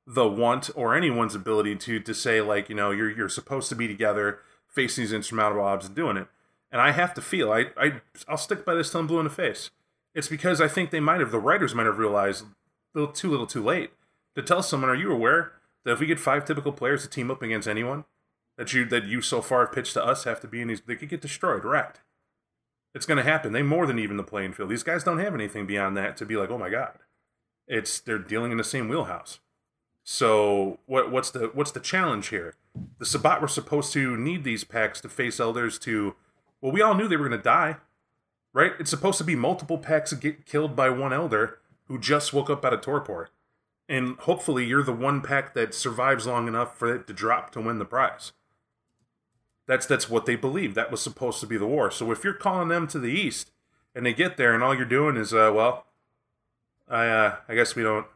the 0.06 0.28
want 0.28 0.70
or 0.76 0.94
anyone's 0.94 1.34
ability 1.34 1.74
to 1.74 1.98
to 1.98 2.14
say 2.14 2.40
like 2.40 2.68
you 2.68 2.76
know 2.76 2.92
you're 2.92 3.10
you're 3.10 3.28
supposed 3.28 3.68
to 3.70 3.74
be 3.74 3.88
together 3.88 4.38
facing 4.68 5.02
these 5.02 5.12
insurmountable 5.12 5.64
odds 5.64 5.86
and 5.86 5.96
doing 5.96 6.16
it. 6.16 6.28
And 6.72 6.80
I 6.80 6.92
have 6.92 7.14
to 7.14 7.20
feel 7.22 7.52
I 7.52 7.66
I 7.76 8.00
I'll 8.28 8.36
stick 8.36 8.64
by 8.64 8.74
this 8.74 8.90
till 8.90 9.00
I'm 9.00 9.06
blue 9.06 9.18
in 9.18 9.24
the 9.24 9.30
face. 9.30 9.70
It's 10.14 10.28
because 10.28 10.60
I 10.60 10.68
think 10.68 10.90
they 10.90 11.00
might 11.00 11.20
have 11.20 11.30
the 11.30 11.38
writers 11.38 11.74
might 11.74 11.86
have 11.86 11.98
realized 11.98 12.44
a 12.44 12.98
little 12.98 13.12
too 13.12 13.30
little 13.30 13.46
too 13.46 13.62
late 13.62 13.90
to 14.34 14.42
tell 14.42 14.62
someone, 14.62 14.90
are 14.90 14.94
you 14.94 15.12
aware 15.12 15.52
that 15.84 15.92
if 15.92 16.00
we 16.00 16.06
get 16.06 16.20
five 16.20 16.44
typical 16.44 16.72
players 16.72 17.02
to 17.02 17.08
team 17.08 17.30
up 17.30 17.42
against 17.42 17.68
anyone, 17.68 18.04
that 18.56 18.72
you 18.72 18.84
that 18.86 19.04
you 19.04 19.20
so 19.20 19.40
far 19.40 19.64
have 19.66 19.74
pitched 19.74 19.94
to 19.94 20.04
us 20.04 20.24
have 20.24 20.40
to 20.40 20.48
be 20.48 20.60
in 20.60 20.68
these 20.68 20.80
they 20.82 20.96
could 20.96 21.08
get 21.08 21.20
destroyed, 21.20 21.64
wrecked. 21.64 22.00
It's 22.94 23.06
gonna 23.06 23.22
happen. 23.22 23.52
They 23.52 23.62
more 23.62 23.86
than 23.86 23.98
even 23.98 24.16
the 24.16 24.22
playing 24.22 24.52
field. 24.52 24.70
These 24.70 24.82
guys 24.82 25.04
don't 25.04 25.18
have 25.18 25.34
anything 25.34 25.66
beyond 25.66 25.96
that 25.96 26.16
to 26.18 26.26
be 26.26 26.36
like, 26.36 26.50
oh 26.50 26.58
my 26.58 26.70
god. 26.70 26.98
It's 27.66 28.00
they're 28.00 28.18
dealing 28.18 28.52
in 28.52 28.58
the 28.58 28.64
same 28.64 28.88
wheelhouse. 28.88 29.38
So 30.04 30.80
what 30.86 31.10
what's 31.10 31.30
the 31.30 31.50
what's 31.54 31.70
the 31.70 31.80
challenge 31.80 32.28
here? 32.28 32.54
The 32.98 33.06
Sabbat 33.06 33.40
were 33.40 33.48
supposed 33.48 33.92
to 33.92 34.16
need 34.16 34.44
these 34.44 34.64
packs 34.64 35.00
to 35.02 35.08
face 35.08 35.38
elders 35.38 35.78
to 35.80 36.16
well, 36.60 36.72
we 36.72 36.82
all 36.82 36.94
knew 36.94 37.08
they 37.08 37.16
were 37.16 37.28
gonna 37.28 37.42
die. 37.42 37.76
Right? 38.52 38.72
It's 38.80 38.90
supposed 38.90 39.18
to 39.18 39.24
be 39.24 39.36
multiple 39.36 39.78
packs 39.78 40.12
get 40.12 40.44
killed 40.44 40.74
by 40.74 40.90
one 40.90 41.12
elder 41.12 41.58
who 41.86 41.98
just 41.98 42.32
woke 42.32 42.50
up 42.50 42.64
out 42.64 42.74
of 42.74 42.80
torpor. 42.80 43.30
And 43.88 44.16
hopefully 44.18 44.64
you're 44.64 44.82
the 44.82 44.92
one 44.92 45.20
pack 45.20 45.54
that 45.54 45.74
survives 45.74 46.26
long 46.26 46.48
enough 46.48 46.76
for 46.76 46.94
it 46.94 47.06
to 47.06 47.12
drop 47.12 47.50
to 47.52 47.60
win 47.60 47.78
the 47.78 47.84
prize. 47.84 48.32
That's 49.66 49.86
that's 49.86 50.10
what 50.10 50.26
they 50.26 50.36
believe. 50.36 50.74
That 50.74 50.90
was 50.90 51.00
supposed 51.00 51.40
to 51.40 51.46
be 51.46 51.56
the 51.56 51.66
war. 51.66 51.90
So 51.90 52.10
if 52.10 52.24
you're 52.24 52.32
calling 52.32 52.68
them 52.68 52.88
to 52.88 52.98
the 52.98 53.12
east 53.12 53.52
and 53.94 54.04
they 54.04 54.12
get 54.12 54.36
there 54.36 54.52
and 54.54 54.64
all 54.64 54.74
you're 54.74 54.84
doing 54.84 55.16
is 55.16 55.32
uh 55.32 55.52
well 55.54 55.86
I 56.88 57.06
uh 57.06 57.36
I 57.48 57.54
guess 57.54 57.76
we 57.76 57.84
don't 57.84 58.06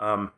um 0.00 0.32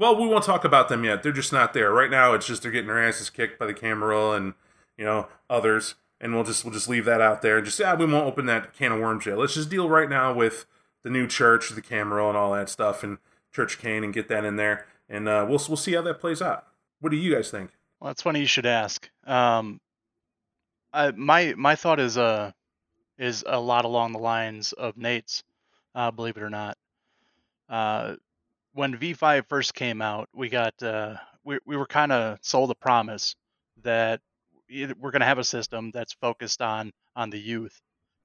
well, 0.00 0.18
we 0.18 0.26
won't 0.26 0.44
talk 0.44 0.64
about 0.64 0.88
them 0.88 1.04
yet. 1.04 1.22
They're 1.22 1.30
just 1.30 1.52
not 1.52 1.74
there 1.74 1.92
right 1.92 2.10
now. 2.10 2.32
It's 2.32 2.46
just 2.46 2.62
they're 2.62 2.70
getting 2.70 2.86
their 2.86 3.06
asses 3.06 3.28
kicked 3.28 3.58
by 3.58 3.66
the 3.66 3.74
Camarilla 3.74 4.36
and 4.36 4.54
you 4.96 5.04
know 5.04 5.28
others, 5.50 5.94
and 6.20 6.34
we'll 6.34 6.44
just 6.44 6.64
we'll 6.64 6.74
just 6.74 6.88
leave 6.88 7.04
that 7.04 7.20
out 7.20 7.42
there 7.42 7.56
and 7.58 7.64
just 7.64 7.78
yeah 7.78 7.94
we 7.94 8.06
won't 8.06 8.26
open 8.26 8.46
that 8.46 8.74
can 8.74 8.92
of 8.92 9.00
worms 9.00 9.26
yet. 9.26 9.38
Let's 9.38 9.54
just 9.54 9.70
deal 9.70 9.88
right 9.88 10.08
now 10.08 10.32
with 10.32 10.66
the 11.02 11.10
new 11.10 11.26
church, 11.26 11.70
the 11.70 11.82
Camarilla, 11.82 12.28
and 12.30 12.38
all 12.38 12.52
that 12.52 12.68
stuff, 12.68 13.02
and 13.02 13.18
Church 13.52 13.78
Caine, 13.78 14.04
and 14.04 14.12
get 14.12 14.28
that 14.28 14.44
in 14.44 14.56
there, 14.56 14.86
and 15.08 15.28
uh, 15.28 15.46
we'll 15.48 15.60
we'll 15.68 15.76
see 15.76 15.94
how 15.94 16.02
that 16.02 16.20
plays 16.20 16.42
out. 16.42 16.66
What 17.00 17.10
do 17.10 17.16
you 17.16 17.34
guys 17.34 17.50
think? 17.50 17.70
Well, 18.00 18.10
it's 18.10 18.22
funny 18.22 18.40
you 18.40 18.46
should 18.46 18.66
ask. 18.66 19.08
Um, 19.26 19.80
I, 20.92 21.10
my 21.12 21.54
my 21.56 21.74
thought 21.74 22.00
is 22.00 22.18
uh 22.18 22.52
is 23.18 23.44
a 23.46 23.60
lot 23.60 23.84
along 23.84 24.12
the 24.12 24.18
lines 24.18 24.72
of 24.72 24.96
Nate's, 24.96 25.42
uh, 25.94 26.10
believe 26.10 26.36
it 26.38 26.42
or 26.42 26.50
not. 26.50 26.78
Uh, 27.68 28.16
when 28.72 28.96
V5 28.96 29.46
first 29.46 29.74
came 29.74 30.00
out, 30.00 30.28
we 30.34 30.48
got 30.48 30.82
uh, 30.82 31.16
we 31.44 31.58
we 31.66 31.76
were 31.76 31.86
kind 31.86 32.12
of 32.12 32.38
sold 32.42 32.70
a 32.70 32.74
promise 32.74 33.36
that 33.82 34.20
we're 34.70 35.10
going 35.10 35.20
to 35.20 35.26
have 35.26 35.38
a 35.38 35.44
system 35.44 35.90
that's 35.92 36.12
focused 36.14 36.62
on 36.62 36.92
on 37.16 37.30
the 37.30 37.40
youth. 37.40 37.80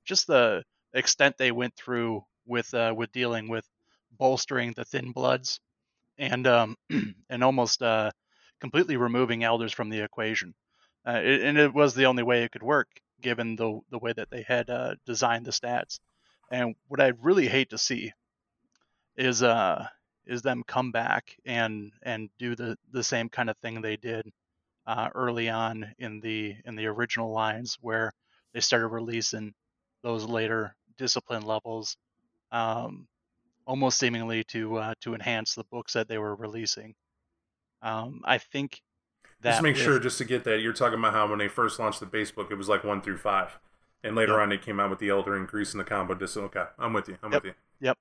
Just 0.05 0.27
the 0.27 0.63
extent 0.93 1.37
they 1.37 1.51
went 1.51 1.75
through 1.75 2.23
with 2.45 2.73
uh, 2.73 2.93
with 2.95 3.11
dealing 3.11 3.49
with 3.49 3.65
bolstering 4.11 4.73
the 4.73 4.85
thin 4.85 5.11
bloods 5.11 5.59
and 6.17 6.47
um, 6.47 6.75
and 7.29 7.43
almost 7.43 7.81
uh, 7.81 8.11
completely 8.61 8.97
removing 8.97 9.43
elders 9.43 9.73
from 9.73 9.89
the 9.89 10.01
equation. 10.01 10.53
Uh, 11.07 11.21
it, 11.23 11.41
and 11.41 11.57
it 11.57 11.73
was 11.73 11.93
the 11.93 12.05
only 12.05 12.23
way 12.23 12.43
it 12.43 12.51
could 12.51 12.63
work 12.63 12.87
given 13.21 13.55
the 13.55 13.79
the 13.91 13.99
way 13.99 14.13
that 14.13 14.29
they 14.29 14.43
had 14.47 14.69
uh, 14.69 14.95
designed 15.05 15.45
the 15.45 15.51
stats. 15.51 15.99
And 16.51 16.75
what 16.87 17.01
I'd 17.01 17.23
really 17.23 17.47
hate 17.47 17.71
to 17.71 17.77
see 17.77 18.11
is 19.17 19.41
uh 19.43 19.87
is 20.25 20.41
them 20.41 20.63
come 20.67 20.91
back 20.91 21.35
and 21.45 21.91
and 22.03 22.29
do 22.39 22.55
the 22.55 22.77
the 22.91 23.03
same 23.03 23.29
kind 23.29 23.49
of 23.49 23.57
thing 23.57 23.81
they 23.81 23.97
did 23.97 24.31
uh, 24.87 25.09
early 25.15 25.49
on 25.49 25.93
in 25.99 26.19
the 26.19 26.55
in 26.65 26.75
the 26.75 26.85
original 26.87 27.31
lines 27.31 27.77
where 27.81 28.11
they 28.53 28.59
started 28.59 28.87
releasing 28.87 29.53
those 30.03 30.25
later 30.25 30.75
discipline 30.97 31.43
levels 31.43 31.97
um, 32.51 33.07
almost 33.67 33.99
seemingly 33.99 34.43
to 34.45 34.77
uh, 34.77 34.93
to 35.01 35.13
enhance 35.15 35.55
the 35.55 35.63
books 35.65 35.93
that 35.93 36.07
they 36.07 36.17
were 36.17 36.35
releasing 36.35 36.93
um, 37.81 38.21
i 38.25 38.37
think 38.37 38.81
that 39.41 39.51
just 39.51 39.61
make 39.61 39.75
sure 39.75 39.99
just 39.99 40.17
to 40.17 40.25
get 40.25 40.43
that 40.43 40.59
you're 40.59 40.73
talking 40.73 40.99
about 40.99 41.13
how 41.13 41.27
when 41.27 41.39
they 41.39 41.47
first 41.47 41.79
launched 41.79 41.99
the 41.99 42.05
base 42.05 42.31
book 42.31 42.49
it 42.51 42.55
was 42.55 42.69
like 42.69 42.83
one 42.83 43.01
through 43.01 43.17
five 43.17 43.57
and 44.03 44.15
later 44.15 44.33
Yep. 44.33 44.41
on 44.41 44.49
they 44.49 44.57
came 44.57 44.79
out 44.79 44.89
with 44.89 44.99
the 44.99 45.09
elder 45.09 45.35
increase 45.35 45.73
in 45.73 45.77
the 45.77 45.83
combo 45.83 46.13
dis 46.13 46.37
okay 46.37 46.65
i'm 46.79 46.93
with 46.93 47.07
you 47.09 47.17
i'm 47.23 47.31
Yep. 47.31 47.43
with 47.43 47.45
you 47.45 47.53
Yep, 47.81 47.97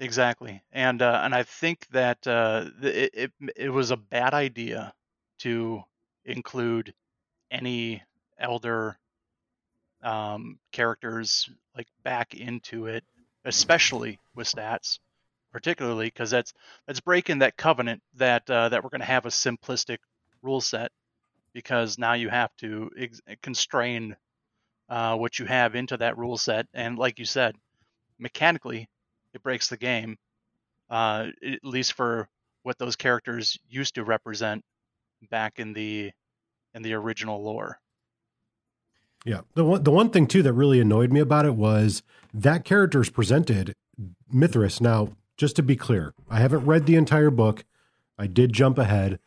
exactly, 0.00 0.62
and 0.72 1.02
uh, 1.02 1.22
and 1.24 1.34
I 1.34 1.42
think 1.44 1.86
that 1.92 2.26
uh, 2.26 2.70
it, 2.82 3.10
it 3.14 3.32
it 3.56 3.68
was 3.70 3.90
a 3.90 3.96
bad 3.96 4.34
idea 4.34 4.94
to 5.40 5.82
include 6.24 6.94
any 7.50 8.02
elder 8.38 8.98
um, 10.02 10.58
characters 10.72 11.48
like 11.76 11.86
back 12.02 12.34
into 12.34 12.86
it, 12.86 13.04
especially 13.44 14.18
with 14.34 14.48
stats, 14.48 14.98
particularly 15.52 16.06
because 16.06 16.30
that's 16.30 16.52
that's 16.86 17.00
breaking 17.00 17.38
that 17.40 17.56
covenant 17.56 18.02
that 18.14 18.48
uh, 18.50 18.68
that 18.68 18.82
we're 18.82 18.90
going 18.90 19.00
to 19.00 19.06
have 19.06 19.26
a 19.26 19.30
simplistic 19.30 19.98
rule 20.42 20.60
set 20.60 20.90
because 21.52 21.98
now 21.98 22.14
you 22.14 22.28
have 22.28 22.54
to 22.56 22.90
ex- 22.98 23.20
constrain 23.42 24.16
uh, 24.88 25.16
what 25.16 25.38
you 25.38 25.44
have 25.46 25.74
into 25.74 25.96
that 25.96 26.18
rule 26.18 26.36
set, 26.36 26.66
and 26.74 26.98
like 26.98 27.18
you 27.18 27.24
said, 27.24 27.54
mechanically 28.18 28.88
it 29.34 29.42
breaks 29.42 29.68
the 29.68 29.76
game, 29.76 30.16
uh, 30.90 31.26
at 31.46 31.64
least 31.64 31.94
for 31.94 32.28
what 32.62 32.78
those 32.78 32.96
characters 32.96 33.58
used 33.68 33.94
to 33.94 34.04
represent 34.04 34.64
back 35.30 35.58
in 35.58 35.72
the 35.72 36.12
in 36.74 36.82
the 36.82 36.94
original 36.94 37.42
lore. 37.42 37.78
Yeah. 39.24 39.42
The 39.54 39.64
one 39.64 39.82
the 39.84 39.90
one 39.90 40.10
thing 40.10 40.26
too 40.26 40.42
that 40.42 40.52
really 40.52 40.80
annoyed 40.80 41.12
me 41.12 41.20
about 41.20 41.46
it 41.46 41.54
was 41.54 42.02
that 42.34 42.64
character 42.64 43.00
is 43.00 43.10
presented 43.10 43.74
Mithras. 44.30 44.80
Now, 44.80 45.10
just 45.36 45.56
to 45.56 45.62
be 45.62 45.76
clear, 45.76 46.14
I 46.28 46.40
haven't 46.40 46.66
read 46.66 46.86
the 46.86 46.96
entire 46.96 47.30
book. 47.30 47.64
I 48.18 48.26
did 48.26 48.52
jump 48.52 48.78
ahead. 48.78 49.18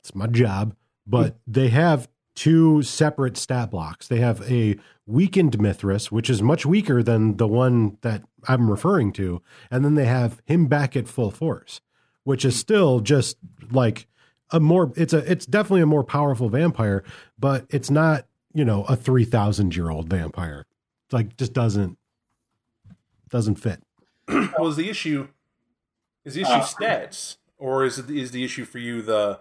It's 0.00 0.14
my 0.14 0.26
job, 0.26 0.74
but 1.06 1.32
hmm. 1.32 1.52
they 1.52 1.68
have 1.68 2.08
two 2.34 2.82
separate 2.82 3.36
stat 3.36 3.70
blocks. 3.70 4.08
They 4.08 4.18
have 4.18 4.48
a 4.50 4.76
weakened 5.06 5.58
Mithras, 5.58 6.12
which 6.12 6.28
is 6.28 6.42
much 6.42 6.66
weaker 6.66 7.02
than 7.02 7.38
the 7.38 7.46
one 7.48 7.98
that 8.02 8.22
I'm 8.46 8.70
referring 8.70 9.12
to, 9.14 9.42
and 9.70 9.84
then 9.84 9.94
they 9.94 10.04
have 10.04 10.40
him 10.44 10.66
back 10.66 10.96
at 10.96 11.08
full 11.08 11.30
force, 11.30 11.80
which 12.24 12.44
is 12.44 12.54
hmm. 12.54 12.60
still 12.60 13.00
just 13.00 13.36
like 13.70 14.06
a 14.50 14.60
more 14.60 14.92
it's 14.96 15.12
a 15.12 15.18
it's 15.30 15.46
definitely 15.46 15.82
a 15.82 15.86
more 15.86 16.04
powerful 16.04 16.48
vampire, 16.48 17.02
but 17.38 17.66
it's 17.70 17.90
not, 17.90 18.26
you 18.54 18.64
know, 18.64 18.84
a 18.84 18.96
3000 18.96 19.74
year 19.76 19.90
old 19.90 20.08
vampire. 20.08 20.66
It's 21.06 21.12
like 21.12 21.36
just 21.36 21.52
doesn't 21.52 21.98
doesn't 23.30 23.56
fit. 23.56 23.82
well 24.28 24.66
is 24.68 24.76
the 24.76 24.88
issue 24.88 25.28
is 26.24 26.34
the 26.34 26.42
issue 26.42 26.50
Uh, 26.52 26.64
stats 26.64 27.36
or 27.58 27.84
is 27.84 27.98
it 27.98 28.10
is 28.10 28.30
the 28.32 28.44
issue 28.44 28.64
for 28.64 28.78
you 28.78 29.02
the 29.02 29.40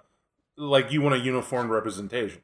like 0.58 0.92
you 0.92 1.02
want 1.02 1.16
a 1.16 1.20
uniform 1.20 1.70
representation 1.72 2.42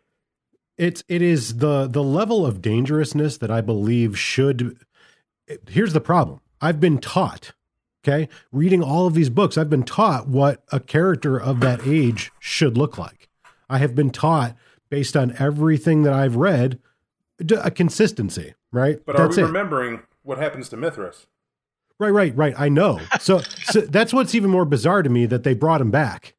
It's 0.78 1.03
it 1.07 1.22
is 1.22 1.57
the 1.57 1.88
the 1.88 2.03
level 2.03 2.45
of 2.45 2.62
dangerousness 2.62 3.38
that 3.38 3.51
I 3.51 3.62
believe 3.62 4.18
should. 4.18 4.78
Here's 5.70 5.93
the 5.93 6.01
problem. 6.01 6.39
I've 6.62 6.80
been 6.80 6.97
taught, 6.99 7.53
okay, 8.06 8.28
reading 8.52 8.84
all 8.84 9.06
of 9.08 9.14
these 9.14 9.30
books. 9.30 9.58
I've 9.58 9.70
been 9.70 9.84
taught 9.84 10.28
what 10.28 10.64
a 10.72 10.80
character 10.80 11.39
of 11.39 11.60
that 11.62 11.86
age 11.86 12.32
should 12.39 12.78
look 12.78 12.97
like. 12.97 13.30
I 13.70 13.78
have 13.78 13.95
been 13.95 14.10
taught 14.10 14.56
based 14.89 15.16
on 15.16 15.36
everything 15.39 16.04
that 16.04 16.14
I've 16.14 16.36
read, 16.36 16.80
a 17.58 17.72
consistency, 17.72 18.54
right? 18.72 18.99
but 19.06 19.16
are 19.16 19.24
That's 19.26 19.38
we 19.38 19.43
it. 19.43 19.47
remembering 19.47 20.02
what 20.24 20.38
happens 20.38 20.70
to 20.70 20.78
mithras 20.78 21.28
right, 21.97 22.10
right, 22.10 22.36
right. 22.36 22.54
I 22.58 22.68
know. 22.68 22.99
So, 23.20 23.39
so 23.64 23.82
that's 23.82 24.12
what's 24.14 24.34
even 24.34 24.49
more 24.49 24.66
bizarre 24.66 25.04
to 25.04 25.10
me 25.10 25.28
that 25.28 25.43
they 25.43 25.54
brought 25.54 25.82
him 25.82 25.91
back. 25.91 26.34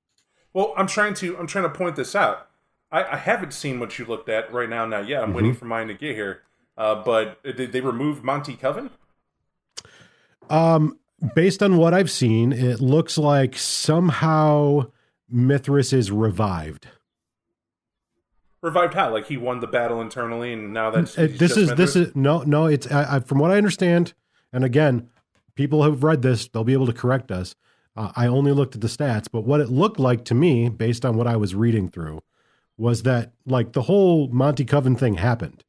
Well, 0.53 0.75
I'm 0.77 0.89
trying 0.89 1.15
to 1.15 1.39
I'm 1.39 1.47
trying 1.47 1.65
to 1.65 1.71
point 1.71 1.95
this 1.97 2.15
out. 2.17 2.49
I, 2.91 3.05
I 3.05 3.17
haven't 3.17 3.53
seen 3.55 3.79
what 3.81 3.97
you 3.99 4.05
looked 4.05 4.29
at 4.29 4.53
right 4.53 4.69
now. 4.69 4.85
Not 4.87 5.07
yet. 5.09 5.23
I'm 5.23 5.29
Mm-hmm. 5.29 5.37
waiting 5.37 5.55
for 5.55 5.65
mine 5.67 5.87
to 5.89 5.95
get 5.95 6.15
here. 6.17 6.43
Uh, 6.77 6.97
but 6.97 7.43
did 7.45 7.71
they 7.73 7.81
remove 7.81 8.23
Monty 8.25 8.55
Coven? 8.57 8.91
Um, 10.51 10.99
based 11.35 11.63
on 11.63 11.77
what 11.77 11.95
I've 11.95 12.11
seen, 12.11 12.53
it 12.53 12.81
looks 12.81 13.17
like 13.19 13.57
somehow 13.57 14.91
Mithras 15.29 15.93
is 15.93 16.11
revived. 16.11 16.89
Revived 18.61 18.95
how? 18.95 19.13
Like 19.13 19.27
he 19.27 19.37
won 19.37 19.61
the 19.61 19.67
battle 19.67 20.01
internally, 20.01 20.53
and 20.53 20.73
now 20.73 20.91
that's 20.91 21.19
Uh, 21.19 21.27
he's 21.27 21.39
this 21.39 21.57
is 21.57 21.71
Mithras? 21.71 21.95
this 21.95 22.09
is 22.09 22.17
no 22.17 22.43
no 22.43 22.67
it's 22.67 22.91
I, 22.91 23.17
I, 23.17 23.21
from 23.21 23.39
what 23.39 23.51
i 23.51 23.57
understand 23.57 24.15
and 24.53 24.65
again 24.65 25.09
people 25.57 25.83
have 25.83 26.05
read 26.05 26.23
this 26.23 26.47
they'll 26.49 26.63
be 26.63 26.73
able 26.73 26.87
to 26.87 26.93
correct 26.93 27.33
us 27.33 27.57
uh, 27.97 28.13
i 28.15 28.27
only 28.29 28.53
looked 28.53 28.77
at 28.77 28.81
the 28.81 28.87
stats 28.87 29.27
but 29.31 29.43
what 29.43 29.61
it 29.61 29.69
looked 29.69 29.99
like 29.99 30.25
to 30.27 30.35
me 30.35 30.69
based 30.69 31.05
on 31.05 31.17
what 31.17 31.27
i 31.27 31.35
was 31.35 31.57
reading 31.57 31.89
through 31.89 32.23
was 32.77 33.03
that 33.03 33.33
like 33.47 33.73
the 33.73 33.83
whole 33.83 34.29
monty 34.29 34.65
coven 34.65 34.95
thing 34.95 35.15
happened 35.15 35.65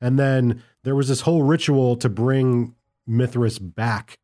and 0.00 0.18
then 0.18 0.62
there 0.82 0.94
was 0.96 1.08
this 1.08 1.20
whole 1.22 1.42
ritual 1.42 1.94
to 1.96 2.08
bring 2.08 2.74
mithras 3.06 3.58
back 3.58 4.18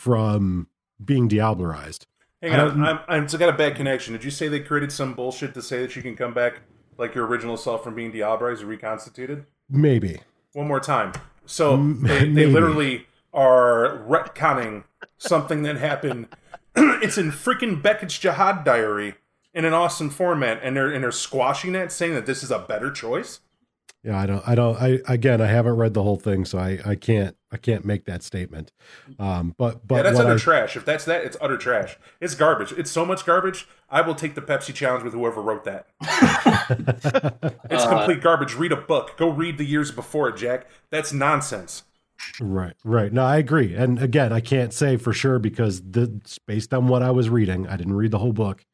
from 0.00 0.66
being 1.04 1.28
diablerized 1.28 2.06
Hang 2.42 2.54
on, 2.54 2.82
I'm, 2.82 3.00
I'm 3.06 3.28
still 3.28 3.38
got 3.38 3.50
a 3.50 3.56
bad 3.56 3.76
connection. 3.76 4.14
Did 4.14 4.24
you 4.24 4.30
say 4.30 4.48
they 4.48 4.60
created 4.60 4.90
some 4.90 5.12
bullshit 5.12 5.52
to 5.52 5.60
say 5.60 5.82
that 5.82 5.94
you 5.94 6.00
can 6.00 6.16
come 6.16 6.32
back 6.32 6.62
like 6.96 7.14
your 7.14 7.26
original 7.26 7.58
self 7.58 7.84
from 7.84 7.94
being 7.94 8.10
diablerized 8.12 8.60
and 8.60 8.68
reconstituted? 8.68 9.44
maybe 9.68 10.20
One 10.54 10.66
more 10.66 10.80
time. 10.80 11.12
So 11.44 11.76
they, 11.76 12.30
they 12.30 12.46
literally 12.46 13.06
are 13.34 13.98
retconning 14.08 14.84
something 15.18 15.64
that 15.64 15.76
happened. 15.76 16.28
it's 16.76 17.18
in 17.18 17.30
freaking 17.30 17.82
Beckett's 17.82 18.18
Jihad 18.18 18.64
Diary 18.64 19.16
in 19.52 19.66
an 19.66 19.74
awesome 19.74 20.08
format, 20.08 20.60
and 20.62 20.76
they're 20.76 20.90
and 20.90 21.04
they're 21.04 21.12
squashing 21.12 21.72
that, 21.72 21.92
saying 21.92 22.14
that 22.14 22.24
this 22.24 22.42
is 22.42 22.50
a 22.50 22.60
better 22.60 22.90
choice. 22.90 23.40
Yeah, 24.02 24.18
I 24.18 24.24
don't, 24.24 24.48
I 24.48 24.54
don't, 24.54 24.80
I, 24.80 25.00
again, 25.06 25.42
I 25.42 25.46
haven't 25.48 25.76
read 25.76 25.92
the 25.92 26.02
whole 26.02 26.16
thing, 26.16 26.46
so 26.46 26.58
I, 26.58 26.78
I 26.86 26.94
can't, 26.94 27.36
I 27.52 27.56
can't 27.56 27.84
make 27.84 28.04
that 28.04 28.22
statement. 28.22 28.70
Um, 29.18 29.54
but, 29.58 29.86
but 29.86 29.96
yeah, 29.96 30.02
that's 30.02 30.18
utter 30.20 30.34
I, 30.34 30.38
trash. 30.38 30.76
If 30.76 30.84
that's 30.84 31.04
that, 31.06 31.24
it's 31.24 31.36
utter 31.40 31.56
trash. 31.56 31.96
It's 32.20 32.34
garbage. 32.34 32.72
It's 32.72 32.90
so 32.90 33.04
much 33.04 33.26
garbage. 33.26 33.66
I 33.90 34.02
will 34.02 34.14
take 34.14 34.34
the 34.36 34.40
Pepsi 34.40 34.72
challenge 34.72 35.02
with 35.02 35.12
whoever 35.14 35.42
wrote 35.42 35.64
that. 35.64 35.86
It's 37.70 37.84
Uh, 37.84 37.88
complete 37.98 38.20
garbage. 38.20 38.54
Read 38.54 38.72
a 38.72 38.76
book. 38.76 39.16
Go 39.16 39.28
read 39.30 39.58
the 39.58 39.64
years 39.64 39.90
before 39.90 40.28
it, 40.28 40.36
Jack. 40.36 40.66
That's 40.90 41.12
nonsense. 41.12 41.84
right, 42.40 42.74
right. 42.84 43.12
No, 43.12 43.24
I 43.24 43.38
agree. 43.38 43.74
And 43.74 44.00
again, 44.00 44.32
I 44.32 44.40
can't 44.40 44.72
say 44.72 44.96
for 44.96 45.12
sure 45.12 45.38
because 45.38 45.80
the, 45.82 46.20
based 46.46 46.72
on 46.74 46.86
what 46.88 47.02
I 47.02 47.10
was 47.10 47.28
reading. 47.30 47.66
I 47.68 47.76
didn't 47.76 47.94
read 47.94 48.10
the 48.10 48.18
whole 48.18 48.32
book. 48.32 48.64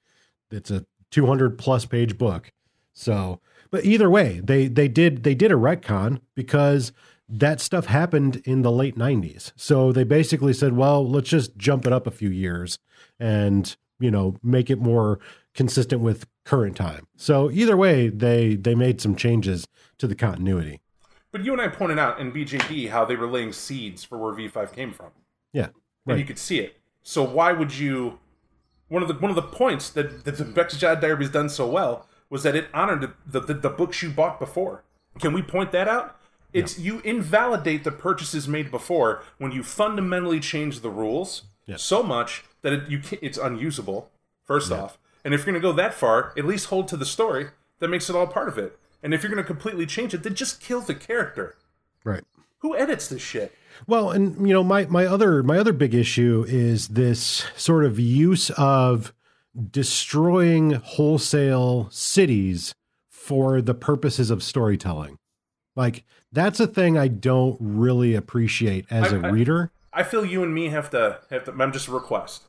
It's 0.51 0.70
a 0.70 0.85
200 1.11 1.59
plus 1.59 1.85
page 1.87 2.18
book. 2.18 2.53
So, 2.93 3.41
but 3.70 3.85
either 3.85 4.09
way, 4.11 4.41
they, 4.43 4.68
they 4.68 4.89
did, 4.89 5.22
they 5.22 5.35
did 5.35 5.53
a 5.53 5.57
retcon 5.57 6.20
because 6.35 6.93
that 7.29 7.61
stuff 7.61 7.87
happened 7.87 8.37
in 8.45 8.62
the 8.62 8.70
late 8.70 8.97
90s. 8.97 9.53
So 9.57 9.93
they 9.93 10.05
basically 10.05 10.53
said, 10.53 10.74
well, 10.74 11.07
let's 11.09 11.29
just 11.29 11.57
jump 11.57 11.87
it 11.87 11.93
up 11.93 12.07
a 12.07 12.11
few 12.11 12.31
years 12.31 12.79
and, 13.18 13.77
you 13.99 14.11
know, 14.11 14.37
make 14.43 14.70
it 14.70 14.81
more 14.81 15.18
consistent 15.55 16.03
with 16.03 16.27
current 16.45 16.77
time. 16.77 17.07
So 17.16 17.51
either 17.51 17.77
way, 17.77 18.09
they 18.09 18.55
they 18.55 18.74
made 18.74 19.01
some 19.01 19.16
changes 19.16 19.66
to 19.99 20.07
the 20.07 20.14
continuity. 20.14 20.81
But 21.33 21.45
you 21.45 21.53
and 21.53 21.61
I 21.61 21.68
pointed 21.68 21.99
out 21.99 22.20
in 22.20 22.33
BJD 22.33 22.91
how 22.91 23.05
they 23.05 23.16
were 23.16 23.27
laying 23.27 23.53
seeds 23.53 24.05
for 24.05 24.16
where 24.16 24.33
V5 24.33 24.72
came 24.72 24.93
from. 24.93 25.11
Yeah. 25.53 25.68
and 26.07 26.18
you 26.18 26.24
could 26.24 26.39
see 26.39 26.61
it. 26.61 26.77
So 27.03 27.22
why 27.22 27.53
would 27.53 27.77
you? 27.77 28.18
One 28.89 29.03
of 29.03 29.09
the 29.09 29.14
one 29.14 29.31
of 29.31 29.37
the 29.37 29.43
points 29.43 29.91
that, 29.91 30.24
that 30.24 30.37
the 30.39 30.97
Diary 31.01 31.24
has 31.24 31.31
done 31.31 31.49
so 31.49 31.66
well 31.66 32.07
was 32.31 32.43
that 32.45 32.55
it 32.55 32.68
honored 32.72 33.12
the, 33.27 33.41
the, 33.41 33.55
the 33.55 33.70
books 33.70 34.03
you 34.03 34.11
bought 34.11 34.39
before. 34.39 34.85
Can 35.20 35.33
we 35.33 35.43
point 35.43 35.72
that 35.72 35.89
out? 35.89 36.16
It's 36.59 36.78
you 36.78 37.00
invalidate 37.00 37.84
the 37.84 37.92
purchases 37.92 38.48
made 38.48 38.70
before 38.70 39.22
when 39.38 39.52
you 39.52 39.62
fundamentally 39.62 40.40
change 40.40 40.80
the 40.80 40.90
rules 40.90 41.42
Yeah. 41.66 41.76
so 41.76 42.02
much 42.02 42.44
that 42.62 42.72
it, 42.72 42.88
you 42.90 43.00
it's 43.22 43.38
unusable. 43.38 44.11
First 44.44 44.70
off, 44.72 44.98
and 45.24 45.34
if 45.34 45.40
you're 45.40 45.52
going 45.52 45.61
to 45.61 45.68
go 45.68 45.72
that 45.72 45.92
far, 45.94 46.32
at 46.38 46.44
least 46.44 46.66
hold 46.66 46.86
to 46.88 46.96
the 46.96 47.04
story 47.07 47.48
that 47.80 47.88
makes 47.88 48.09
it 48.09 48.14
all 48.16 48.26
part 48.28 48.48
of 48.48 48.59
it. 48.59 48.78
And 49.02 49.12
if 49.12 49.22
you're 49.22 49.30
going 49.32 49.42
to 49.42 49.46
completely 49.46 49.84
change 49.86 50.14
it, 50.14 50.22
then 50.22 50.34
just 50.34 50.61
kill 50.61 50.80
the 50.80 50.94
character. 50.94 51.57
Right. 52.04 52.22
Who 52.59 52.76
edits 52.76 53.09
this 53.09 53.22
shit? 53.22 53.54
Well, 53.86 54.11
and 54.11 54.46
you 54.48 54.54
know, 54.54 54.64
my 54.64 54.86
my 54.86 55.04
other 55.04 55.42
my 55.42 55.59
other 55.59 55.72
big 55.72 55.94
issue 55.94 56.44
is 56.48 56.88
this 56.88 57.44
sort 57.57 57.84
of 57.84 57.98
use 58.00 58.50
of 58.50 59.12
destroying 59.70 60.72
wholesale 60.72 61.88
cities 61.90 62.74
for 63.09 63.61
the 63.61 63.74
purposes 63.74 64.30
of 64.30 64.42
storytelling. 64.42 65.18
Like 65.77 66.05
that's 66.33 66.59
a 66.59 66.66
thing 66.66 66.99
I 66.99 67.07
don't 67.09 67.57
really 67.61 68.14
appreciate 68.14 68.87
as 68.91 69.12
a 69.12 69.18
I- 69.24 69.31
reader. 69.31 69.70
I 69.93 70.03
feel 70.03 70.27
you 70.27 70.43
and 70.43 70.55
me 70.55 70.68
have 70.68 70.91
to 70.91 71.20
have 71.31 71.45
to. 71.45 71.53
I'm 71.53 71.72
just 71.72 71.89
a 71.89 71.93
request, 71.93 72.43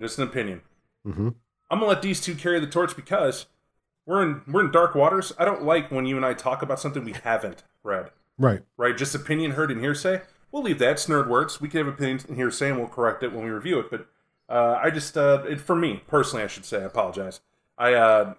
just 0.00 0.18
an 0.18 0.24
opinion. 0.24 0.62
hmm 1.04 1.28
I'm 1.70 1.78
gonna 1.78 1.86
let 1.86 2.02
these 2.02 2.20
two 2.20 2.34
carry 2.34 2.58
the 2.58 2.66
torch 2.66 2.96
because 2.96 3.46
we're 4.06 4.22
in 4.22 4.40
we're 4.48 4.64
in 4.64 4.72
dark 4.72 4.94
waters. 4.96 5.32
I 5.38 5.44
don't 5.44 5.62
like 5.62 5.90
when 5.92 6.06
you 6.06 6.16
and 6.16 6.26
I 6.26 6.34
talk 6.34 6.62
about 6.62 6.80
something 6.80 7.04
we 7.04 7.12
haven't 7.12 7.62
read. 7.84 8.10
Right. 8.38 8.62
Right? 8.76 8.96
Just 8.96 9.14
opinion 9.14 9.52
heard 9.52 9.70
and 9.70 9.80
hearsay. 9.80 10.22
We'll 10.50 10.64
leave 10.64 10.80
that. 10.80 10.90
It's 10.92 11.06
nerd 11.06 11.28
words. 11.28 11.60
We 11.60 11.68
can 11.68 11.78
have 11.84 11.94
opinions 11.94 12.24
and 12.24 12.36
hearsay, 12.36 12.70
and 12.70 12.78
we'll 12.78 12.88
correct 12.88 13.22
it 13.22 13.32
when 13.32 13.44
we 13.44 13.50
review 13.50 13.78
it. 13.78 13.88
But 13.88 14.08
uh, 14.48 14.80
I 14.82 14.90
just, 14.90 15.16
uh, 15.16 15.44
it, 15.48 15.60
for 15.60 15.76
me 15.76 16.02
personally, 16.08 16.42
I 16.42 16.48
should 16.48 16.64
say, 16.64 16.78
I 16.78 16.86
apologize. 16.86 17.40
I 17.78 17.94
uh, 17.94 18.34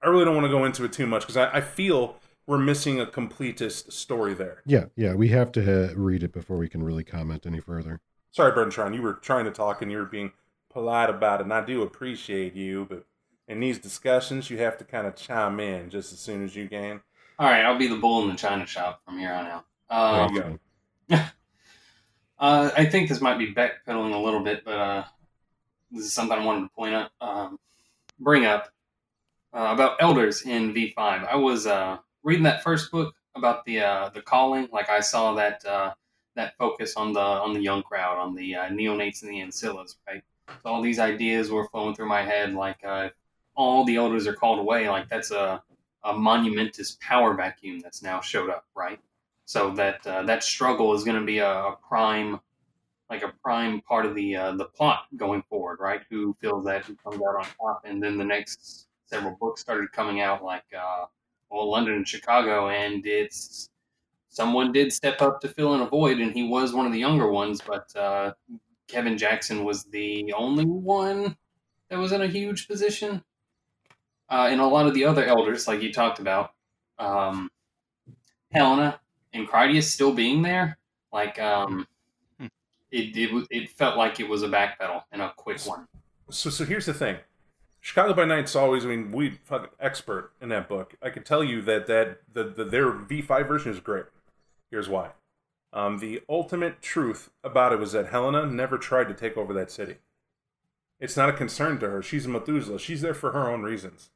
I 0.00 0.08
really 0.08 0.24
don't 0.24 0.36
want 0.36 0.44
to 0.44 0.50
go 0.52 0.64
into 0.64 0.84
it 0.84 0.92
too 0.92 1.08
much 1.08 1.22
because 1.22 1.36
I, 1.36 1.56
I 1.56 1.60
feel 1.60 2.16
we're 2.50 2.58
missing 2.58 3.00
a 3.00 3.06
completist 3.06 3.92
story 3.92 4.34
there. 4.34 4.60
Yeah. 4.66 4.86
Yeah. 4.96 5.14
We 5.14 5.28
have 5.28 5.52
to 5.52 5.62
uh, 5.90 5.94
read 5.94 6.24
it 6.24 6.32
before 6.32 6.56
we 6.56 6.68
can 6.68 6.82
really 6.82 7.04
comment 7.04 7.46
any 7.46 7.60
further. 7.60 8.00
Sorry, 8.32 8.50
Bertrand, 8.50 8.92
you 8.92 9.02
were 9.02 9.12
trying 9.14 9.44
to 9.44 9.52
talk 9.52 9.82
and 9.82 9.90
you 9.92 9.98
were 9.98 10.04
being 10.04 10.32
polite 10.68 11.08
about 11.08 11.38
it, 11.40 11.44
and 11.44 11.52
I 11.52 11.64
do 11.64 11.82
appreciate 11.82 12.54
you, 12.54 12.86
but 12.90 13.06
in 13.46 13.60
these 13.60 13.78
discussions, 13.78 14.50
you 14.50 14.58
have 14.58 14.76
to 14.78 14.84
kind 14.84 15.06
of 15.06 15.14
chime 15.14 15.60
in 15.60 15.90
just 15.90 16.12
as 16.12 16.18
soon 16.18 16.44
as 16.44 16.56
you 16.56 16.68
can. 16.68 17.00
All 17.38 17.48
right, 17.48 17.64
I'll 17.64 17.78
be 17.78 17.86
the 17.86 17.96
bull 17.96 18.22
in 18.24 18.28
the 18.30 18.34
china 18.34 18.66
shop 18.66 19.00
from 19.04 19.18
here 19.18 19.32
on 19.32 19.46
out. 19.46 19.64
There 19.88 19.98
Um, 19.98 20.34
you 20.34 20.58
go. 21.16 21.20
Uh, 22.40 22.70
I 22.76 22.84
think 22.84 23.08
this 23.08 23.20
might 23.20 23.38
be 23.38 23.54
backpedaling 23.54 24.12
a 24.12 24.18
little 24.18 24.42
bit, 24.42 24.64
but 24.64 24.74
uh, 24.76 25.04
this 25.92 26.04
is 26.04 26.12
something 26.12 26.36
I 26.36 26.44
wanted 26.44 26.62
to 26.62 26.70
point 26.70 26.94
out, 26.96 27.10
um, 27.20 27.60
bring 28.18 28.44
up 28.44 28.72
uh, 29.52 29.68
about 29.72 29.98
elders 30.00 30.42
in 30.42 30.74
V5. 30.74 30.96
I 30.98 31.36
was 31.36 31.66
uh, 31.68 31.98
reading 32.22 32.44
that 32.44 32.62
first 32.62 32.90
book 32.90 33.14
about 33.34 33.64
the 33.64 33.80
uh, 33.80 34.10
the 34.10 34.22
calling. 34.22 34.68
Like 34.72 34.90
I 34.90 35.00
saw 35.00 35.34
that 35.34 35.64
uh, 35.64 35.94
that 36.36 36.56
focus 36.58 36.94
on 36.96 37.12
the 37.12 37.20
on 37.20 37.52
the 37.52 37.60
young 37.60 37.82
crowd, 37.82 38.18
on 38.18 38.34
the 38.34 38.54
uh, 38.54 38.68
neonates 38.68 39.22
and 39.22 39.30
the 39.30 39.40
ancillas, 39.40 39.96
right? 40.06 40.22
So 40.62 40.70
all 40.70 40.82
these 40.82 40.98
ideas 40.98 41.50
were 41.50 41.68
flowing 41.68 41.94
through 41.94 42.08
my 42.08 42.22
head. 42.22 42.54
Like 42.54 42.84
uh, 42.84 43.10
all 43.54 43.84
the 43.84 43.96
elders 43.96 44.26
are 44.26 44.34
called 44.34 44.58
away. 44.58 44.88
Like 44.88 45.08
that's 45.08 45.30
a 45.30 45.62
a 46.04 46.14
monumentous 46.14 46.96
power 47.00 47.34
vacuum 47.34 47.78
that's 47.80 48.02
now 48.02 48.20
showed 48.20 48.50
up, 48.50 48.64
right? 48.74 48.98
So 49.44 49.70
that 49.72 50.06
uh, 50.06 50.22
that 50.24 50.42
struggle 50.42 50.94
is 50.94 51.04
going 51.04 51.18
to 51.18 51.26
be 51.26 51.38
a, 51.38 51.50
a 51.50 51.76
prime, 51.88 52.40
like 53.10 53.22
a 53.22 53.32
prime 53.42 53.80
part 53.82 54.06
of 54.06 54.14
the 54.14 54.36
uh, 54.36 54.52
the 54.52 54.66
plot 54.66 55.06
going 55.16 55.42
forward, 55.42 55.78
right? 55.80 56.02
Who 56.10 56.36
feels 56.40 56.64
that 56.64 56.84
who 56.84 56.94
comes 56.96 57.16
out 57.16 57.36
on 57.36 57.44
top, 57.58 57.82
and 57.84 58.02
then 58.02 58.16
the 58.16 58.24
next 58.24 58.86
several 59.06 59.36
books 59.40 59.60
started 59.60 59.90
coming 59.92 60.20
out, 60.20 60.44
like 60.44 60.64
well, 61.50 61.70
London 61.70 61.94
and 61.94 62.08
Chicago, 62.08 62.68
and 62.68 63.04
it's 63.06 63.70
someone 64.28 64.72
did 64.72 64.92
step 64.92 65.20
up 65.20 65.40
to 65.40 65.48
fill 65.48 65.74
in 65.74 65.80
a 65.80 65.86
void, 65.86 66.18
and 66.20 66.32
he 66.32 66.44
was 66.48 66.72
one 66.72 66.86
of 66.86 66.92
the 66.92 66.98
younger 66.98 67.30
ones, 67.30 67.60
but 67.66 67.94
uh, 67.96 68.32
Kevin 68.86 69.18
Jackson 69.18 69.64
was 69.64 69.84
the 69.84 70.32
only 70.32 70.64
one 70.64 71.36
that 71.88 71.98
was 71.98 72.12
in 72.12 72.22
a 72.22 72.26
huge 72.28 72.68
position. 72.68 73.22
Uh, 74.28 74.46
and 74.48 74.60
a 74.60 74.66
lot 74.66 74.86
of 74.86 74.94
the 74.94 75.04
other 75.04 75.24
elders, 75.24 75.66
like 75.66 75.82
you 75.82 75.92
talked 75.92 76.20
about, 76.20 76.52
um, 77.00 77.50
Helena 78.52 79.00
and 79.32 79.48
Critias 79.48 79.92
still 79.92 80.12
being 80.12 80.42
there, 80.42 80.78
like 81.12 81.40
um, 81.40 81.86
Hmm. 82.38 82.46
it, 82.92 83.16
it 83.16 83.46
it 83.50 83.70
felt 83.70 83.96
like 83.96 84.20
it 84.20 84.28
was 84.28 84.42
a 84.42 84.48
backpedal 84.48 85.02
and 85.12 85.20
a 85.20 85.32
quick 85.36 85.60
one. 85.66 85.86
So, 86.30 86.48
so 86.50 86.64
here's 86.64 86.86
the 86.86 86.94
thing. 86.94 87.16
Chicago 87.80 88.12
by 88.12 88.26
Night's 88.26 88.54
always, 88.54 88.84
I 88.84 88.88
mean, 88.88 89.10
we 89.10 89.38
fucking 89.44 89.70
expert 89.80 90.32
in 90.40 90.50
that 90.50 90.68
book. 90.68 90.94
I 91.02 91.08
can 91.08 91.22
tell 91.22 91.42
you 91.42 91.62
that 91.62 91.86
that 91.86 92.20
the, 92.30 92.44
the 92.44 92.64
their 92.64 92.92
V5 92.92 93.48
version 93.48 93.72
is 93.72 93.80
great. 93.80 94.04
Here's 94.70 94.88
why. 94.88 95.10
Um, 95.72 95.98
the 95.98 96.22
ultimate 96.28 96.82
truth 96.82 97.30
about 97.42 97.72
it 97.72 97.78
was 97.78 97.92
that 97.92 98.08
Helena 98.08 98.44
never 98.46 98.76
tried 98.76 99.08
to 99.08 99.14
take 99.14 99.36
over 99.36 99.54
that 99.54 99.70
city. 99.70 99.96
It's 100.98 101.16
not 101.16 101.30
a 101.30 101.34
concern 101.34 101.78
to 101.78 101.88
her. 101.88 102.02
She's 102.02 102.26
a 102.26 102.28
Methuselah. 102.28 102.78
She's 102.78 103.00
there 103.00 103.14
for 103.14 103.32
her 103.32 103.50
own 103.50 103.62
reasons. 103.62 104.10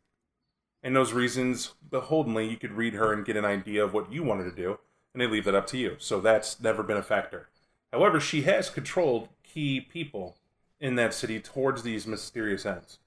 And 0.83 0.95
those 0.95 1.15
reasons, 1.15 1.75
beholdenly, 1.91 2.47
you 2.47 2.59
could 2.59 2.73
read 2.73 2.93
her 2.93 3.13
and 3.15 3.25
get 3.25 3.37
an 3.37 3.47
idea 3.47 3.83
of 3.83 3.95
what 3.95 4.13
you 4.13 4.23
wanted 4.23 4.45
to 4.45 4.63
do, 4.63 4.79
and 5.15 5.23
they 5.23 5.27
leave 5.27 5.47
that 5.47 5.55
up 5.55 5.67
to 5.69 5.79
you. 5.79 5.97
So 5.99 6.21
that's 6.21 6.61
never 6.61 6.83
been 6.83 6.99
a 6.99 7.03
factor. 7.03 7.49
However, 7.91 8.21
she 8.21 8.43
has 8.43 8.69
controlled 8.69 9.29
key 9.43 9.81
people 9.81 10.37
in 10.79 10.97
that 10.97 11.15
city 11.15 11.41
towards 11.41 11.83
these 11.83 12.07
mysterious 12.07 12.67
ends 12.67 12.99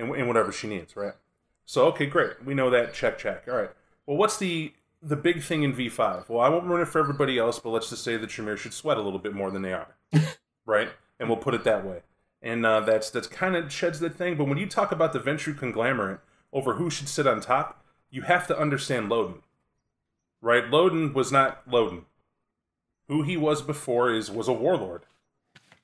and, 0.00 0.14
and 0.14 0.26
whatever 0.26 0.50
she 0.50 0.66
needs, 0.66 0.96
right? 0.96 1.14
So, 1.64 1.86
okay, 1.86 2.06
great. 2.06 2.44
We 2.44 2.54
know 2.54 2.70
that. 2.70 2.94
Check, 2.94 3.18
check. 3.18 3.44
All 3.46 3.54
right. 3.54 3.70
Well, 4.06 4.16
what's 4.16 4.38
the 4.38 4.72
the 5.02 5.16
big 5.16 5.42
thing 5.42 5.62
in 5.62 5.72
V5? 5.72 6.28
Well, 6.28 6.40
I 6.40 6.48
won't 6.48 6.66
ruin 6.66 6.82
it 6.82 6.88
for 6.88 6.98
everybody 6.98 7.38
else, 7.38 7.58
but 7.58 7.70
let's 7.70 7.88
just 7.90 8.04
say 8.04 8.16
that 8.16 8.26
Tremere 8.26 8.56
should 8.56 8.74
sweat 8.74 8.98
a 8.98 9.02
little 9.02 9.18
bit 9.18 9.34
more 9.34 9.50
than 9.50 9.62
they 9.62 9.72
are, 9.72 9.94
right? 10.66 10.90
And 11.18 11.28
we'll 11.28 11.38
put 11.38 11.54
it 11.54 11.64
that 11.64 11.86
way. 11.86 12.00
And 12.42 12.66
uh, 12.66 12.80
that's 12.80 13.10
that's 13.10 13.28
kind 13.28 13.54
of 13.54 13.72
sheds 13.72 14.00
that 14.00 14.16
thing. 14.16 14.36
But 14.36 14.46
when 14.46 14.58
you 14.58 14.66
talk 14.66 14.92
about 14.92 15.12
the 15.12 15.20
Ventrue 15.20 15.56
conglomerate 15.56 16.20
over 16.52 16.74
who 16.74 16.90
should 16.90 17.08
sit 17.08 17.26
on 17.26 17.40
top, 17.40 17.84
you 18.10 18.22
have 18.22 18.46
to 18.48 18.58
understand 18.58 19.08
Lodin. 19.08 19.42
Right? 20.42 20.68
Lodin 20.68 21.12
was 21.12 21.30
not 21.30 21.62
Lodin. 21.70 22.06
Who 23.08 23.22
he 23.22 23.36
was 23.36 23.62
before 23.62 24.12
is 24.12 24.30
was 24.30 24.48
a 24.48 24.52
warlord. 24.52 25.02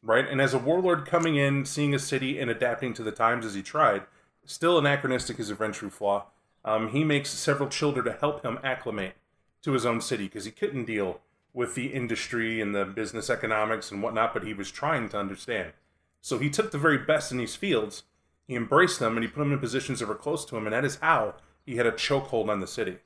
Right? 0.02 0.28
And 0.28 0.40
as 0.40 0.54
a 0.54 0.58
warlord 0.58 1.06
coming 1.06 1.36
in, 1.36 1.64
seeing 1.64 1.94
a 1.94 1.98
city 1.98 2.38
and 2.38 2.50
adapting 2.50 2.94
to 2.94 3.02
the 3.02 3.12
times 3.12 3.44
as 3.44 3.54
he 3.54 3.62
tried, 3.62 4.02
still 4.44 4.78
anachronistic 4.78 5.38
is 5.40 5.50
a 5.50 5.56
Ventrue 5.56 5.90
flaw. 5.90 6.26
Um, 6.64 6.88
he 6.88 7.04
makes 7.04 7.30
several 7.30 7.68
children 7.68 8.04
to 8.06 8.12
help 8.12 8.44
him 8.44 8.58
acclimate 8.62 9.14
to 9.62 9.72
his 9.72 9.86
own 9.86 10.00
city 10.00 10.24
because 10.24 10.44
he 10.44 10.50
couldn't 10.50 10.84
deal 10.84 11.20
with 11.52 11.74
the 11.74 11.86
industry 11.86 12.60
and 12.60 12.74
the 12.74 12.84
business 12.84 13.30
economics 13.30 13.90
and 13.90 14.02
whatnot, 14.02 14.34
but 14.34 14.44
he 14.44 14.52
was 14.52 14.70
trying 14.70 15.08
to 15.08 15.18
understand. 15.18 15.72
So 16.20 16.38
he 16.38 16.50
took 16.50 16.70
the 16.70 16.78
very 16.78 16.98
best 16.98 17.32
in 17.32 17.38
these 17.38 17.56
fields, 17.56 18.02
he 18.46 18.54
embraced 18.54 19.00
them, 19.00 19.16
and 19.16 19.24
he 19.24 19.28
put 19.28 19.40
them 19.40 19.52
in 19.52 19.58
positions 19.58 20.00
that 20.00 20.08
were 20.08 20.14
close 20.14 20.44
to 20.44 20.56
him, 20.56 20.66
and 20.66 20.74
that 20.74 20.84
is 20.84 20.96
how 20.96 21.34
he 21.64 21.76
had 21.76 21.86
a 21.86 21.92
chokehold 21.92 22.48
on 22.48 22.60
the 22.60 22.66
city. 22.66 22.98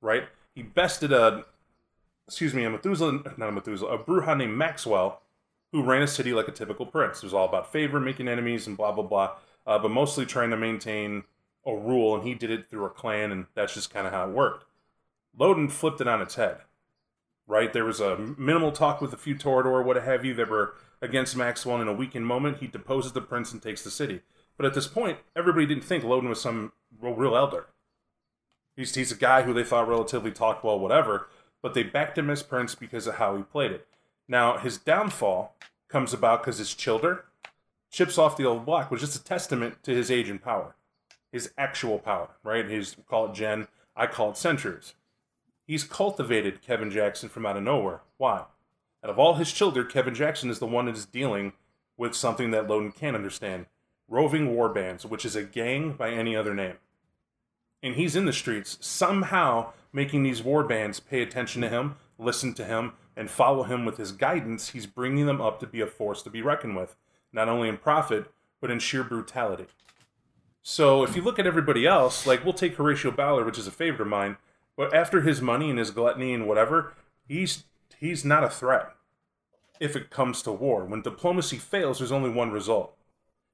Right? 0.00 0.24
He 0.54 0.62
bested 0.62 1.12
a, 1.12 1.44
excuse 2.26 2.54
me, 2.54 2.64
a 2.64 2.70
Methuselah, 2.70 3.34
not 3.36 3.48
a 3.48 3.52
Methuselah, 3.52 3.94
a 3.94 3.98
Brujah 3.98 4.36
named 4.36 4.56
Maxwell, 4.56 5.22
who 5.72 5.82
ran 5.82 6.02
a 6.02 6.06
city 6.06 6.32
like 6.32 6.48
a 6.48 6.52
typical 6.52 6.86
prince. 6.86 7.18
It 7.18 7.24
was 7.24 7.34
all 7.34 7.48
about 7.48 7.72
favor, 7.72 8.00
making 8.00 8.28
enemies, 8.28 8.66
and 8.66 8.76
blah 8.76 8.92
blah 8.92 9.04
blah, 9.04 9.32
uh, 9.66 9.78
but 9.78 9.90
mostly 9.90 10.26
trying 10.26 10.50
to 10.50 10.56
maintain 10.56 11.24
a 11.66 11.74
rule, 11.74 12.14
and 12.14 12.26
he 12.26 12.34
did 12.34 12.50
it 12.50 12.68
through 12.68 12.86
a 12.86 12.90
clan, 12.90 13.30
and 13.30 13.46
that's 13.54 13.74
just 13.74 13.92
kind 13.92 14.06
of 14.06 14.12
how 14.12 14.28
it 14.28 14.34
worked. 14.34 14.64
Lodin 15.36 15.68
flipped 15.68 16.00
it 16.00 16.08
on 16.08 16.20
its 16.20 16.34
head 16.34 16.58
right? 17.50 17.72
There 17.72 17.84
was 17.84 18.00
a 18.00 18.16
minimal 18.16 18.70
talk 18.70 19.00
with 19.00 19.12
a 19.12 19.16
few 19.16 19.34
Toreador, 19.34 19.84
what 19.84 19.96
have 19.96 20.24
you, 20.24 20.32
that 20.34 20.48
were 20.48 20.74
against 21.02 21.36
Maxwell 21.36 21.82
in 21.82 21.88
a 21.88 21.92
weakened 21.92 22.26
moment. 22.26 22.58
He 22.58 22.68
deposes 22.68 23.12
the 23.12 23.20
prince 23.20 23.52
and 23.52 23.60
takes 23.60 23.82
the 23.82 23.90
city. 23.90 24.20
But 24.56 24.66
at 24.66 24.74
this 24.74 24.86
point, 24.86 25.18
everybody 25.34 25.66
didn't 25.66 25.84
think 25.84 26.04
Lodin 26.04 26.28
was 26.28 26.40
some 26.40 26.72
real, 27.00 27.14
real 27.14 27.36
elder. 27.36 27.66
He's, 28.76 28.94
he's 28.94 29.10
a 29.10 29.16
guy 29.16 29.42
who 29.42 29.52
they 29.52 29.64
thought 29.64 29.88
relatively 29.88 30.30
talked 30.30 30.64
well, 30.64 30.78
whatever, 30.78 31.28
but 31.60 31.74
they 31.74 31.82
backed 31.82 32.16
him 32.16 32.30
as 32.30 32.42
prince 32.42 32.76
because 32.76 33.08
of 33.08 33.16
how 33.16 33.36
he 33.36 33.42
played 33.42 33.72
it. 33.72 33.86
Now, 34.30 34.58
his 34.58 34.78
downfall 34.78 35.56
comes 35.88 36.14
about 36.14 36.42
because 36.42 36.58
his 36.58 36.72
childer 36.72 37.24
chips 37.90 38.16
off 38.16 38.36
the 38.36 38.44
old 38.44 38.64
block, 38.64 38.88
was 38.88 39.00
just 39.00 39.16
a 39.16 39.24
testament 39.24 39.82
to 39.82 39.92
his 39.92 40.08
age 40.08 40.30
and 40.30 40.40
power, 40.40 40.76
his 41.32 41.50
actual 41.58 41.98
power, 41.98 42.28
right? 42.44 42.64
His, 42.64 42.94
call 43.08 43.26
it 43.26 43.34
gen, 43.34 43.66
I 43.96 44.06
call 44.06 44.30
it 44.30 44.36
centuries. 44.36 44.94
He's 45.66 45.82
cultivated 45.82 46.62
Kevin 46.62 46.92
Jackson 46.92 47.28
from 47.28 47.44
out 47.44 47.56
of 47.56 47.64
nowhere. 47.64 48.02
Why? 48.18 48.44
Out 49.02 49.10
of 49.10 49.18
all 49.18 49.34
his 49.34 49.52
children, 49.52 49.88
Kevin 49.88 50.14
Jackson 50.14 50.48
is 50.48 50.60
the 50.60 50.66
one 50.66 50.84
that 50.86 50.94
is 50.94 51.06
dealing 51.06 51.54
with 51.96 52.14
something 52.14 52.52
that 52.52 52.68
Lodin 52.68 52.92
can't 52.92 53.16
understand 53.16 53.66
roving 54.06 54.54
war 54.54 54.68
bands, 54.68 55.04
which 55.04 55.24
is 55.24 55.34
a 55.34 55.42
gang 55.42 55.94
by 55.94 56.10
any 56.10 56.36
other 56.36 56.54
name. 56.54 56.76
And 57.82 57.96
he's 57.96 58.14
in 58.14 58.26
the 58.26 58.32
streets, 58.32 58.78
somehow 58.80 59.72
making 59.92 60.22
these 60.22 60.40
war 60.40 60.62
bands 60.62 61.00
pay 61.00 61.20
attention 61.20 61.62
to 61.62 61.68
him, 61.68 61.96
listen 62.16 62.54
to 62.54 62.64
him, 62.64 62.92
and 63.20 63.30
follow 63.30 63.62
him 63.62 63.84
with 63.84 63.98
his 63.98 64.10
guidance. 64.10 64.70
He's 64.70 64.86
bringing 64.86 65.26
them 65.26 65.40
up 65.40 65.60
to 65.60 65.66
be 65.66 65.80
a 65.80 65.86
force 65.86 66.22
to 66.22 66.30
be 66.30 66.42
reckoned 66.42 66.74
with, 66.74 66.96
not 67.32 67.48
only 67.48 67.68
in 67.68 67.76
profit, 67.76 68.32
but 68.60 68.72
in 68.72 68.80
sheer 68.80 69.04
brutality. 69.04 69.66
So 70.62 71.04
if 71.04 71.14
you 71.14 71.22
look 71.22 71.38
at 71.38 71.46
everybody 71.46 71.86
else, 71.86 72.26
like 72.26 72.44
we'll 72.44 72.54
take 72.54 72.74
Horatio 72.74 73.12
Ballard, 73.12 73.46
which 73.46 73.58
is 73.58 73.68
a 73.68 73.72
favorite 73.72 74.00
of 74.00 74.08
mine 74.08 74.36
but 74.80 74.94
after 74.94 75.20
his 75.20 75.42
money 75.42 75.68
and 75.68 75.78
his 75.78 75.90
gluttony 75.90 76.32
and 76.32 76.48
whatever, 76.48 76.94
he's 77.28 77.64
he's 77.98 78.24
not 78.24 78.42
a 78.42 78.48
threat 78.48 78.94
if 79.78 79.94
it 79.94 80.08
comes 80.08 80.40
to 80.40 80.52
war. 80.52 80.86
When 80.86 81.02
diplomacy 81.02 81.58
fails, 81.58 81.98
there's 81.98 82.10
only 82.10 82.30
one 82.30 82.50
result. 82.50 82.96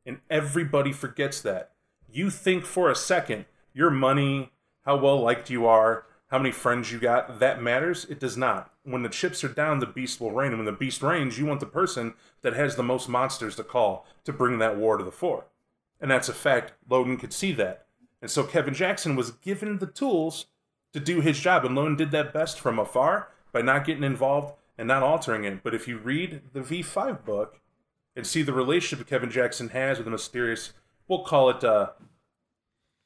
And 0.06 0.20
everybody 0.30 0.92
forgets 0.92 1.40
that. 1.40 1.72
You 2.08 2.30
think 2.30 2.64
for 2.64 2.88
a 2.88 2.94
second 2.94 3.46
your 3.74 3.90
money, 3.90 4.52
how 4.84 4.98
well 4.98 5.20
liked 5.20 5.50
you 5.50 5.66
are, 5.66 6.06
how 6.28 6.38
many 6.38 6.50
friends 6.50 6.90
you 6.90 6.98
got, 6.98 7.38
that 7.38 7.62
matters. 7.62 8.04
It 8.04 8.18
does 8.18 8.36
not. 8.36 8.72
When 8.82 9.02
the 9.02 9.08
chips 9.08 9.44
are 9.44 9.48
down, 9.48 9.78
the 9.78 9.86
beast 9.86 10.20
will 10.20 10.32
reign. 10.32 10.48
And 10.48 10.58
when 10.58 10.66
the 10.66 10.72
beast 10.72 11.02
reigns, 11.02 11.38
you 11.38 11.46
want 11.46 11.60
the 11.60 11.66
person 11.66 12.14
that 12.42 12.54
has 12.54 12.74
the 12.74 12.82
most 12.82 13.08
monsters 13.08 13.56
to 13.56 13.64
call 13.64 14.06
to 14.24 14.32
bring 14.32 14.58
that 14.58 14.76
war 14.76 14.96
to 14.96 15.04
the 15.04 15.12
fore. 15.12 15.46
And 16.00 16.10
that's 16.10 16.28
a 16.28 16.34
fact. 16.34 16.72
Lodin 16.88 17.16
could 17.16 17.32
see 17.32 17.52
that. 17.52 17.86
And 18.20 18.30
so 18.30 18.42
Kevin 18.42 18.74
Jackson 18.74 19.14
was 19.14 19.30
given 19.30 19.78
the 19.78 19.86
tools 19.86 20.46
to 20.92 21.00
do 21.00 21.20
his 21.20 21.38
job. 21.38 21.64
And 21.64 21.76
Lodin 21.76 21.96
did 21.96 22.10
that 22.10 22.32
best 22.32 22.58
from 22.58 22.78
afar 22.78 23.28
by 23.52 23.62
not 23.62 23.84
getting 23.84 24.04
involved 24.04 24.54
and 24.76 24.88
not 24.88 25.02
altering 25.04 25.44
it. 25.44 25.62
But 25.62 25.74
if 25.74 25.86
you 25.86 25.98
read 25.98 26.42
the 26.52 26.60
V5 26.60 27.24
book 27.24 27.60
and 28.16 28.26
see 28.26 28.42
the 28.42 28.52
relationship 28.52 29.06
Kevin 29.06 29.30
Jackson 29.30 29.68
has 29.70 29.98
with 29.98 30.08
a 30.08 30.10
mysterious, 30.10 30.72
we'll 31.06 31.24
call 31.24 31.50
it, 31.50 31.62
uh, 31.62 31.90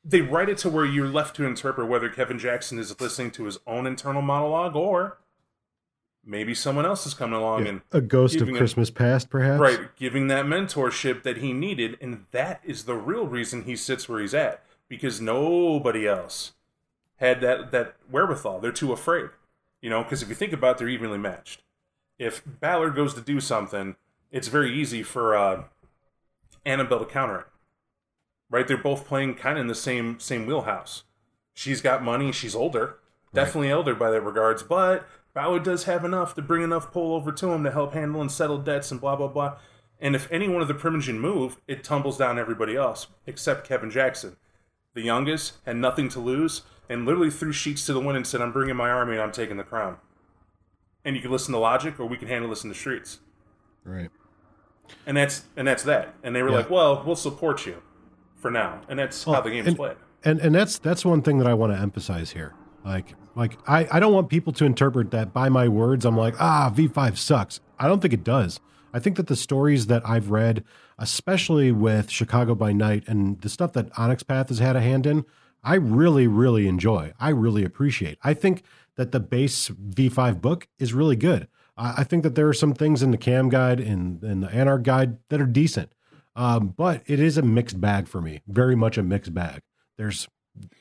they 0.04 0.20
write 0.20 0.48
it 0.48 0.58
to 0.58 0.70
where 0.70 0.84
you're 0.84 1.08
left 1.08 1.36
to 1.36 1.44
interpret 1.44 1.86
whether 1.88 2.08
Kevin 2.08 2.38
Jackson 2.38 2.78
is 2.78 2.98
listening 3.00 3.30
to 3.32 3.44
his 3.44 3.58
own 3.66 3.86
internal 3.86 4.22
monologue 4.22 4.74
or 4.76 5.18
maybe 6.24 6.54
someone 6.54 6.86
else 6.86 7.06
is 7.06 7.14
coming 7.14 7.38
along 7.38 7.64
Yeah, 7.64 7.68
and 7.70 7.80
a 7.92 8.00
ghost 8.00 8.34
of 8.34 8.40
giving 8.40 8.54
him- 8.54 8.58
Christmas 8.58 8.90
past, 8.90 9.30
perhaps. 9.30 9.60
right 9.60 9.94
giving 9.96 10.28
that 10.28 10.46
mentorship 10.46 11.22
that 11.22 11.38
he 11.38 11.52
needed 11.52 11.96
and 12.00 12.24
that 12.30 12.60
is 12.64 12.84
the 12.84 12.94
real 12.94 13.26
reason 13.26 13.64
he 13.64 13.76
sits 13.76 14.08
where 14.08 14.20
he's 14.20 14.34
at 14.34 14.62
because 14.88 15.20
nobody 15.20 16.06
else 16.06 16.52
had 17.16 17.40
that 17.42 17.70
that 17.70 17.96
wherewithal. 18.10 18.60
They're 18.60 18.72
too 18.72 18.92
afraid 18.92 19.30
you 19.82 19.90
know 19.90 20.02
because 20.02 20.22
if 20.22 20.28
you 20.28 20.34
think 20.34 20.52
about 20.52 20.76
it 20.76 20.78
they're 20.78 20.88
evenly 20.88 21.18
matched. 21.18 21.62
If 22.18 22.42
Ballard 22.60 22.94
goes 22.94 23.14
to 23.14 23.20
do 23.20 23.40
something 23.40 23.96
it's 24.30 24.48
very 24.48 24.72
easy 24.72 25.02
for 25.02 25.34
uh, 25.36 25.64
Annabelle 26.64 27.00
to 27.00 27.06
counter 27.06 27.40
it 27.40 27.46
right 28.50 28.66
they're 28.68 28.76
both 28.76 29.06
playing 29.06 29.34
kind 29.34 29.56
of 29.56 29.62
in 29.62 29.66
the 29.68 29.74
same 29.74 30.18
same 30.20 30.44
wheelhouse 30.46 31.04
she's 31.54 31.80
got 31.80 32.02
money 32.02 32.32
she's 32.32 32.54
older 32.54 32.96
definitely 33.32 33.72
older 33.72 33.94
by 33.94 34.10
that 34.10 34.20
regards 34.22 34.62
but 34.62 35.06
Ballard 35.32 35.62
does 35.62 35.84
have 35.84 36.04
enough 36.04 36.34
to 36.34 36.42
bring 36.42 36.62
enough 36.62 36.90
pull 36.92 37.14
over 37.14 37.30
to 37.32 37.52
him 37.52 37.62
to 37.64 37.70
help 37.70 37.94
handle 37.94 38.20
and 38.20 38.30
settle 38.30 38.58
debts 38.58 38.90
and 38.90 39.00
blah 39.00 39.16
blah 39.16 39.28
blah 39.28 39.56
and 40.00 40.16
if 40.16 40.30
any 40.32 40.48
one 40.48 40.62
of 40.62 40.68
the 40.68 40.74
Primogen 40.74 41.18
move, 41.18 41.58
it 41.68 41.84
tumbles 41.84 42.16
down 42.16 42.38
everybody 42.38 42.74
else, 42.74 43.08
except 43.26 43.68
Kevin 43.68 43.90
Jackson. 43.90 44.36
The 44.94 45.02
youngest 45.02 45.58
had 45.66 45.76
nothing 45.76 46.08
to 46.10 46.20
lose, 46.20 46.62
and 46.88 47.04
literally 47.04 47.30
threw 47.30 47.52
sheets 47.52 47.84
to 47.84 47.92
the 47.92 48.00
wind 48.00 48.16
and 48.16 48.26
said, 48.26 48.40
I'm 48.40 48.50
bringing 48.50 48.76
my 48.76 48.88
army 48.90 49.12
and 49.12 49.20
I'm 49.22 49.30
taking 49.30 49.58
the 49.58 49.62
crown. 49.62 49.98
And 51.04 51.16
you 51.16 51.20
can 51.22 51.30
listen 51.30 51.52
to 51.52 51.58
logic, 51.58 52.00
or 52.00 52.06
we 52.06 52.16
can 52.16 52.28
handle 52.28 52.48
this 52.48 52.62
in 52.62 52.70
the 52.70 52.74
streets. 52.74 53.18
Right. 53.84 54.10
And 55.06 55.16
that's 55.18 55.44
and 55.54 55.68
that's 55.68 55.82
that. 55.82 56.14
And 56.22 56.34
they 56.34 56.42
were 56.42 56.48
Yeah. 56.48 56.56
like, 56.56 56.70
Well, 56.70 57.02
we'll 57.04 57.14
support 57.14 57.66
you 57.66 57.82
for 58.40 58.50
now. 58.50 58.80
And 58.88 58.98
that's 58.98 59.22
how 59.24 59.40
the 59.40 59.50
game's 59.50 59.68
and- 59.68 59.76
played. 59.76 59.96
and 60.24 60.40
and 60.40 60.54
that's 60.54 60.78
that's 60.78 61.04
one 61.04 61.22
thing 61.22 61.38
that 61.38 61.46
I 61.46 61.54
want 61.54 61.72
to 61.72 61.78
emphasize 61.78 62.32
here. 62.32 62.54
Like 62.84 63.14
like 63.36 63.58
I 63.68 63.86
I 63.92 64.00
don't 64.00 64.12
want 64.12 64.28
people 64.28 64.52
to 64.54 64.64
interpret 64.64 65.10
that 65.12 65.32
by 65.32 65.48
my 65.48 65.68
words. 65.68 66.04
I'm 66.04 66.16
like 66.16 66.34
ah 66.40 66.72
V5 66.74 67.16
sucks. 67.16 67.60
I 67.78 67.86
don't 67.88 68.00
think 68.00 68.14
it 68.14 68.24
does. 68.24 68.60
I 68.92 68.98
think 68.98 69.16
that 69.16 69.28
the 69.28 69.36
stories 69.36 69.86
that 69.86 70.02
I've 70.04 70.30
read, 70.30 70.64
especially 70.98 71.70
with 71.72 72.10
Chicago 72.10 72.54
by 72.54 72.72
Night 72.72 73.04
and 73.06 73.40
the 73.40 73.48
stuff 73.48 73.72
that 73.74 73.88
Onyx 73.98 74.22
Path 74.24 74.48
has 74.48 74.58
had 74.58 74.74
a 74.76 74.80
hand 74.80 75.06
in, 75.06 75.24
I 75.62 75.74
really 75.76 76.26
really 76.26 76.66
enjoy. 76.68 77.12
I 77.20 77.28
really 77.30 77.64
appreciate. 77.64 78.18
I 78.22 78.34
think 78.34 78.62
that 78.96 79.12
the 79.12 79.20
base 79.20 79.68
V5 79.68 80.40
book 80.40 80.66
is 80.78 80.92
really 80.92 81.16
good. 81.16 81.48
I, 81.76 81.94
I 81.98 82.04
think 82.04 82.22
that 82.24 82.34
there 82.34 82.48
are 82.48 82.52
some 82.54 82.74
things 82.74 83.02
in 83.02 83.10
the 83.12 83.16
Cam 83.18 83.48
guide 83.48 83.80
and 83.80 84.22
in 84.24 84.40
the 84.40 84.48
Anarch 84.50 84.82
guide 84.82 85.16
that 85.28 85.40
are 85.40 85.46
decent. 85.46 85.92
Um, 86.36 86.74
but 86.76 87.02
it 87.06 87.20
is 87.20 87.36
a 87.36 87.42
mixed 87.42 87.80
bag 87.80 88.08
for 88.08 88.20
me. 88.20 88.42
Very 88.46 88.76
much 88.76 88.96
a 88.96 89.02
mixed 89.02 89.34
bag. 89.34 89.62
There's 89.98 90.28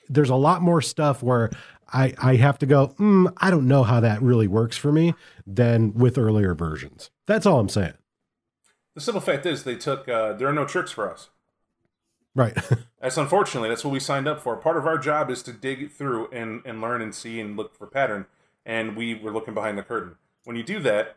there's 0.10 0.30
a 0.30 0.36
lot 0.36 0.62
more 0.62 0.82
stuff 0.82 1.22
where 1.24 1.50
I 1.92 2.14
I 2.18 2.36
have 2.36 2.60
to 2.60 2.66
go. 2.66 2.90
Mm, 3.00 3.34
I 3.38 3.50
don't 3.50 3.68
know 3.68 3.84
how 3.84 4.00
that 4.00 4.22
really 4.22 4.48
works 4.48 4.78
for 4.78 4.92
me 4.92 5.14
than 5.46 5.94
with 5.94 6.18
earlier 6.18 6.54
versions. 6.54 7.10
That's 7.28 7.46
all 7.46 7.60
I'm 7.60 7.70
saying. 7.70 7.94
The 8.96 9.02
simple 9.02 9.22
fact 9.22 9.46
is 9.46 9.64
they 9.64 9.76
took 9.76 10.08
uh, 10.08 10.34
there 10.34 10.48
are 10.48 10.54
no 10.54 10.66
tricks 10.66 10.92
for 10.92 11.12
us. 11.12 11.30
Right. 12.36 12.56
That's 13.02 13.18
unfortunately 13.18 13.70
that's 13.70 13.84
what 13.84 13.92
we 13.92 14.00
signed 14.00 14.28
up 14.28 14.42
for. 14.42 14.56
Part 14.58 14.78
of 14.78 14.86
our 14.86 14.98
job 14.98 15.30
is 15.30 15.42
to 15.44 15.54
dig 15.54 15.92
through 15.92 16.30
and, 16.32 16.62
and 16.66 16.82
learn 16.82 17.02
and 17.02 17.16
see 17.16 17.40
and 17.40 17.56
look 17.56 17.74
for 17.74 17.88
pattern. 17.88 18.26
And 18.66 18.96
we 18.96 19.16
were 19.16 19.32
looking 19.32 19.54
behind 19.54 19.78
the 19.78 19.84
curtain. 19.84 20.16
When 20.44 20.56
you 20.56 20.64
do 20.64 20.80
that, 20.80 21.16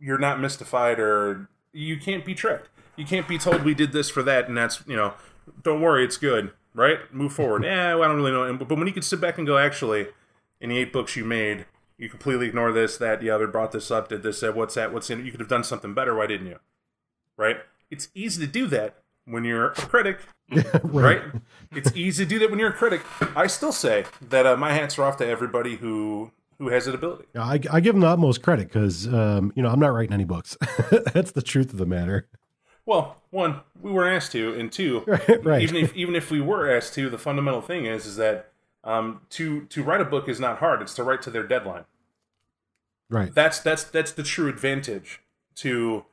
you're 0.00 0.18
not 0.18 0.40
mystified 0.40 0.98
or 0.98 1.48
you 1.72 1.96
can't 1.96 2.24
be 2.24 2.34
tricked. 2.34 2.68
You 2.96 3.04
can't 3.04 3.28
be 3.28 3.38
told 3.38 3.62
we 3.62 3.74
did 3.74 3.92
this 3.92 4.10
for 4.10 4.22
that 4.22 4.48
and 4.48 4.56
that's 4.56 4.82
you 4.86 4.96
know, 4.96 5.14
don't 5.62 5.80
worry, 5.80 6.04
it's 6.04 6.16
good, 6.16 6.52
right? 6.74 6.98
Move 7.12 7.32
forward. 7.32 7.64
yeah, 7.64 7.94
well, 7.96 8.04
I 8.04 8.08
don't 8.08 8.16
really 8.16 8.32
know. 8.32 8.56
But 8.56 8.76
when 8.76 8.86
you 8.86 8.92
can 8.92 9.02
sit 9.02 9.20
back 9.20 9.38
and 9.38 9.46
go, 9.46 9.58
actually, 9.58 10.08
in 10.60 10.70
the 10.70 10.78
eight 10.78 10.92
books 10.92 11.16
you 11.16 11.24
made, 11.24 11.66
you 11.98 12.08
completely 12.08 12.48
ignore 12.48 12.72
this, 12.72 12.96
that, 12.98 13.20
the 13.20 13.30
other, 13.30 13.46
brought 13.46 13.72
this 13.72 13.90
up, 13.90 14.08
did 14.08 14.22
this, 14.22 14.40
said, 14.40 14.54
what's 14.54 14.74
that, 14.74 14.92
what's 14.92 15.08
in 15.08 15.20
it? 15.20 15.24
You 15.24 15.30
could 15.30 15.40
have 15.40 15.48
done 15.48 15.64
something 15.64 15.94
better. 15.94 16.14
Why 16.14 16.26
didn't 16.26 16.46
you? 16.46 16.58
Right? 17.36 17.58
It's 17.90 18.08
easy 18.14 18.44
to 18.44 18.50
do 18.50 18.66
that 18.68 18.96
when 19.24 19.44
you're 19.44 19.66
a 19.66 19.74
critic 19.74 20.20
right? 20.82 21.22
It's 21.72 21.94
easy 21.96 22.24
to 22.24 22.28
do 22.28 22.38
that 22.38 22.50
when 22.50 22.58
you're 22.58 22.70
a 22.70 22.74
critic. 22.74 23.02
I 23.34 23.46
still 23.48 23.72
say 23.72 24.04
that 24.28 24.46
uh, 24.46 24.56
my 24.56 24.72
hats 24.72 24.98
are 24.98 25.04
off 25.04 25.16
to 25.18 25.26
everybody 25.26 25.76
who 25.76 26.30
who 26.58 26.68
has 26.68 26.86
that 26.86 26.94
ability. 26.94 27.24
Yeah, 27.34 27.42
I, 27.42 27.60
I 27.70 27.80
give 27.80 27.94
them 27.94 28.00
the 28.00 28.06
utmost 28.06 28.42
credit 28.42 28.68
because 28.68 29.12
um, 29.12 29.52
you 29.56 29.62
know 29.62 29.68
I'm 29.68 29.80
not 29.80 29.92
writing 29.92 30.14
any 30.14 30.24
books. 30.24 30.56
That's 31.12 31.32
the 31.32 31.42
truth 31.42 31.72
of 31.72 31.78
the 31.78 31.86
matter. 31.86 32.28
Well, 32.86 33.16
one, 33.30 33.60
we 33.80 33.90
weren't 33.90 34.14
asked 34.16 34.32
to, 34.32 34.54
and 34.58 34.70
two, 34.72 35.04
Right, 35.42 35.62
even 35.62 35.76
if 35.76 35.94
even 35.96 36.14
if 36.14 36.30
we 36.30 36.40
were 36.40 36.70
asked 36.74 36.94
to, 36.94 37.10
the 37.10 37.18
fundamental 37.18 37.60
thing 37.60 37.84
is 37.86 38.06
is 38.06 38.16
that 38.16 38.52
Um, 38.84 39.22
to 39.30 39.64
to 39.66 39.82
write 39.82 40.00
a 40.00 40.04
book 40.04 40.28
is 40.28 40.38
not 40.40 40.58
hard. 40.58 40.80
It's 40.82 40.94
to 40.94 41.02
write 41.02 41.20
to 41.22 41.30
their 41.30 41.42
deadline. 41.46 41.84
Right. 43.08 43.32
That's 43.34 43.60
that's 43.60 43.84
that's 43.84 44.12
the 44.12 44.22
true 44.22 44.48
advantage 44.48 45.20
to 45.56 46.04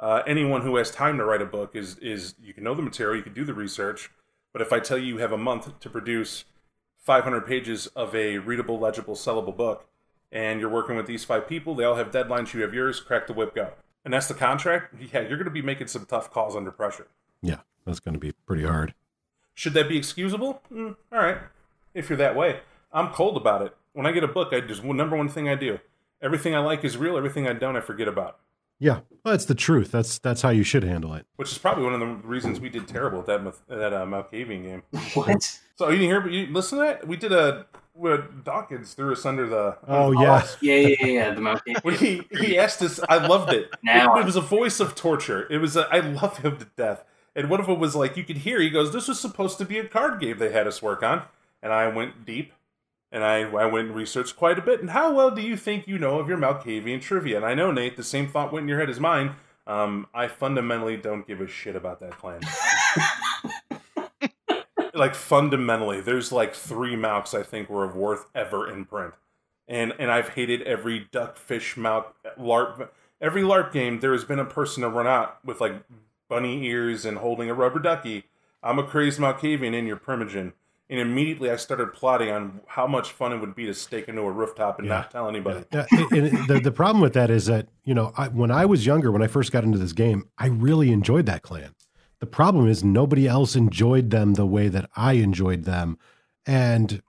uh, 0.00 0.22
anyone 0.26 0.62
who 0.62 0.76
has 0.76 0.90
time 0.90 1.18
to 1.18 1.24
write 1.24 1.42
a 1.42 1.46
book. 1.46 1.74
Is 1.74 1.98
is 1.98 2.34
you 2.42 2.52
can 2.54 2.64
know 2.64 2.74
the 2.74 2.82
material, 2.82 3.16
you 3.16 3.22
can 3.22 3.34
do 3.34 3.44
the 3.44 3.54
research, 3.54 4.10
but 4.52 4.62
if 4.62 4.72
I 4.72 4.80
tell 4.80 4.98
you 4.98 5.06
you 5.06 5.18
have 5.18 5.32
a 5.32 5.38
month 5.38 5.78
to 5.80 5.90
produce 5.90 6.44
500 6.98 7.46
pages 7.46 7.88
of 7.88 8.14
a 8.14 8.38
readable, 8.38 8.78
legible, 8.78 9.14
sellable 9.14 9.56
book, 9.56 9.86
and 10.30 10.60
you're 10.60 10.70
working 10.70 10.96
with 10.96 11.06
these 11.06 11.24
five 11.24 11.48
people, 11.48 11.74
they 11.74 11.84
all 11.84 11.96
have 11.96 12.10
deadlines. 12.10 12.54
You 12.54 12.62
have 12.62 12.74
yours. 12.74 13.00
Crack 13.00 13.26
the 13.26 13.32
whip, 13.32 13.54
go. 13.54 13.72
And 14.04 14.12
that's 14.12 14.28
the 14.28 14.34
contract. 14.34 14.94
Yeah, 15.12 15.20
you're 15.20 15.36
going 15.36 15.44
to 15.44 15.50
be 15.50 15.62
making 15.62 15.86
some 15.86 16.06
tough 16.06 16.30
calls 16.30 16.56
under 16.56 16.70
pressure. 16.70 17.06
Yeah, 17.40 17.58
that's 17.86 18.00
going 18.00 18.14
to 18.14 18.20
be 18.20 18.32
pretty 18.46 18.64
hard. 18.64 18.94
Should 19.54 19.74
that 19.74 19.88
be 19.88 19.96
excusable? 19.96 20.62
Mm, 20.72 20.96
all 21.12 21.18
right, 21.18 21.38
if 21.94 22.08
you're 22.08 22.16
that 22.16 22.36
way. 22.36 22.60
I'm 22.92 23.08
cold 23.08 23.36
about 23.36 23.62
it. 23.62 23.76
When 23.92 24.06
I 24.06 24.12
get 24.12 24.24
a 24.24 24.28
book, 24.28 24.52
I 24.52 24.60
just 24.60 24.82
number 24.84 25.16
one 25.16 25.28
thing 25.28 25.48
I 25.48 25.54
do. 25.54 25.78
Everything 26.20 26.54
I 26.54 26.60
like 26.60 26.84
is 26.84 26.96
real. 26.96 27.16
Everything 27.16 27.46
I 27.46 27.52
don't, 27.52 27.76
I 27.76 27.80
forget 27.80 28.08
about. 28.08 28.38
Yeah, 28.82 29.00
well, 29.24 29.32
that's 29.32 29.44
the 29.44 29.54
truth. 29.54 29.92
That's 29.92 30.18
that's 30.18 30.42
how 30.42 30.50
you 30.50 30.64
should 30.64 30.82
handle 30.82 31.14
it. 31.14 31.24
Which 31.36 31.52
is 31.52 31.58
probably 31.58 31.84
one 31.84 31.94
of 31.94 32.00
the 32.00 32.06
reasons 32.26 32.58
we 32.58 32.68
did 32.68 32.88
terrible 32.88 33.20
at 33.20 33.26
that 33.26 33.54
that 33.68 33.92
uh, 33.92 34.04
Malkavian 34.04 34.64
game. 34.64 34.82
What? 35.14 35.60
So 35.76 35.88
you 35.88 35.98
didn't 35.98 36.10
hear? 36.10 36.20
But 36.20 36.32
you 36.32 36.46
listen 36.46 36.78
to 36.78 36.84
that? 36.84 37.06
We 37.06 37.16
did 37.16 37.32
a 37.32 37.66
where 37.92 38.18
Dawkins 38.18 38.94
threw 38.94 39.12
us 39.12 39.24
under 39.24 39.46
the. 39.46 39.78
Oh 39.86 40.10
yeah, 40.10 40.44
Yeah, 40.60 40.74
yeah, 40.74 40.96
yeah, 41.00 41.06
yeah. 41.06 41.34
The 41.34 41.40
monkey. 41.40 41.74
When 41.82 41.94
he 41.94 42.22
he 42.32 42.58
asked 42.58 42.82
us, 42.82 42.98
I 43.08 43.24
loved 43.24 43.52
it. 43.52 43.70
Now 43.84 44.16
it, 44.16 44.20
it 44.20 44.24
was 44.24 44.34
a 44.34 44.40
voice 44.40 44.80
of 44.80 44.96
torture. 44.96 45.46
It 45.48 45.58
was. 45.58 45.76
A, 45.76 45.86
I 45.90 46.00
love 46.00 46.38
him 46.38 46.56
to 46.56 46.66
death. 46.76 47.04
And 47.36 47.48
one 47.48 47.60
of 47.60 47.66
them 47.66 47.78
was 47.78 47.94
like, 47.94 48.16
you 48.16 48.24
could 48.24 48.38
hear. 48.38 48.60
He 48.60 48.68
goes, 48.68 48.92
"This 48.92 49.06
was 49.06 49.20
supposed 49.20 49.58
to 49.58 49.64
be 49.64 49.78
a 49.78 49.86
card 49.86 50.20
game 50.20 50.38
they 50.38 50.50
had 50.50 50.66
us 50.66 50.82
work 50.82 51.04
on," 51.04 51.22
and 51.62 51.72
I 51.72 51.86
went 51.86 52.26
deep, 52.26 52.52
and 53.12 53.22
I 53.22 53.42
I 53.42 53.66
went 53.66 53.88
and 53.88 53.96
researched 53.96 54.36
quite 54.36 54.58
a 54.58 54.62
bit. 54.62 54.80
And 54.80 54.90
how 54.90 55.12
well 55.12 55.30
do 55.30 55.42
you 55.42 55.56
think 55.56 55.86
you 55.86 55.98
know 55.98 56.18
of 56.18 56.28
your 56.28 56.38
Malkavian 56.38 57.00
trivia? 57.00 57.36
And 57.36 57.44
I 57.44 57.54
know 57.54 57.70
Nate, 57.70 57.96
the 57.96 58.02
same 58.02 58.26
thought 58.26 58.52
went 58.52 58.64
in 58.64 58.68
your 58.68 58.80
head 58.80 58.90
as 58.90 58.98
mine. 58.98 59.36
Um, 59.66 60.08
I 60.12 60.26
fundamentally 60.26 60.96
don't 60.96 61.26
give 61.26 61.40
a 61.40 61.46
shit 61.46 61.76
about 61.76 62.00
that 62.00 62.18
clan. 62.18 62.40
like 64.94 65.14
fundamentally, 65.14 66.00
there's 66.00 66.32
like 66.32 66.54
three 66.54 66.96
Malks 66.96 67.38
I 67.38 67.42
think 67.42 67.68
were 67.68 67.84
of 67.84 67.94
worth 67.94 68.26
ever 68.34 68.68
in 68.68 68.86
print, 68.86 69.14
and 69.68 69.92
and 69.98 70.10
I've 70.10 70.30
hated 70.30 70.62
every 70.62 71.06
duck, 71.12 71.36
fish, 71.36 71.76
Malk, 71.76 72.06
LARP. 72.38 72.88
Every 73.20 73.42
LARP 73.42 73.72
game, 73.72 74.00
there 74.00 74.12
has 74.12 74.24
been 74.24 74.40
a 74.40 74.44
person 74.44 74.82
to 74.82 74.88
run 74.88 75.06
out 75.06 75.38
with 75.44 75.60
like 75.60 75.74
bunny 76.28 76.66
ears 76.66 77.04
and 77.04 77.18
holding 77.18 77.48
a 77.48 77.54
rubber 77.54 77.78
ducky. 77.78 78.24
I'm 78.64 78.78
a 78.78 78.84
crazed 78.84 79.20
Malkavian 79.20 79.74
in 79.74 79.86
your 79.86 79.96
Primogen. 79.96 80.52
And 80.92 81.00
immediately 81.00 81.48
I 81.50 81.56
started 81.56 81.94
plotting 81.94 82.28
on 82.30 82.60
how 82.66 82.86
much 82.86 83.12
fun 83.12 83.32
it 83.32 83.38
would 83.38 83.54
be 83.54 83.64
to 83.64 83.72
stake 83.72 84.08
into 84.08 84.20
a 84.20 84.30
rooftop 84.30 84.78
and 84.78 84.86
Yeah. 84.86 84.96
not 84.96 85.10
tell 85.10 85.26
anybody. 85.26 85.64
Yeah, 85.72 85.86
the, 85.90 86.60
the 86.62 86.70
problem 86.70 87.00
with 87.00 87.14
that 87.14 87.30
is 87.30 87.46
that 87.46 87.68
you 87.82 87.94
know 87.94 88.12
I, 88.18 88.28
when 88.28 88.50
I 88.50 88.66
was 88.66 88.84
younger, 88.84 89.10
when 89.10 89.22
I 89.22 89.26
first 89.26 89.52
got 89.52 89.64
into 89.64 89.78
this 89.78 89.94
game, 89.94 90.28
I 90.36 90.48
really 90.48 90.92
enjoyed 90.92 91.24
that 91.26 91.40
clan. 91.40 91.74
The 92.18 92.26
problem 92.26 92.68
is 92.68 92.84
nobody 92.84 93.26
else 93.26 93.56
enjoyed 93.56 94.10
them 94.10 94.34
the 94.34 94.44
way 94.44 94.68
that 94.68 94.90
I 94.94 95.14
enjoyed 95.14 95.64
them, 95.64 95.96
and 96.44 97.02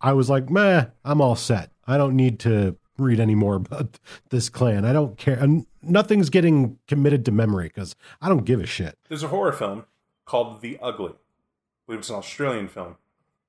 I 0.00 0.14
was 0.14 0.28
like, 0.28 0.50
"Meh, 0.50 0.86
I'm 1.04 1.20
all 1.20 1.36
set. 1.36 1.70
I 1.86 1.96
don't 1.98 2.16
need 2.16 2.40
to 2.40 2.76
read 2.98 3.20
any 3.20 3.36
more 3.36 3.54
about 3.54 4.00
this 4.30 4.48
clan. 4.48 4.84
I 4.84 4.92
don't 4.92 5.16
care. 5.16 5.38
And 5.38 5.64
nothing's 5.80 6.28
getting 6.28 6.76
committed 6.88 7.24
to 7.26 7.30
memory 7.30 7.68
because 7.68 7.94
I 8.20 8.28
don't 8.28 8.44
give 8.44 8.58
a 8.60 8.66
shit." 8.66 8.98
There's 9.08 9.22
a 9.22 9.28
horror 9.28 9.52
film 9.52 9.84
called 10.24 10.60
The 10.60 10.76
Ugly. 10.82 11.12
I 11.12 11.86
believe 11.86 12.00
it's 12.00 12.10
an 12.10 12.16
Australian 12.16 12.66
film. 12.66 12.96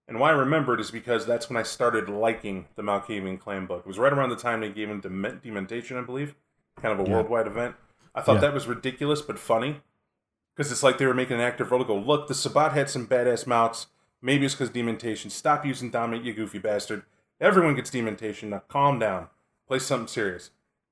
And 0.08 0.20
why 0.20 0.30
I 0.30 0.34
remember 0.34 0.74
it 0.74 0.82
is 0.82 0.92
because 0.92 1.26
that's 1.26 1.50
when 1.50 1.58
I 1.58 1.64
started 1.64 2.10
liking 2.10 2.68
the 2.76 2.82
Malkavian 2.82 3.40
clan 3.40 3.66
book. 3.66 3.80
It 3.86 3.88
was 3.88 3.98
right 3.98 4.12
around 4.12 4.30
the 4.30 4.36
time 4.36 4.60
they 4.60 4.70
gave 4.70 4.90
him 4.90 5.00
Dem- 5.00 5.40
Dementation, 5.44 5.98
I 5.98 6.02
believe. 6.02 6.36
Kind 6.82 7.00
of 7.00 7.06
a 7.06 7.10
Yeah. 7.10 7.16
worldwide 7.16 7.48
event. 7.48 7.76
I 8.14 8.22
thought 8.22 8.36
Yeah. 8.36 8.42
that 8.42 8.54
was 8.54 8.68
ridiculous 8.68 9.22
but 9.22 9.40
funny. 9.40 9.82
Because 10.56 10.72
it's 10.72 10.84
like 10.84 10.98
they 10.98 11.06
were 11.06 11.14
making 11.14 11.36
an 11.38 11.42
active 11.42 11.72
role 11.72 11.80
to 11.82 11.88
go, 11.88 11.96
look, 11.98 12.28
the 12.28 12.34
Sabbat 12.36 12.74
had 12.74 12.90
some 12.90 13.08
badass 13.08 13.48
mounts. 13.48 13.88
Maybe 14.22 14.46
it's 14.46 14.54
because 14.54 14.70
Dementation. 14.70 15.30
Stop 15.32 15.66
using 15.66 15.90
Dominate, 15.90 16.24
you 16.24 16.34
goofy 16.34 16.60
bastard. 16.60 17.04
Everyone 17.42 17.76
gets 17.76 17.90
Dementation. 17.90 18.50
Now 18.52 18.62
calm 18.68 19.00
down. 19.00 19.30
Play 19.68 19.80
something 19.80 20.08
serious. 20.08 20.52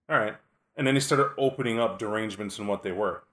All 0.09 0.17
right. 0.17 0.35
And 0.75 0.87
then 0.87 0.95
they 0.95 0.99
started 0.99 1.31
opening 1.37 1.79
up 1.79 1.99
derangements 1.99 2.57
and 2.57 2.67
what 2.67 2.81
they 2.81 2.91
were. 2.91 3.23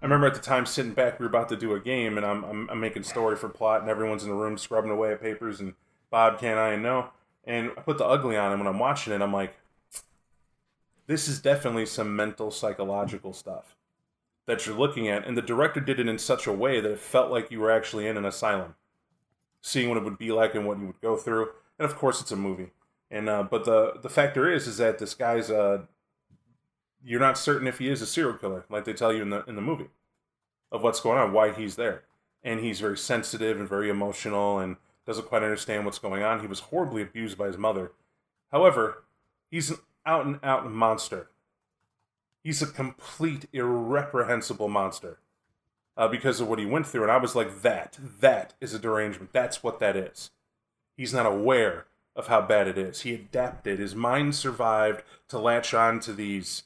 I 0.00 0.04
remember 0.04 0.26
at 0.26 0.34
the 0.34 0.40
time 0.40 0.64
sitting 0.64 0.92
back, 0.92 1.18
we 1.18 1.24
were 1.24 1.30
about 1.30 1.48
to 1.48 1.56
do 1.56 1.74
a 1.74 1.80
game, 1.80 2.16
and 2.16 2.24
I'm, 2.24 2.44
I'm, 2.44 2.70
I'm 2.70 2.80
making 2.80 3.02
story 3.02 3.34
for 3.36 3.48
plot, 3.48 3.80
and 3.80 3.90
everyone's 3.90 4.22
in 4.22 4.30
the 4.30 4.36
room 4.36 4.56
scrubbing 4.56 4.92
away 4.92 5.12
at 5.12 5.20
papers, 5.20 5.58
and 5.58 5.74
Bob, 6.10 6.38
can 6.38 6.56
I, 6.56 6.70
and 6.74 6.82
no. 6.82 7.10
And 7.44 7.72
I 7.76 7.80
put 7.80 7.98
the 7.98 8.06
ugly 8.06 8.36
on, 8.36 8.52
and 8.52 8.60
when 8.60 8.68
I'm 8.68 8.78
watching 8.78 9.12
it, 9.12 9.22
I'm 9.22 9.32
like, 9.32 9.58
this 11.08 11.26
is 11.26 11.40
definitely 11.40 11.86
some 11.86 12.14
mental, 12.14 12.50
psychological 12.50 13.32
stuff 13.32 13.74
that 14.46 14.66
you're 14.66 14.76
looking 14.76 15.08
at. 15.08 15.26
And 15.26 15.36
the 15.36 15.42
director 15.42 15.80
did 15.80 15.98
it 15.98 16.06
in 16.06 16.18
such 16.18 16.46
a 16.46 16.52
way 16.52 16.80
that 16.80 16.92
it 16.92 17.00
felt 17.00 17.30
like 17.30 17.50
you 17.50 17.60
were 17.60 17.70
actually 17.70 18.06
in 18.06 18.16
an 18.16 18.24
asylum, 18.24 18.76
seeing 19.62 19.88
what 19.88 19.98
it 19.98 20.04
would 20.04 20.18
be 20.18 20.30
like 20.30 20.54
and 20.54 20.66
what 20.66 20.78
you 20.78 20.86
would 20.86 21.00
go 21.00 21.16
through. 21.16 21.48
And 21.78 21.86
of 21.86 21.96
course, 21.96 22.20
it's 22.20 22.30
a 22.30 22.36
movie. 22.36 22.70
And 23.10 23.28
uh, 23.28 23.42
but 23.42 23.64
the 23.64 23.94
the 24.02 24.10
factor 24.10 24.52
is 24.52 24.66
is 24.66 24.76
that 24.76 24.98
this 24.98 25.14
guy's 25.14 25.50
uh, 25.50 25.82
you're 27.04 27.20
not 27.20 27.38
certain 27.38 27.66
if 27.66 27.78
he 27.78 27.88
is 27.88 28.02
a 28.02 28.06
serial 28.06 28.36
killer, 28.36 28.64
like 28.68 28.84
they 28.84 28.92
tell 28.92 29.12
you 29.12 29.22
in 29.22 29.30
the 29.30 29.44
in 29.44 29.56
the 29.56 29.62
movie, 29.62 29.88
of 30.70 30.82
what's 30.82 31.00
going 31.00 31.18
on, 31.18 31.32
why 31.32 31.52
he's 31.52 31.76
there, 31.76 32.04
and 32.42 32.60
he's 32.60 32.80
very 32.80 32.98
sensitive 32.98 33.58
and 33.58 33.68
very 33.68 33.88
emotional 33.88 34.58
and 34.58 34.76
doesn't 35.06 35.28
quite 35.28 35.42
understand 35.42 35.84
what's 35.84 35.98
going 35.98 36.22
on. 36.22 36.40
He 36.40 36.46
was 36.46 36.60
horribly 36.60 37.02
abused 37.02 37.38
by 37.38 37.46
his 37.46 37.56
mother. 37.56 37.92
However, 38.52 39.04
he's 39.50 39.70
an 39.70 39.78
out 40.04 40.26
and 40.26 40.38
out 40.42 40.70
monster. 40.70 41.30
He's 42.42 42.62
a 42.62 42.66
complete 42.66 43.46
irreprehensible 43.52 44.68
monster 44.68 45.18
uh, 45.96 46.08
because 46.08 46.40
of 46.40 46.48
what 46.48 46.58
he 46.58 46.66
went 46.66 46.86
through, 46.86 47.02
and 47.02 47.12
I 47.12 47.16
was 47.16 47.34
like, 47.34 47.62
that 47.62 47.98
that 48.20 48.54
is 48.60 48.74
a 48.74 48.78
derangement. 48.78 49.32
That's 49.32 49.62
what 49.62 49.80
that 49.80 49.96
is. 49.96 50.30
He's 50.96 51.14
not 51.14 51.26
aware 51.26 51.86
of 52.14 52.26
how 52.26 52.40
bad 52.42 52.66
it 52.66 52.76
is. 52.76 53.02
He 53.02 53.14
adapted. 53.14 53.78
His 53.78 53.94
mind 53.94 54.34
survived 54.34 55.02
to 55.28 55.38
latch 55.38 55.72
on 55.72 56.00
to 56.00 56.12
these 56.12 56.64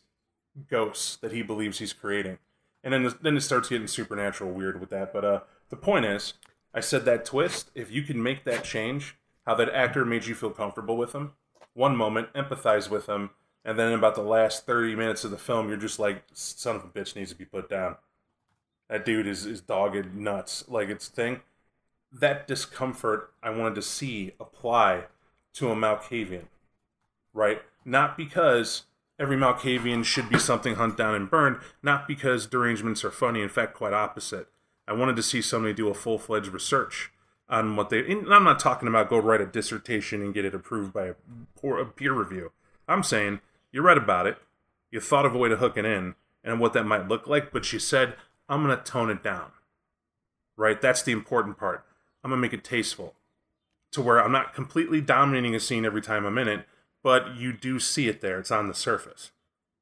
ghosts 0.68 1.16
that 1.16 1.32
he 1.32 1.42
believes 1.42 1.78
he's 1.78 1.92
creating. 1.92 2.38
And 2.84 2.92
then 2.92 3.14
then 3.22 3.36
it 3.36 3.42
starts 3.42 3.68
getting 3.68 3.86
supernatural 3.86 4.52
weird 4.52 4.80
with 4.80 4.90
that. 4.90 5.12
But 5.12 5.24
uh, 5.24 5.40
the 5.70 5.76
point 5.76 6.04
is, 6.04 6.34
I 6.74 6.80
said 6.80 7.04
that 7.04 7.24
twist. 7.24 7.70
If 7.74 7.90
you 7.90 8.02
can 8.02 8.22
make 8.22 8.44
that 8.44 8.64
change, 8.64 9.16
how 9.46 9.54
that 9.54 9.72
actor 9.72 10.04
made 10.04 10.26
you 10.26 10.34
feel 10.34 10.50
comfortable 10.50 10.96
with 10.96 11.14
him, 11.14 11.32
one 11.74 11.96
moment 11.96 12.32
empathize 12.34 12.90
with 12.90 13.08
him, 13.08 13.30
and 13.64 13.78
then 13.78 13.92
about 13.92 14.14
the 14.14 14.22
last 14.22 14.66
thirty 14.66 14.96
minutes 14.96 15.24
of 15.24 15.30
the 15.30 15.38
film, 15.38 15.68
you're 15.68 15.76
just 15.76 15.98
like, 15.98 16.24
son 16.32 16.76
of 16.76 16.84
a 16.84 16.88
bitch 16.88 17.14
needs 17.14 17.30
to 17.30 17.36
be 17.36 17.44
put 17.44 17.68
down. 17.68 17.96
That 18.88 19.04
dude 19.04 19.26
is 19.26 19.46
is 19.46 19.60
dogged 19.60 20.14
nuts. 20.14 20.64
Like 20.68 20.88
it's 20.88 21.08
thing. 21.08 21.40
That 22.12 22.46
discomfort 22.46 23.32
I 23.42 23.50
wanted 23.50 23.76
to 23.76 23.82
see 23.82 24.32
apply 24.40 25.04
to 25.54 25.70
a 25.70 25.76
Malkavian, 25.76 26.46
right? 27.32 27.62
Not 27.84 28.16
because 28.16 28.82
every 29.18 29.36
Malkavian 29.36 30.04
should 30.04 30.28
be 30.28 30.38
something 30.38 30.76
hunt 30.76 30.96
down 30.96 31.14
and 31.14 31.30
burned, 31.30 31.58
not 31.82 32.08
because 32.08 32.46
derangements 32.46 33.04
are 33.04 33.10
funny, 33.10 33.40
in 33.40 33.48
fact, 33.48 33.74
quite 33.74 33.92
opposite. 33.92 34.48
I 34.86 34.92
wanted 34.92 35.16
to 35.16 35.22
see 35.22 35.40
somebody 35.40 35.74
do 35.74 35.88
a 35.88 35.94
full 35.94 36.18
fledged 36.18 36.48
research 36.48 37.12
on 37.48 37.76
what 37.76 37.90
they. 37.90 38.00
And 38.10 38.32
I'm 38.32 38.44
not 38.44 38.58
talking 38.58 38.88
about 38.88 39.10
go 39.10 39.18
write 39.18 39.40
a 39.40 39.46
dissertation 39.46 40.22
and 40.22 40.34
get 40.34 40.44
it 40.44 40.54
approved 40.54 40.92
by 40.92 41.06
a, 41.06 41.84
peer 41.84 42.12
review. 42.12 42.52
I'm 42.88 43.02
saying 43.02 43.40
you 43.70 43.82
read 43.82 43.98
about 43.98 44.26
it, 44.26 44.38
you 44.90 45.00
thought 45.00 45.26
of 45.26 45.34
a 45.34 45.38
way 45.38 45.48
to 45.48 45.56
hook 45.56 45.76
it 45.76 45.84
in, 45.84 46.14
and 46.42 46.58
what 46.58 46.72
that 46.72 46.84
might 46.84 47.08
look 47.08 47.26
like, 47.26 47.52
but 47.52 47.72
you 47.72 47.78
said, 47.78 48.14
I'm 48.48 48.64
going 48.64 48.76
to 48.76 48.82
tone 48.82 49.10
it 49.10 49.22
down. 49.22 49.52
Right? 50.56 50.80
That's 50.80 51.02
the 51.02 51.12
important 51.12 51.58
part. 51.58 51.84
I'm 52.22 52.30
going 52.30 52.38
to 52.38 52.42
make 52.42 52.52
it 52.52 52.64
tasteful 52.64 53.14
to 53.92 54.02
where 54.02 54.22
I'm 54.22 54.32
not 54.32 54.54
completely 54.54 55.00
dominating 55.00 55.54
a 55.54 55.60
scene 55.60 55.84
every 55.84 56.02
time 56.02 56.24
I'm 56.24 56.38
in 56.38 56.48
it, 56.48 56.66
but 57.02 57.34
you 57.36 57.52
do 57.52 57.78
see 57.78 58.08
it 58.08 58.20
there. 58.20 58.38
It's 58.38 58.50
on 58.50 58.68
the 58.68 58.74
surface. 58.74 59.30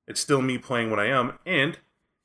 It's 0.06 0.20
still 0.20 0.42
me 0.42 0.58
playing 0.58 0.90
what 0.90 0.98
I 1.00 1.06
am, 1.06 1.38
and 1.46 1.78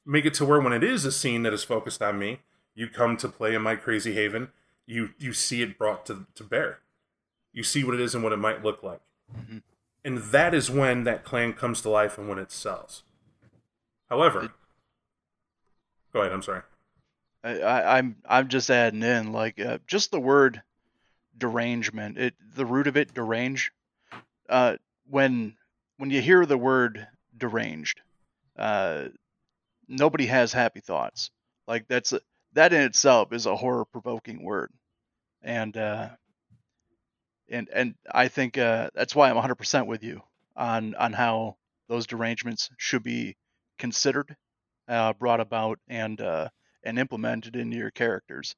make 0.06 0.26
it 0.26 0.34
to 0.36 0.46
where 0.46 0.60
when 0.62 0.74
it 0.74 0.84
is 0.84 1.06
a 1.06 1.12
scene 1.12 1.44
that 1.44 1.54
is 1.54 1.64
focused 1.64 2.02
on 2.02 2.18
me, 2.20 2.40
you 2.74 2.88
come 2.88 3.18
to 3.18 3.28
play 3.30 3.54
in 3.54 3.62
my 3.62 3.76
crazy 3.76 4.14
haven. 4.14 4.50
You 4.86 5.10
you 5.18 5.34
see 5.34 5.62
it 5.62 5.78
brought 5.78 6.06
to 6.08 6.26
to 6.36 6.44
bear. 6.44 6.80
You 7.54 7.64
see 7.64 7.84
what 7.84 7.94
it 7.96 8.02
is 8.02 8.14
and 8.16 8.24
what 8.24 8.34
it 8.34 8.38
might 8.38 8.64
look 8.64 8.84
like, 8.84 9.02
Mhm. 9.36 9.62
and 10.04 10.18
that 10.18 10.54
is 10.54 10.70
when 10.70 11.04
that 11.06 11.24
clan 11.24 11.54
comes 11.54 11.82
to 11.82 11.90
life 11.90 12.18
and 12.18 12.28
when 12.28 12.38
it 12.40 12.52
sells. 12.52 13.04
However, 14.10 14.52
go 16.14 16.22
ahead. 16.22 16.32
I'm 16.34 16.42
sorry. 16.44 16.62
I, 17.44 17.60
I, 17.62 17.98
I'm 17.98 18.16
I'm 18.28 18.48
just 18.48 18.70
adding 18.70 19.04
in 19.04 19.32
like 19.32 19.60
uh, 19.60 19.80
just 19.88 20.12
the 20.12 20.20
word 20.20 20.62
derangement. 21.38 22.18
It 22.18 22.36
the 22.56 22.66
root 22.66 22.88
of 22.88 22.98
it 22.98 23.14
derange. 23.14 23.72
Uh, 24.50 24.78
when 25.10 25.56
when 25.98 26.10
you 26.10 26.22
hear 26.22 26.46
the 26.46 26.58
word 26.58 27.08
deranged, 27.38 28.02
uh, 28.58 29.06
nobody 29.88 30.26
has 30.26 30.54
happy 30.54 30.82
thoughts. 30.82 31.32
Like 31.68 31.88
that's 31.88 32.14
a, 32.14 32.22
that 32.54 32.74
in 32.74 32.82
itself 32.82 33.34
is 33.34 33.46
a 33.46 33.56
horror 33.56 33.86
provoking 33.86 34.44
word, 34.44 34.72
and 35.42 35.76
uh, 35.76 36.10
and 37.50 37.70
and 37.74 37.96
I 38.12 38.28
think 38.28 38.58
uh, 38.58 38.90
that's 38.94 39.16
why 39.16 39.30
I'm 39.30 39.36
100% 39.36 39.88
with 39.88 40.04
you 40.04 40.22
on 40.56 40.96
on 40.96 41.14
how 41.14 41.58
those 41.88 42.08
derangements 42.08 42.70
should 42.78 43.04
be 43.04 43.36
considered, 43.78 44.36
uh, 44.88 45.14
brought 45.14 45.40
about, 45.40 45.80
and 45.88 46.20
uh, 46.22 46.50
and 46.84 47.00
implemented 47.00 47.56
into 47.56 47.78
your 47.78 47.92
characters. 47.92 48.56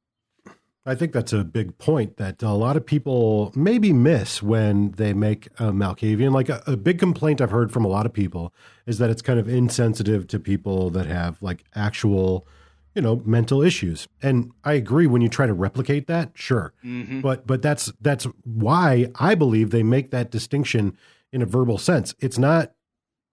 I 0.87 0.95
think 0.95 1.11
that's 1.11 1.33
a 1.33 1.43
big 1.43 1.77
point 1.77 2.15
that 2.15 2.41
a 2.41 2.53
lot 2.53 2.77
of 2.77 2.85
people 2.85 3.51
maybe 3.53 3.91
miss 3.91 4.41
when 4.41 4.91
they 4.91 5.13
make 5.13 5.47
a 5.59 5.73
Malkavian. 5.73 6.31
Like 6.31 6.47
a, 6.47 6.63
a, 6.65 6.77
big 6.77 6.97
complaint 6.97 7.41
I've 7.41 7.51
heard 7.51 7.73
from 7.73 7.83
a 7.83 7.89
lot 7.89 8.05
of 8.05 8.13
people 8.13 8.53
is 8.85 8.97
that 8.99 9.09
it's 9.09 9.21
kind 9.21 9.37
of 9.37 9.49
insensitive 9.49 10.27
to 10.27 10.39
people 10.39 10.89
that 10.91 11.05
have 11.05 11.41
like 11.41 11.65
actual, 11.75 12.47
you 12.95 13.01
know, 13.01 13.21
mental 13.25 13.61
issues. 13.61 14.07
And 14.21 14.53
I 14.63 14.73
agree 14.73 15.07
when 15.07 15.21
you 15.21 15.27
try 15.27 15.45
to 15.45 15.53
replicate 15.53 16.07
that, 16.07 16.31
sure. 16.35 16.73
Mm-hmm. 16.85 17.19
But 17.19 17.45
but 17.45 17.61
that's 17.61 17.91
that's 17.99 18.25
why 18.45 19.07
I 19.19 19.35
believe 19.35 19.71
they 19.71 19.83
make 19.83 20.11
that 20.11 20.31
distinction 20.31 20.97
in 21.33 21.41
a 21.41 21.45
verbal 21.45 21.77
sense. 21.77 22.15
It's 22.19 22.37
not 22.37 22.71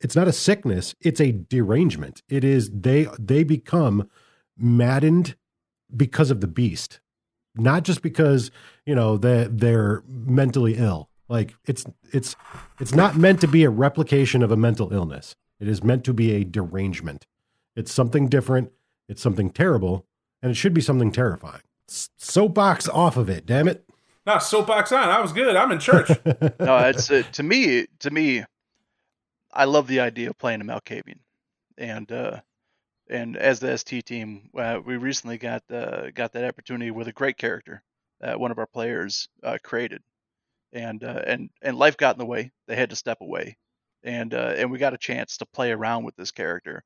it's 0.01 0.17
not 0.17 0.27
a 0.27 0.33
sickness, 0.33 0.97
it's 1.01 1.21
a 1.21 1.31
derangement. 1.31 2.25
It 2.29 2.43
is 2.43 2.69
they 2.71 3.07
they 3.17 3.45
become 3.45 4.11
maddened 4.59 5.37
because 5.97 6.33
of 6.33 6.41
the 6.41 6.49
beast 6.49 6.99
not 7.57 7.85
just 7.85 8.03
because 8.03 8.51
you 8.85 8.95
know 8.95 9.17
they 9.17 9.47
they're 9.51 10.03
mentally 10.09 10.75
ill. 10.77 11.09
Like 11.29 11.55
it's 11.65 11.85
it's 12.13 12.37
it's 12.81 12.95
not 12.95 13.17
meant 13.17 13.41
to 13.41 13.49
be 13.49 13.65
a 13.65 13.71
replication 13.71 14.43
of 14.43 14.51
a 14.51 14.57
mental 14.57 14.93
illness. 14.93 15.35
It 15.61 15.69
is 15.69 15.83
meant 15.83 16.05
to 16.05 16.13
be 16.13 16.33
a 16.33 16.45
derangement. 16.45 17.27
It's 17.77 17.93
something 17.93 18.29
different. 18.29 18.73
It's 19.09 19.23
something 19.23 19.51
terrible 19.51 20.07
and 20.43 20.51
it 20.51 20.55
should 20.55 20.75
be 20.75 20.81
something 20.81 21.11
terrifying. 21.11 21.63
Soapbox 21.87 22.89
off 22.89 23.17
of 23.17 23.29
it 23.29 23.47
damn 23.47 23.69
it. 23.69 23.85
No, 24.27 24.39
soapbox 24.39 24.91
on. 24.93 25.09
I 25.09 25.21
was 25.21 25.33
good. 25.33 25.55
I'm 25.57 25.73
in 25.73 25.79
church. 25.79 26.11
No 26.61 26.79
it's 26.79 27.11
uh, 27.11 27.23
to 27.33 27.43
me 27.43 27.87
to 28.01 28.11
me 28.11 28.45
i 29.53 29.65
love 29.65 29.87
the 29.87 30.01
idea 30.01 30.31
of 30.31 30.39
playing 30.39 30.61
a 30.61 30.65
malkavian. 30.65 31.21
And 31.79 32.11
uh 32.13 32.41
and 33.09 33.37
as 33.37 33.61
the 33.61 33.77
ST 33.77 34.05
team, 34.07 34.49
uh, 34.57 34.81
we 34.85 34.97
recently 34.97 35.39
got 35.39 35.63
uh, 35.71 36.11
got 36.11 36.33
that 36.33 36.45
opportunity 36.45 36.91
with 36.91 37.09
a 37.09 37.13
great 37.13 37.37
character 37.37 37.83
that 38.21 38.41
one 38.41 38.51
of 38.51 38.59
our 38.59 38.67
players 38.67 39.29
uh, 39.43 39.59
created, 39.63 40.03
and 40.73 41.05
uh, 41.05 41.23
and 41.27 41.51
and 41.63 41.77
life 41.77 41.97
got 41.97 42.15
in 42.15 42.19
the 42.19 42.27
way. 42.27 42.51
They 42.67 42.77
had 42.77 42.91
to 42.91 42.97
step 42.97 43.19
away, 43.21 43.57
and 44.03 44.33
uh, 44.33 44.55
and 44.57 44.71
we 44.71 44.79
got 44.79 44.95
a 44.95 44.99
chance 44.99 45.39
to 45.39 45.47
play 45.47 45.73
around 45.73 46.05
with 46.05 46.17
this 46.17 46.31
character, 46.31 46.83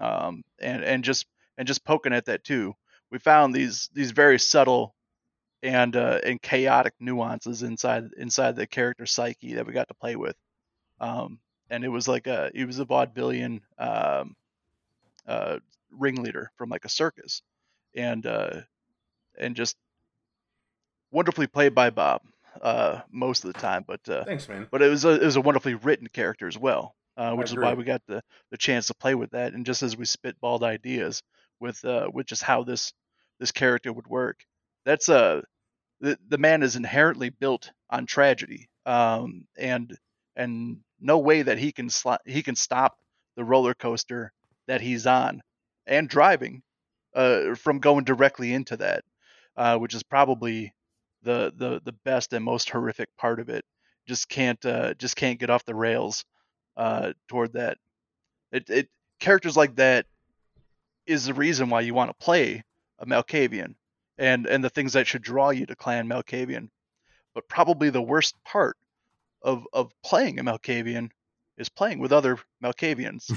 um, 0.00 0.42
and 0.60 0.84
and 0.84 1.04
just 1.04 1.26
and 1.56 1.66
just 1.66 1.84
poking 1.84 2.12
at 2.12 2.26
that 2.26 2.44
too. 2.44 2.74
We 3.10 3.18
found 3.18 3.54
these 3.54 3.88
these 3.94 4.10
very 4.10 4.38
subtle 4.38 4.94
and 5.62 5.96
uh, 5.96 6.20
and 6.24 6.42
chaotic 6.42 6.94
nuances 7.00 7.62
inside 7.62 8.10
inside 8.18 8.56
the 8.56 8.66
character 8.66 9.06
psyche 9.06 9.54
that 9.54 9.66
we 9.66 9.72
got 9.72 9.88
to 9.88 9.94
play 9.94 10.16
with, 10.16 10.36
um, 11.00 11.38
and 11.70 11.84
it 11.84 11.88
was 11.88 12.06
like 12.06 12.26
a 12.26 12.50
it 12.54 12.66
was 12.66 12.78
a 12.80 12.84
vaudevillian. 12.84 13.60
Um, 13.78 14.36
uh, 15.26 15.58
ringleader 15.90 16.50
from 16.56 16.68
like 16.70 16.84
a 16.84 16.88
circus, 16.88 17.42
and 17.94 18.26
uh, 18.26 18.60
and 19.38 19.56
just 19.56 19.76
wonderfully 21.10 21.46
played 21.46 21.74
by 21.74 21.90
Bob 21.90 22.22
uh, 22.60 23.00
most 23.10 23.44
of 23.44 23.52
the 23.52 23.60
time. 23.60 23.84
But 23.86 24.06
uh, 24.08 24.24
thanks, 24.24 24.48
man. 24.48 24.68
But 24.70 24.82
it 24.82 24.88
was 24.88 25.04
a, 25.04 25.10
it 25.10 25.24
was 25.24 25.36
a 25.36 25.40
wonderfully 25.40 25.74
written 25.74 26.08
character 26.08 26.48
as 26.48 26.58
well, 26.58 26.94
uh, 27.16 27.32
which 27.34 27.50
is 27.50 27.56
why 27.56 27.74
we 27.74 27.84
got 27.84 28.02
the 28.06 28.22
the 28.50 28.58
chance 28.58 28.88
to 28.88 28.94
play 28.94 29.14
with 29.14 29.30
that. 29.30 29.54
And 29.54 29.66
just 29.66 29.82
as 29.82 29.96
we 29.96 30.04
spitballed 30.04 30.62
ideas 30.62 31.22
with 31.60 31.84
uh, 31.84 32.08
with 32.12 32.26
just 32.26 32.42
how 32.42 32.64
this 32.64 32.92
this 33.40 33.52
character 33.52 33.92
would 33.92 34.06
work, 34.06 34.40
that's 34.84 35.08
a 35.08 35.16
uh, 35.16 35.42
the 36.00 36.18
the 36.28 36.38
man 36.38 36.62
is 36.62 36.76
inherently 36.76 37.30
built 37.30 37.72
on 37.90 38.06
tragedy, 38.06 38.68
um, 38.86 39.46
and 39.56 39.96
and 40.36 40.80
no 41.00 41.18
way 41.18 41.42
that 41.42 41.58
he 41.58 41.72
can 41.72 41.88
sl- 41.88 42.22
he 42.26 42.42
can 42.42 42.56
stop 42.56 42.98
the 43.36 43.44
roller 43.44 43.74
coaster 43.74 44.32
that 44.66 44.80
he's 44.80 45.06
on 45.06 45.42
and 45.86 46.08
driving 46.08 46.62
uh, 47.14 47.54
from 47.54 47.78
going 47.78 48.04
directly 48.04 48.52
into 48.52 48.76
that, 48.76 49.04
uh, 49.56 49.78
which 49.78 49.94
is 49.94 50.02
probably 50.02 50.74
the, 51.22 51.52
the 51.56 51.80
the 51.84 51.94
best 52.04 52.32
and 52.32 52.44
most 52.44 52.70
horrific 52.70 53.08
part 53.16 53.40
of 53.40 53.48
it. 53.48 53.64
Just 54.06 54.28
can't 54.28 54.62
uh, 54.64 54.94
just 54.94 55.16
can't 55.16 55.40
get 55.40 55.50
off 55.50 55.64
the 55.64 55.74
rails 55.74 56.24
uh, 56.76 57.12
toward 57.28 57.54
that. 57.54 57.78
It, 58.52 58.68
it 58.70 58.88
characters 59.20 59.56
like 59.56 59.76
that 59.76 60.06
is 61.06 61.26
the 61.26 61.34
reason 61.34 61.70
why 61.70 61.80
you 61.80 61.94
want 61.94 62.10
to 62.10 62.24
play 62.24 62.62
a 62.98 63.06
Malkavian 63.06 63.74
and 64.18 64.46
and 64.46 64.62
the 64.62 64.70
things 64.70 64.92
that 64.92 65.06
should 65.06 65.22
draw 65.22 65.50
you 65.50 65.66
to 65.66 65.76
Clan 65.76 66.08
Malkavian. 66.08 66.68
But 67.34 67.48
probably 67.48 67.90
the 67.90 68.02
worst 68.02 68.36
part 68.44 68.76
of 69.42 69.66
of 69.72 69.92
playing 70.04 70.38
a 70.38 70.44
Malkavian 70.44 71.10
is 71.56 71.68
playing 71.68 71.98
with 71.98 72.12
other 72.12 72.38
Malkavians. 72.62 73.28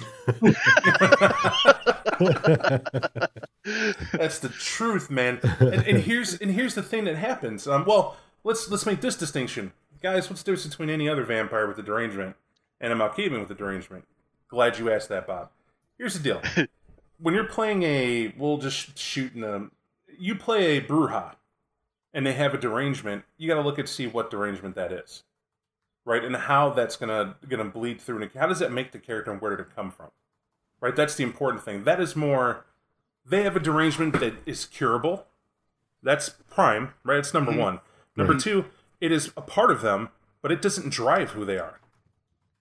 That's 4.11 4.39
the 4.39 4.49
truth, 4.49 5.09
man. 5.09 5.39
And, 5.59 5.85
and, 5.85 5.97
here's 5.99 6.39
and 6.39 6.51
here's 6.51 6.75
the 6.75 6.83
thing 6.83 7.05
that 7.05 7.15
happens. 7.15 7.67
Um, 7.67 7.85
well, 7.85 8.17
let's 8.43 8.69
let's 8.69 8.85
make 8.85 9.01
this 9.01 9.15
distinction, 9.15 9.73
guys. 10.01 10.29
What's 10.29 10.43
the 10.43 10.51
difference 10.51 10.75
between 10.75 10.89
any 10.89 11.07
other 11.07 11.23
vampire 11.23 11.67
with 11.67 11.77
a 11.77 11.83
derangement 11.83 12.35
and 12.79 12.91
a 12.91 12.95
Malkavian 12.95 13.39
with 13.39 13.51
a 13.51 13.55
derangement? 13.55 14.05
Glad 14.47 14.79
you 14.79 14.91
asked 14.91 15.09
that, 15.09 15.27
Bob. 15.27 15.49
Here's 15.97 16.17
the 16.17 16.23
deal: 16.23 16.41
when 17.19 17.33
you're 17.33 17.45
playing 17.45 17.83
a, 17.83 18.33
we'll 18.37 18.57
just 18.57 18.97
shoot 18.97 19.35
in 19.35 19.43
a, 19.43 19.67
you 20.17 20.35
play 20.35 20.77
a 20.77 20.81
Brujah, 20.81 21.35
and 22.13 22.25
they 22.25 22.33
have 22.33 22.53
a 22.53 22.57
derangement. 22.57 23.23
You 23.37 23.47
got 23.47 23.55
to 23.55 23.61
look 23.61 23.77
and 23.77 23.87
see 23.87 24.07
what 24.07 24.31
derangement 24.31 24.75
that 24.75 24.91
is 24.91 25.23
right? 26.07 26.23
And 26.23 26.35
how 26.35 26.69
that's 26.69 26.95
gonna 26.95 27.35
gonna 27.47 27.65
bleed 27.65 28.01
through, 28.01 28.21
and 28.21 28.31
how 28.33 28.47
does 28.47 28.59
that 28.59 28.71
make 28.71 28.93
the 28.93 28.97
character, 28.97 29.31
and 29.31 29.41
where 29.41 29.55
did 29.55 29.59
it 29.59 29.75
come 29.75 29.91
from, 29.91 30.07
right? 30.79 30.95
That's 30.95 31.15
the 31.15 31.23
important 31.23 31.63
thing. 31.63 31.83
That 31.83 31.99
is 31.99 32.15
more. 32.15 32.65
They 33.25 33.43
have 33.43 33.57
a 33.57 33.59
derangement 33.59 34.19
that 34.21 34.35
is 34.45 34.65
curable. 34.65 35.25
That's 36.01 36.29
prime, 36.49 36.93
right? 37.03 37.19
It's 37.19 37.33
number 37.33 37.51
mm-hmm. 37.51 37.59
one. 37.59 37.79
Number 38.15 38.33
mm-hmm. 38.33 38.39
two, 38.39 38.65
it 39.01 39.11
is 39.11 39.33
a 39.35 39.41
part 39.41 39.69
of 39.69 39.81
them, 39.81 40.09
but 40.41 40.51
it 40.51 40.61
doesn't 40.61 40.91
drive 40.91 41.31
who 41.31 41.43
they 41.43 41.57
are, 41.57 41.81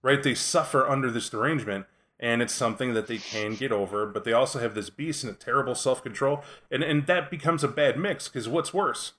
right? 0.02 0.20
They 0.20 0.34
suffer 0.34 0.88
under 0.88 1.08
this 1.08 1.30
derangement, 1.30 1.86
and 2.18 2.42
it's 2.42 2.52
something 2.52 2.94
that 2.94 3.06
they 3.06 3.18
can 3.18 3.54
get 3.54 3.70
over. 3.70 4.06
But 4.06 4.24
they 4.24 4.32
also 4.32 4.58
have 4.58 4.74
this 4.74 4.90
beast 4.90 5.22
and 5.22 5.32
a 5.32 5.36
terrible 5.36 5.76
self 5.76 6.02
control, 6.02 6.42
and 6.68 6.82
and 6.82 7.06
that 7.06 7.30
becomes 7.30 7.62
a 7.62 7.68
bad 7.68 7.96
mix 7.96 8.26
because 8.26 8.48
what's 8.48 8.74
worse? 8.74 9.12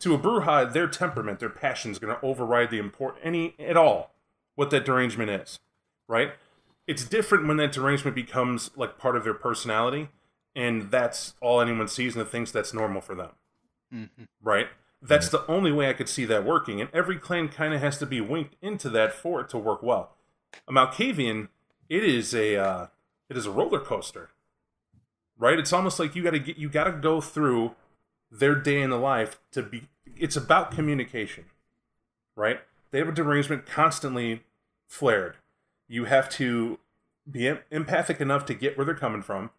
To 0.00 0.14
a 0.14 0.18
Brujah, 0.18 0.72
their 0.72 0.88
temperament, 0.88 1.40
their 1.40 1.48
passion 1.48 1.90
is 1.90 1.98
going 1.98 2.14
to 2.14 2.24
override 2.24 2.70
the 2.70 2.78
import 2.78 3.16
any 3.22 3.54
at 3.58 3.76
all 3.76 4.12
what 4.54 4.70
that 4.70 4.84
derangement 4.84 5.30
is, 5.30 5.58
right? 6.08 6.32
It's 6.86 7.04
different 7.04 7.46
when 7.46 7.56
that 7.58 7.72
derangement 7.72 8.14
becomes 8.14 8.70
like 8.76 8.98
part 8.98 9.16
of 9.16 9.24
their 9.24 9.34
personality, 9.34 10.08
and 10.54 10.90
that's 10.90 11.34
all 11.40 11.60
anyone 11.60 11.88
sees 11.88 12.16
and 12.16 12.26
thinks 12.26 12.50
that's 12.50 12.72
normal 12.72 13.00
for 13.00 13.14
them, 13.14 13.30
mm-hmm. 13.92 14.24
right? 14.42 14.68
That's 15.02 15.28
the 15.28 15.46
only 15.46 15.72
way 15.72 15.88
I 15.88 15.92
could 15.92 16.08
see 16.08 16.24
that 16.24 16.44
working, 16.44 16.80
and 16.80 16.90
every 16.92 17.18
clan 17.18 17.48
kind 17.48 17.74
of 17.74 17.80
has 17.80 17.98
to 17.98 18.06
be 18.06 18.20
winked 18.20 18.56
into 18.62 18.88
that 18.90 19.12
for 19.12 19.40
it 19.40 19.48
to 19.50 19.58
work 19.58 19.82
well. 19.82 20.16
A 20.66 20.72
Malkavian, 20.72 21.48
it 21.88 22.02
is 22.02 22.34
a 22.34 22.56
uh, 22.56 22.86
it 23.28 23.36
is 23.36 23.46
a 23.46 23.50
roller 23.50 23.78
coaster, 23.78 24.30
right? 25.38 25.58
It's 25.58 25.72
almost 25.72 25.98
like 25.98 26.16
you 26.16 26.22
got 26.22 26.30
to 26.30 26.38
get 26.38 26.56
you 26.56 26.68
got 26.68 26.84
to 26.84 26.92
go 26.92 27.20
through 27.20 27.74
their 28.30 28.54
day 28.54 28.82
in 28.82 28.90
the 28.90 28.98
life 28.98 29.38
to 29.52 29.62
be 29.62 29.88
it's 30.16 30.36
about 30.36 30.70
communication 30.70 31.44
right? 32.36 32.60
They 32.90 32.98
have 32.98 33.08
a 33.08 33.12
derangement 33.12 33.66
constantly 33.66 34.44
flared. 34.86 35.36
You 35.88 36.04
have 36.04 36.28
to 36.30 36.78
be 37.28 37.52
empathic 37.70 38.20
enough 38.20 38.44
to 38.46 38.54
get 38.54 38.76
where 38.76 38.84
they're 38.84 38.94
coming 38.94 39.22
from 39.22 39.50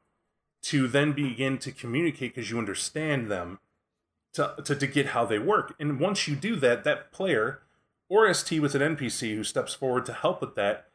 to 0.61 0.88
then 0.88 1.11
begin 1.11 1.57
to 1.57 1.72
communicate 1.72 2.36
because 2.36 2.49
you 2.49 2.57
understand 2.57 3.30
them 3.30 3.59
to, 4.34 4.55
to, 4.63 4.76
to 4.76 4.88
get 4.88 5.07
how 5.07 5.26
they 5.26 5.39
work. 5.39 5.76
And 5.80 5.99
once 5.99 6.28
you 6.28 6.36
do 6.36 6.55
that 6.57 6.84
that 6.86 7.11
player 7.11 7.59
or 8.07 8.32
st 8.34 8.61
with 8.61 8.74
an 8.74 8.95
npc 8.95 9.36
who 9.36 9.43
steps 9.43 9.74
forward 9.74 10.05
to 10.05 10.13
help 10.13 10.39
with 10.39 10.55
that 10.55 10.88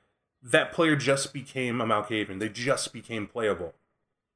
that 0.43 0.73
player 0.73 0.97
just 0.97 1.33
became 1.33 1.81
a 1.81 1.87
malkavian. 1.87 2.41
They 2.41 2.49
just 2.49 2.93
became 2.93 3.27
playable. 3.27 3.75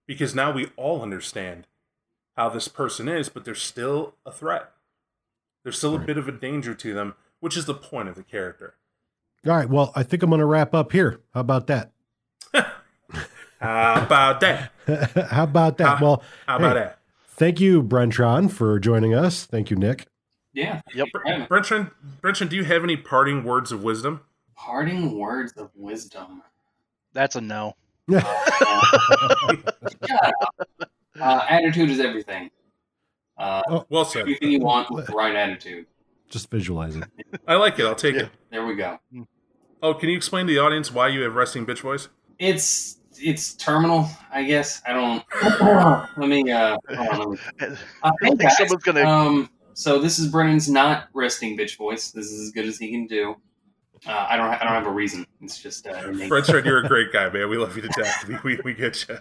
Because 0.06 0.34
now 0.34 0.52
we 0.52 0.70
all 0.76 1.02
understand 1.02 1.66
how 2.36 2.48
this 2.48 2.68
person 2.68 3.08
is, 3.08 3.28
but 3.28 3.44
they're 3.44 3.54
still 3.54 4.14
a 4.24 4.30
threat. 4.30 4.70
There's 5.64 5.78
still 5.78 5.96
a 5.96 5.98
bit 5.98 6.18
of 6.18 6.28
a 6.28 6.32
danger 6.32 6.74
to 6.74 6.94
them, 6.94 7.14
which 7.40 7.56
is 7.56 7.64
the 7.64 7.74
point 7.74 8.08
of 8.08 8.14
the 8.14 8.22
character. 8.22 8.74
All 9.46 9.52
right. 9.52 9.68
Well, 9.68 9.92
I 9.94 10.02
think 10.02 10.22
I'm 10.22 10.30
going 10.30 10.40
to 10.40 10.46
wrap 10.46 10.74
up 10.74 10.92
here. 10.92 11.20
How 11.34 11.40
about 11.40 11.66
that? 11.66 11.92
how 13.60 14.02
about 14.02 14.40
that? 14.40 14.72
how 15.30 15.44
about 15.44 15.78
that? 15.78 15.98
How, 15.98 16.04
well, 16.04 16.22
how 16.46 16.56
about 16.56 16.76
hey, 16.76 16.82
that? 16.82 16.98
Thank 17.28 17.60
you, 17.60 17.82
Brentron, 17.82 18.50
for 18.50 18.78
joining 18.78 19.14
us. 19.14 19.44
Thank 19.44 19.70
you, 19.70 19.76
Nick. 19.76 20.06
Yeah. 20.52 20.80
Yep. 20.94 21.08
Brentron, 21.48 21.90
Brentron, 22.22 22.48
do 22.48 22.56
you 22.56 22.64
have 22.64 22.82
any 22.82 22.96
parting 22.96 23.44
words 23.44 23.72
of 23.72 23.82
wisdom? 23.82 24.22
Parting 24.54 25.18
words 25.18 25.52
of 25.52 25.70
wisdom. 25.74 26.42
That's 27.12 27.36
a 27.36 27.40
no. 27.40 27.74
Uh, 28.12 29.54
yeah. 30.08 30.30
Uh, 31.20 31.44
attitude 31.48 31.90
is 31.90 32.00
everything. 32.00 32.50
Uh, 33.38 33.62
oh, 33.68 33.86
well 33.90 34.04
said. 34.04 34.20
Everything 34.22 34.50
you 34.50 34.60
want 34.60 34.90
with 34.90 35.06
the 35.06 35.12
right 35.12 35.34
attitude. 35.34 35.86
Just 36.28 36.50
visualize 36.50 36.96
it. 36.96 37.04
I 37.46 37.54
like 37.56 37.78
it. 37.78 37.84
I'll 37.84 37.94
take 37.94 38.14
Yeah. 38.16 38.22
it. 38.22 38.30
There 38.50 38.66
we 38.66 38.74
go. 38.74 38.98
Oh, 39.82 39.94
can 39.94 40.08
you 40.08 40.16
explain 40.16 40.46
to 40.46 40.52
the 40.52 40.58
audience 40.58 40.90
why 40.90 41.08
you 41.08 41.20
have 41.22 41.34
resting 41.34 41.66
bitch 41.66 41.80
voice? 41.80 42.08
It's 42.38 42.98
it's 43.18 43.54
terminal, 43.54 44.08
I 44.32 44.42
guess. 44.44 44.82
I 44.86 44.92
don't. 44.92 45.24
let 46.18 46.28
me. 46.28 46.50
Uh, 46.50 46.76
hold 46.94 47.08
on, 47.08 47.38
let 47.60 47.70
me 47.70 47.76
I 48.02 48.08
Uh, 48.08 48.12
don't 48.22 48.36
think 48.38 48.40
guys, 48.42 48.56
someone's 48.58 48.82
gonna. 48.82 49.04
Um, 49.04 49.50
so 49.74 49.98
this 49.98 50.18
is 50.18 50.28
Brennan's 50.28 50.68
not 50.68 51.08
resting 51.14 51.56
bitch 51.56 51.76
voice. 51.76 52.10
This 52.10 52.30
is 52.32 52.40
as 52.48 52.50
good 52.52 52.66
as 52.66 52.78
he 52.78 52.90
can 52.90 53.06
do. 53.06 53.36
Uh, 54.06 54.26
I 54.28 54.36
don't. 54.36 54.48
I 54.48 54.58
don't 54.58 54.68
have 54.72 54.86
a 54.86 54.90
reason. 54.90 55.26
It's 55.42 55.60
just 55.62 55.86
uh, 55.86 55.92
innate. 56.08 56.28
Fred 56.28 56.44
said 56.46 56.64
you're 56.66 56.84
a 56.84 56.88
great 56.88 57.12
guy, 57.12 57.28
man. 57.30 57.48
We 57.48 57.56
love 57.58 57.76
you 57.76 57.82
to 57.82 57.88
death. 57.88 58.26
We, 58.26 58.36
we, 58.56 58.60
we 58.64 58.74
get 58.74 59.06
you. 59.08 59.18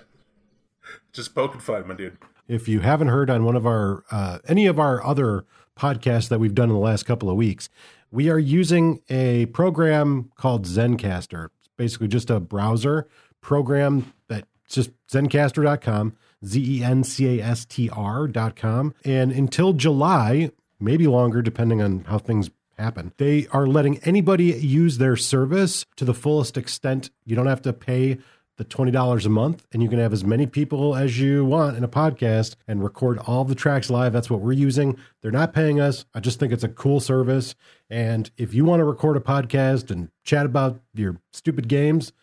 Just 1.14 1.36
poking 1.36 1.62
fun, 1.62 1.88
my 1.88 1.96
dude. 1.96 2.18
If 2.48 2.68
you 2.68 2.82
haven't 2.82 3.08
heard 3.08 3.30
on 3.30 3.44
one 3.44 3.56
of 3.56 3.66
our 3.66 4.04
uh, 4.12 4.40
any 4.48 4.68
of 4.68 4.80
our 4.80 5.04
other 5.04 5.46
podcasts 5.78 6.30
that 6.30 6.40
we've 6.40 6.56
done 6.56 6.70
in 6.70 6.76
the 6.76 6.82
last 6.82 7.04
couple 7.04 7.30
of 7.30 7.36
weeks, 7.36 7.70
we 8.12 8.30
are 8.30 8.40
using 8.40 9.02
a 9.10 9.48
program 9.48 10.32
called 10.36 10.66
Zencastr. 10.66 11.50
It's 11.60 11.70
basically 11.76 12.08
just 12.08 12.30
a 12.30 12.40
browser 12.40 13.08
program 13.42 14.14
that's 14.28 14.48
just 14.70 14.92
zencastr.com, 15.08 16.16
Z 16.46 16.80
E 16.80 16.84
N 16.84 17.04
C 17.04 17.40
A 17.40 17.44
S 17.44 17.66
T 17.66 17.90
R.com. 17.90 18.94
And 19.04 19.32
until 19.32 19.74
July, 19.74 20.52
maybe 20.80 21.08
longer, 21.08 21.42
depending 21.42 21.82
on 21.82 22.06
how 22.06 22.18
things 22.18 22.50
happen, 22.78 23.14
they 23.18 23.48
are 23.52 23.68
letting 23.68 23.98
anybody 24.00 24.46
use 24.46 24.98
their 24.98 25.16
service 25.16 25.86
to 25.96 26.06
the 26.06 26.14
fullest 26.14 26.58
extent. 26.58 27.10
You 27.26 27.36
don't 27.36 27.48
have 27.48 27.62
to 27.64 27.74
pay 27.74 28.18
the 28.58 28.66
$20 28.66 29.26
a 29.26 29.30
month 29.30 29.66
and 29.74 29.84
you 29.84 29.90
can 29.90 30.00
have 30.00 30.14
as 30.14 30.24
many 30.24 30.46
people 30.48 30.96
as 30.96 31.20
you 31.20 31.44
want 31.44 31.76
in 31.76 31.84
a 31.84 31.88
podcast 31.88 32.56
and 32.68 32.84
record 32.84 33.18
all 33.20 33.44
the 33.44 33.56
tracks 33.56 33.90
live. 33.90 34.14
That's 34.14 34.30
what 34.30 34.40
we're 34.40 34.54
using. 34.54 34.98
They're 35.22 35.32
not 35.32 35.54
paying 35.54 35.80
us. 35.80 36.06
I 36.14 36.22
just 36.22 36.40
think 36.40 36.54
it's 36.54 36.64
a 36.64 36.70
cool 36.70 37.00
service. 37.00 37.56
And 37.90 38.32
if 38.38 38.54
you 38.54 38.64
want 38.64 38.80
to 38.80 38.86
record 38.86 39.18
a 39.18 39.20
podcast 39.20 39.92
and 39.92 40.10
chat 40.24 40.46
about 40.46 40.80
your 40.94 41.18
stupid 41.34 41.68
games, 41.68 42.14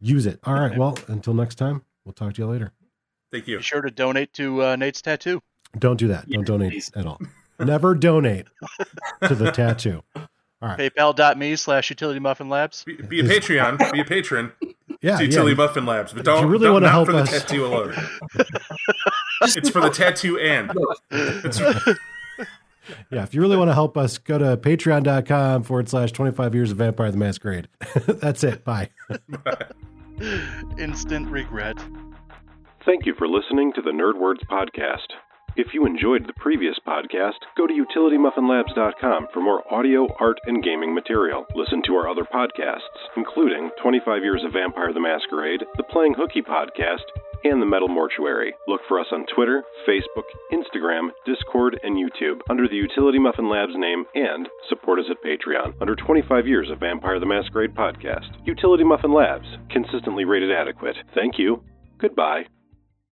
use 0.00 0.24
it. 0.26 0.40
All 0.44 0.54
right. 0.54 0.76
Well, 0.76 0.96
until 1.08 1.34
next 1.34 1.56
time, 1.56 1.82
we'll 2.04 2.14
talk 2.14 2.34
to 2.34 2.42
you 2.42 2.46
later. 2.48 2.72
Thank 3.30 3.46
you. 3.46 3.58
Be 3.58 3.62
sure 3.62 3.82
to 3.82 3.90
donate 3.90 4.32
to 4.34 4.62
uh, 4.62 4.76
Nate's 4.76 5.02
tattoo. 5.02 5.42
Don't 5.78 5.96
do 5.98 6.08
that. 6.08 6.24
Yeah, 6.28 6.36
Don't 6.36 6.46
donate 6.46 6.72
please. 6.72 6.90
at 6.94 7.04
all. 7.04 7.20
Never 7.58 7.94
donate 7.94 8.46
to 9.26 9.34
the 9.34 9.50
tattoo. 9.52 10.02
All 10.16 10.24
right. 10.62 10.78
PayPal.me 10.78 11.56
slash 11.56 11.90
Utility 11.90 12.20
Muffin 12.20 12.48
Labs. 12.48 12.84
Be, 12.84 12.94
be 12.94 13.20
a 13.20 13.24
Patreon. 13.24 13.92
Be 13.92 14.00
a 14.00 14.04
patron. 14.04 14.52
Yeah. 15.04 15.18
to 15.18 15.22
yeah. 15.24 15.28
Utility 15.28 15.54
Muffin 15.54 15.84
Labs, 15.86 16.12
but 16.12 16.24
don't. 16.24 16.42
you 16.42 16.48
really 16.48 16.64
don't 16.64 16.74
wanna 16.74 16.88
help 16.88 17.06
for 17.06 17.12
the 17.12 17.18
us- 17.18 17.30
tattoo 17.30 17.66
alone. 17.66 17.94
it's 19.42 19.68
for 19.68 19.80
the 19.80 19.90
tattoo 19.90 20.38
and. 20.38 20.72
It's, 21.10 21.60
Yeah, 23.10 23.22
if 23.22 23.32
you 23.34 23.40
really 23.40 23.56
want 23.56 23.70
to 23.70 23.74
help 23.74 23.96
us, 23.96 24.18
go 24.18 24.36
to 24.36 24.58
patreon.com 24.58 25.62
forward 25.62 25.88
slash 25.88 26.12
25 26.12 26.54
years 26.54 26.70
of 26.70 26.76
Vampire 26.76 27.10
the 27.10 27.16
Masquerade. 27.16 27.66
That's 28.06 28.44
it. 28.44 28.62
Bye. 28.62 28.90
Instant 30.78 31.28
regret. 31.28 31.76
Thank 32.84 33.06
you 33.06 33.14
for 33.16 33.26
listening 33.26 33.72
to 33.74 33.80
the 33.82 33.90
Nerd 33.90 34.20
Words 34.20 34.42
podcast. 34.50 35.06
If 35.56 35.68
you 35.72 35.86
enjoyed 35.86 36.26
the 36.26 36.32
previous 36.32 36.74
podcast, 36.84 37.38
go 37.56 37.66
to 37.68 37.72
utilitymuffinlabs.com 37.72 39.28
for 39.32 39.40
more 39.40 39.62
audio, 39.72 40.08
art, 40.18 40.38
and 40.46 40.64
gaming 40.64 40.92
material. 40.92 41.46
Listen 41.54 41.80
to 41.86 41.94
our 41.94 42.08
other 42.08 42.24
podcasts, 42.24 42.98
including 43.16 43.70
25 43.80 44.22
Years 44.24 44.42
of 44.44 44.52
Vampire 44.52 44.92
the 44.92 44.98
Masquerade, 45.00 45.62
the 45.76 45.84
Playing 45.84 46.14
Hooky 46.14 46.42
podcast, 46.42 47.06
and 47.44 47.62
the 47.62 47.66
Metal 47.66 47.86
Mortuary. 47.86 48.52
Look 48.66 48.80
for 48.88 48.98
us 48.98 49.06
on 49.12 49.26
Twitter, 49.32 49.62
Facebook, 49.86 50.26
Instagram, 50.52 51.10
Discord, 51.24 51.78
and 51.84 51.96
YouTube 51.96 52.40
under 52.50 52.66
the 52.66 52.74
Utility 52.74 53.20
Muffin 53.20 53.48
Labs 53.48 53.74
name 53.76 54.04
and 54.16 54.48
support 54.68 54.98
us 54.98 55.06
at 55.08 55.22
Patreon 55.22 55.74
under 55.80 55.94
25 55.94 56.48
Years 56.48 56.68
of 56.70 56.80
Vampire 56.80 57.20
the 57.20 57.26
Masquerade 57.26 57.74
podcast. 57.76 58.26
Utility 58.44 58.82
Muffin 58.82 59.12
Labs, 59.12 59.46
consistently 59.70 60.24
rated 60.24 60.50
adequate. 60.50 60.96
Thank 61.14 61.38
you. 61.38 61.62
Goodbye. 61.98 62.44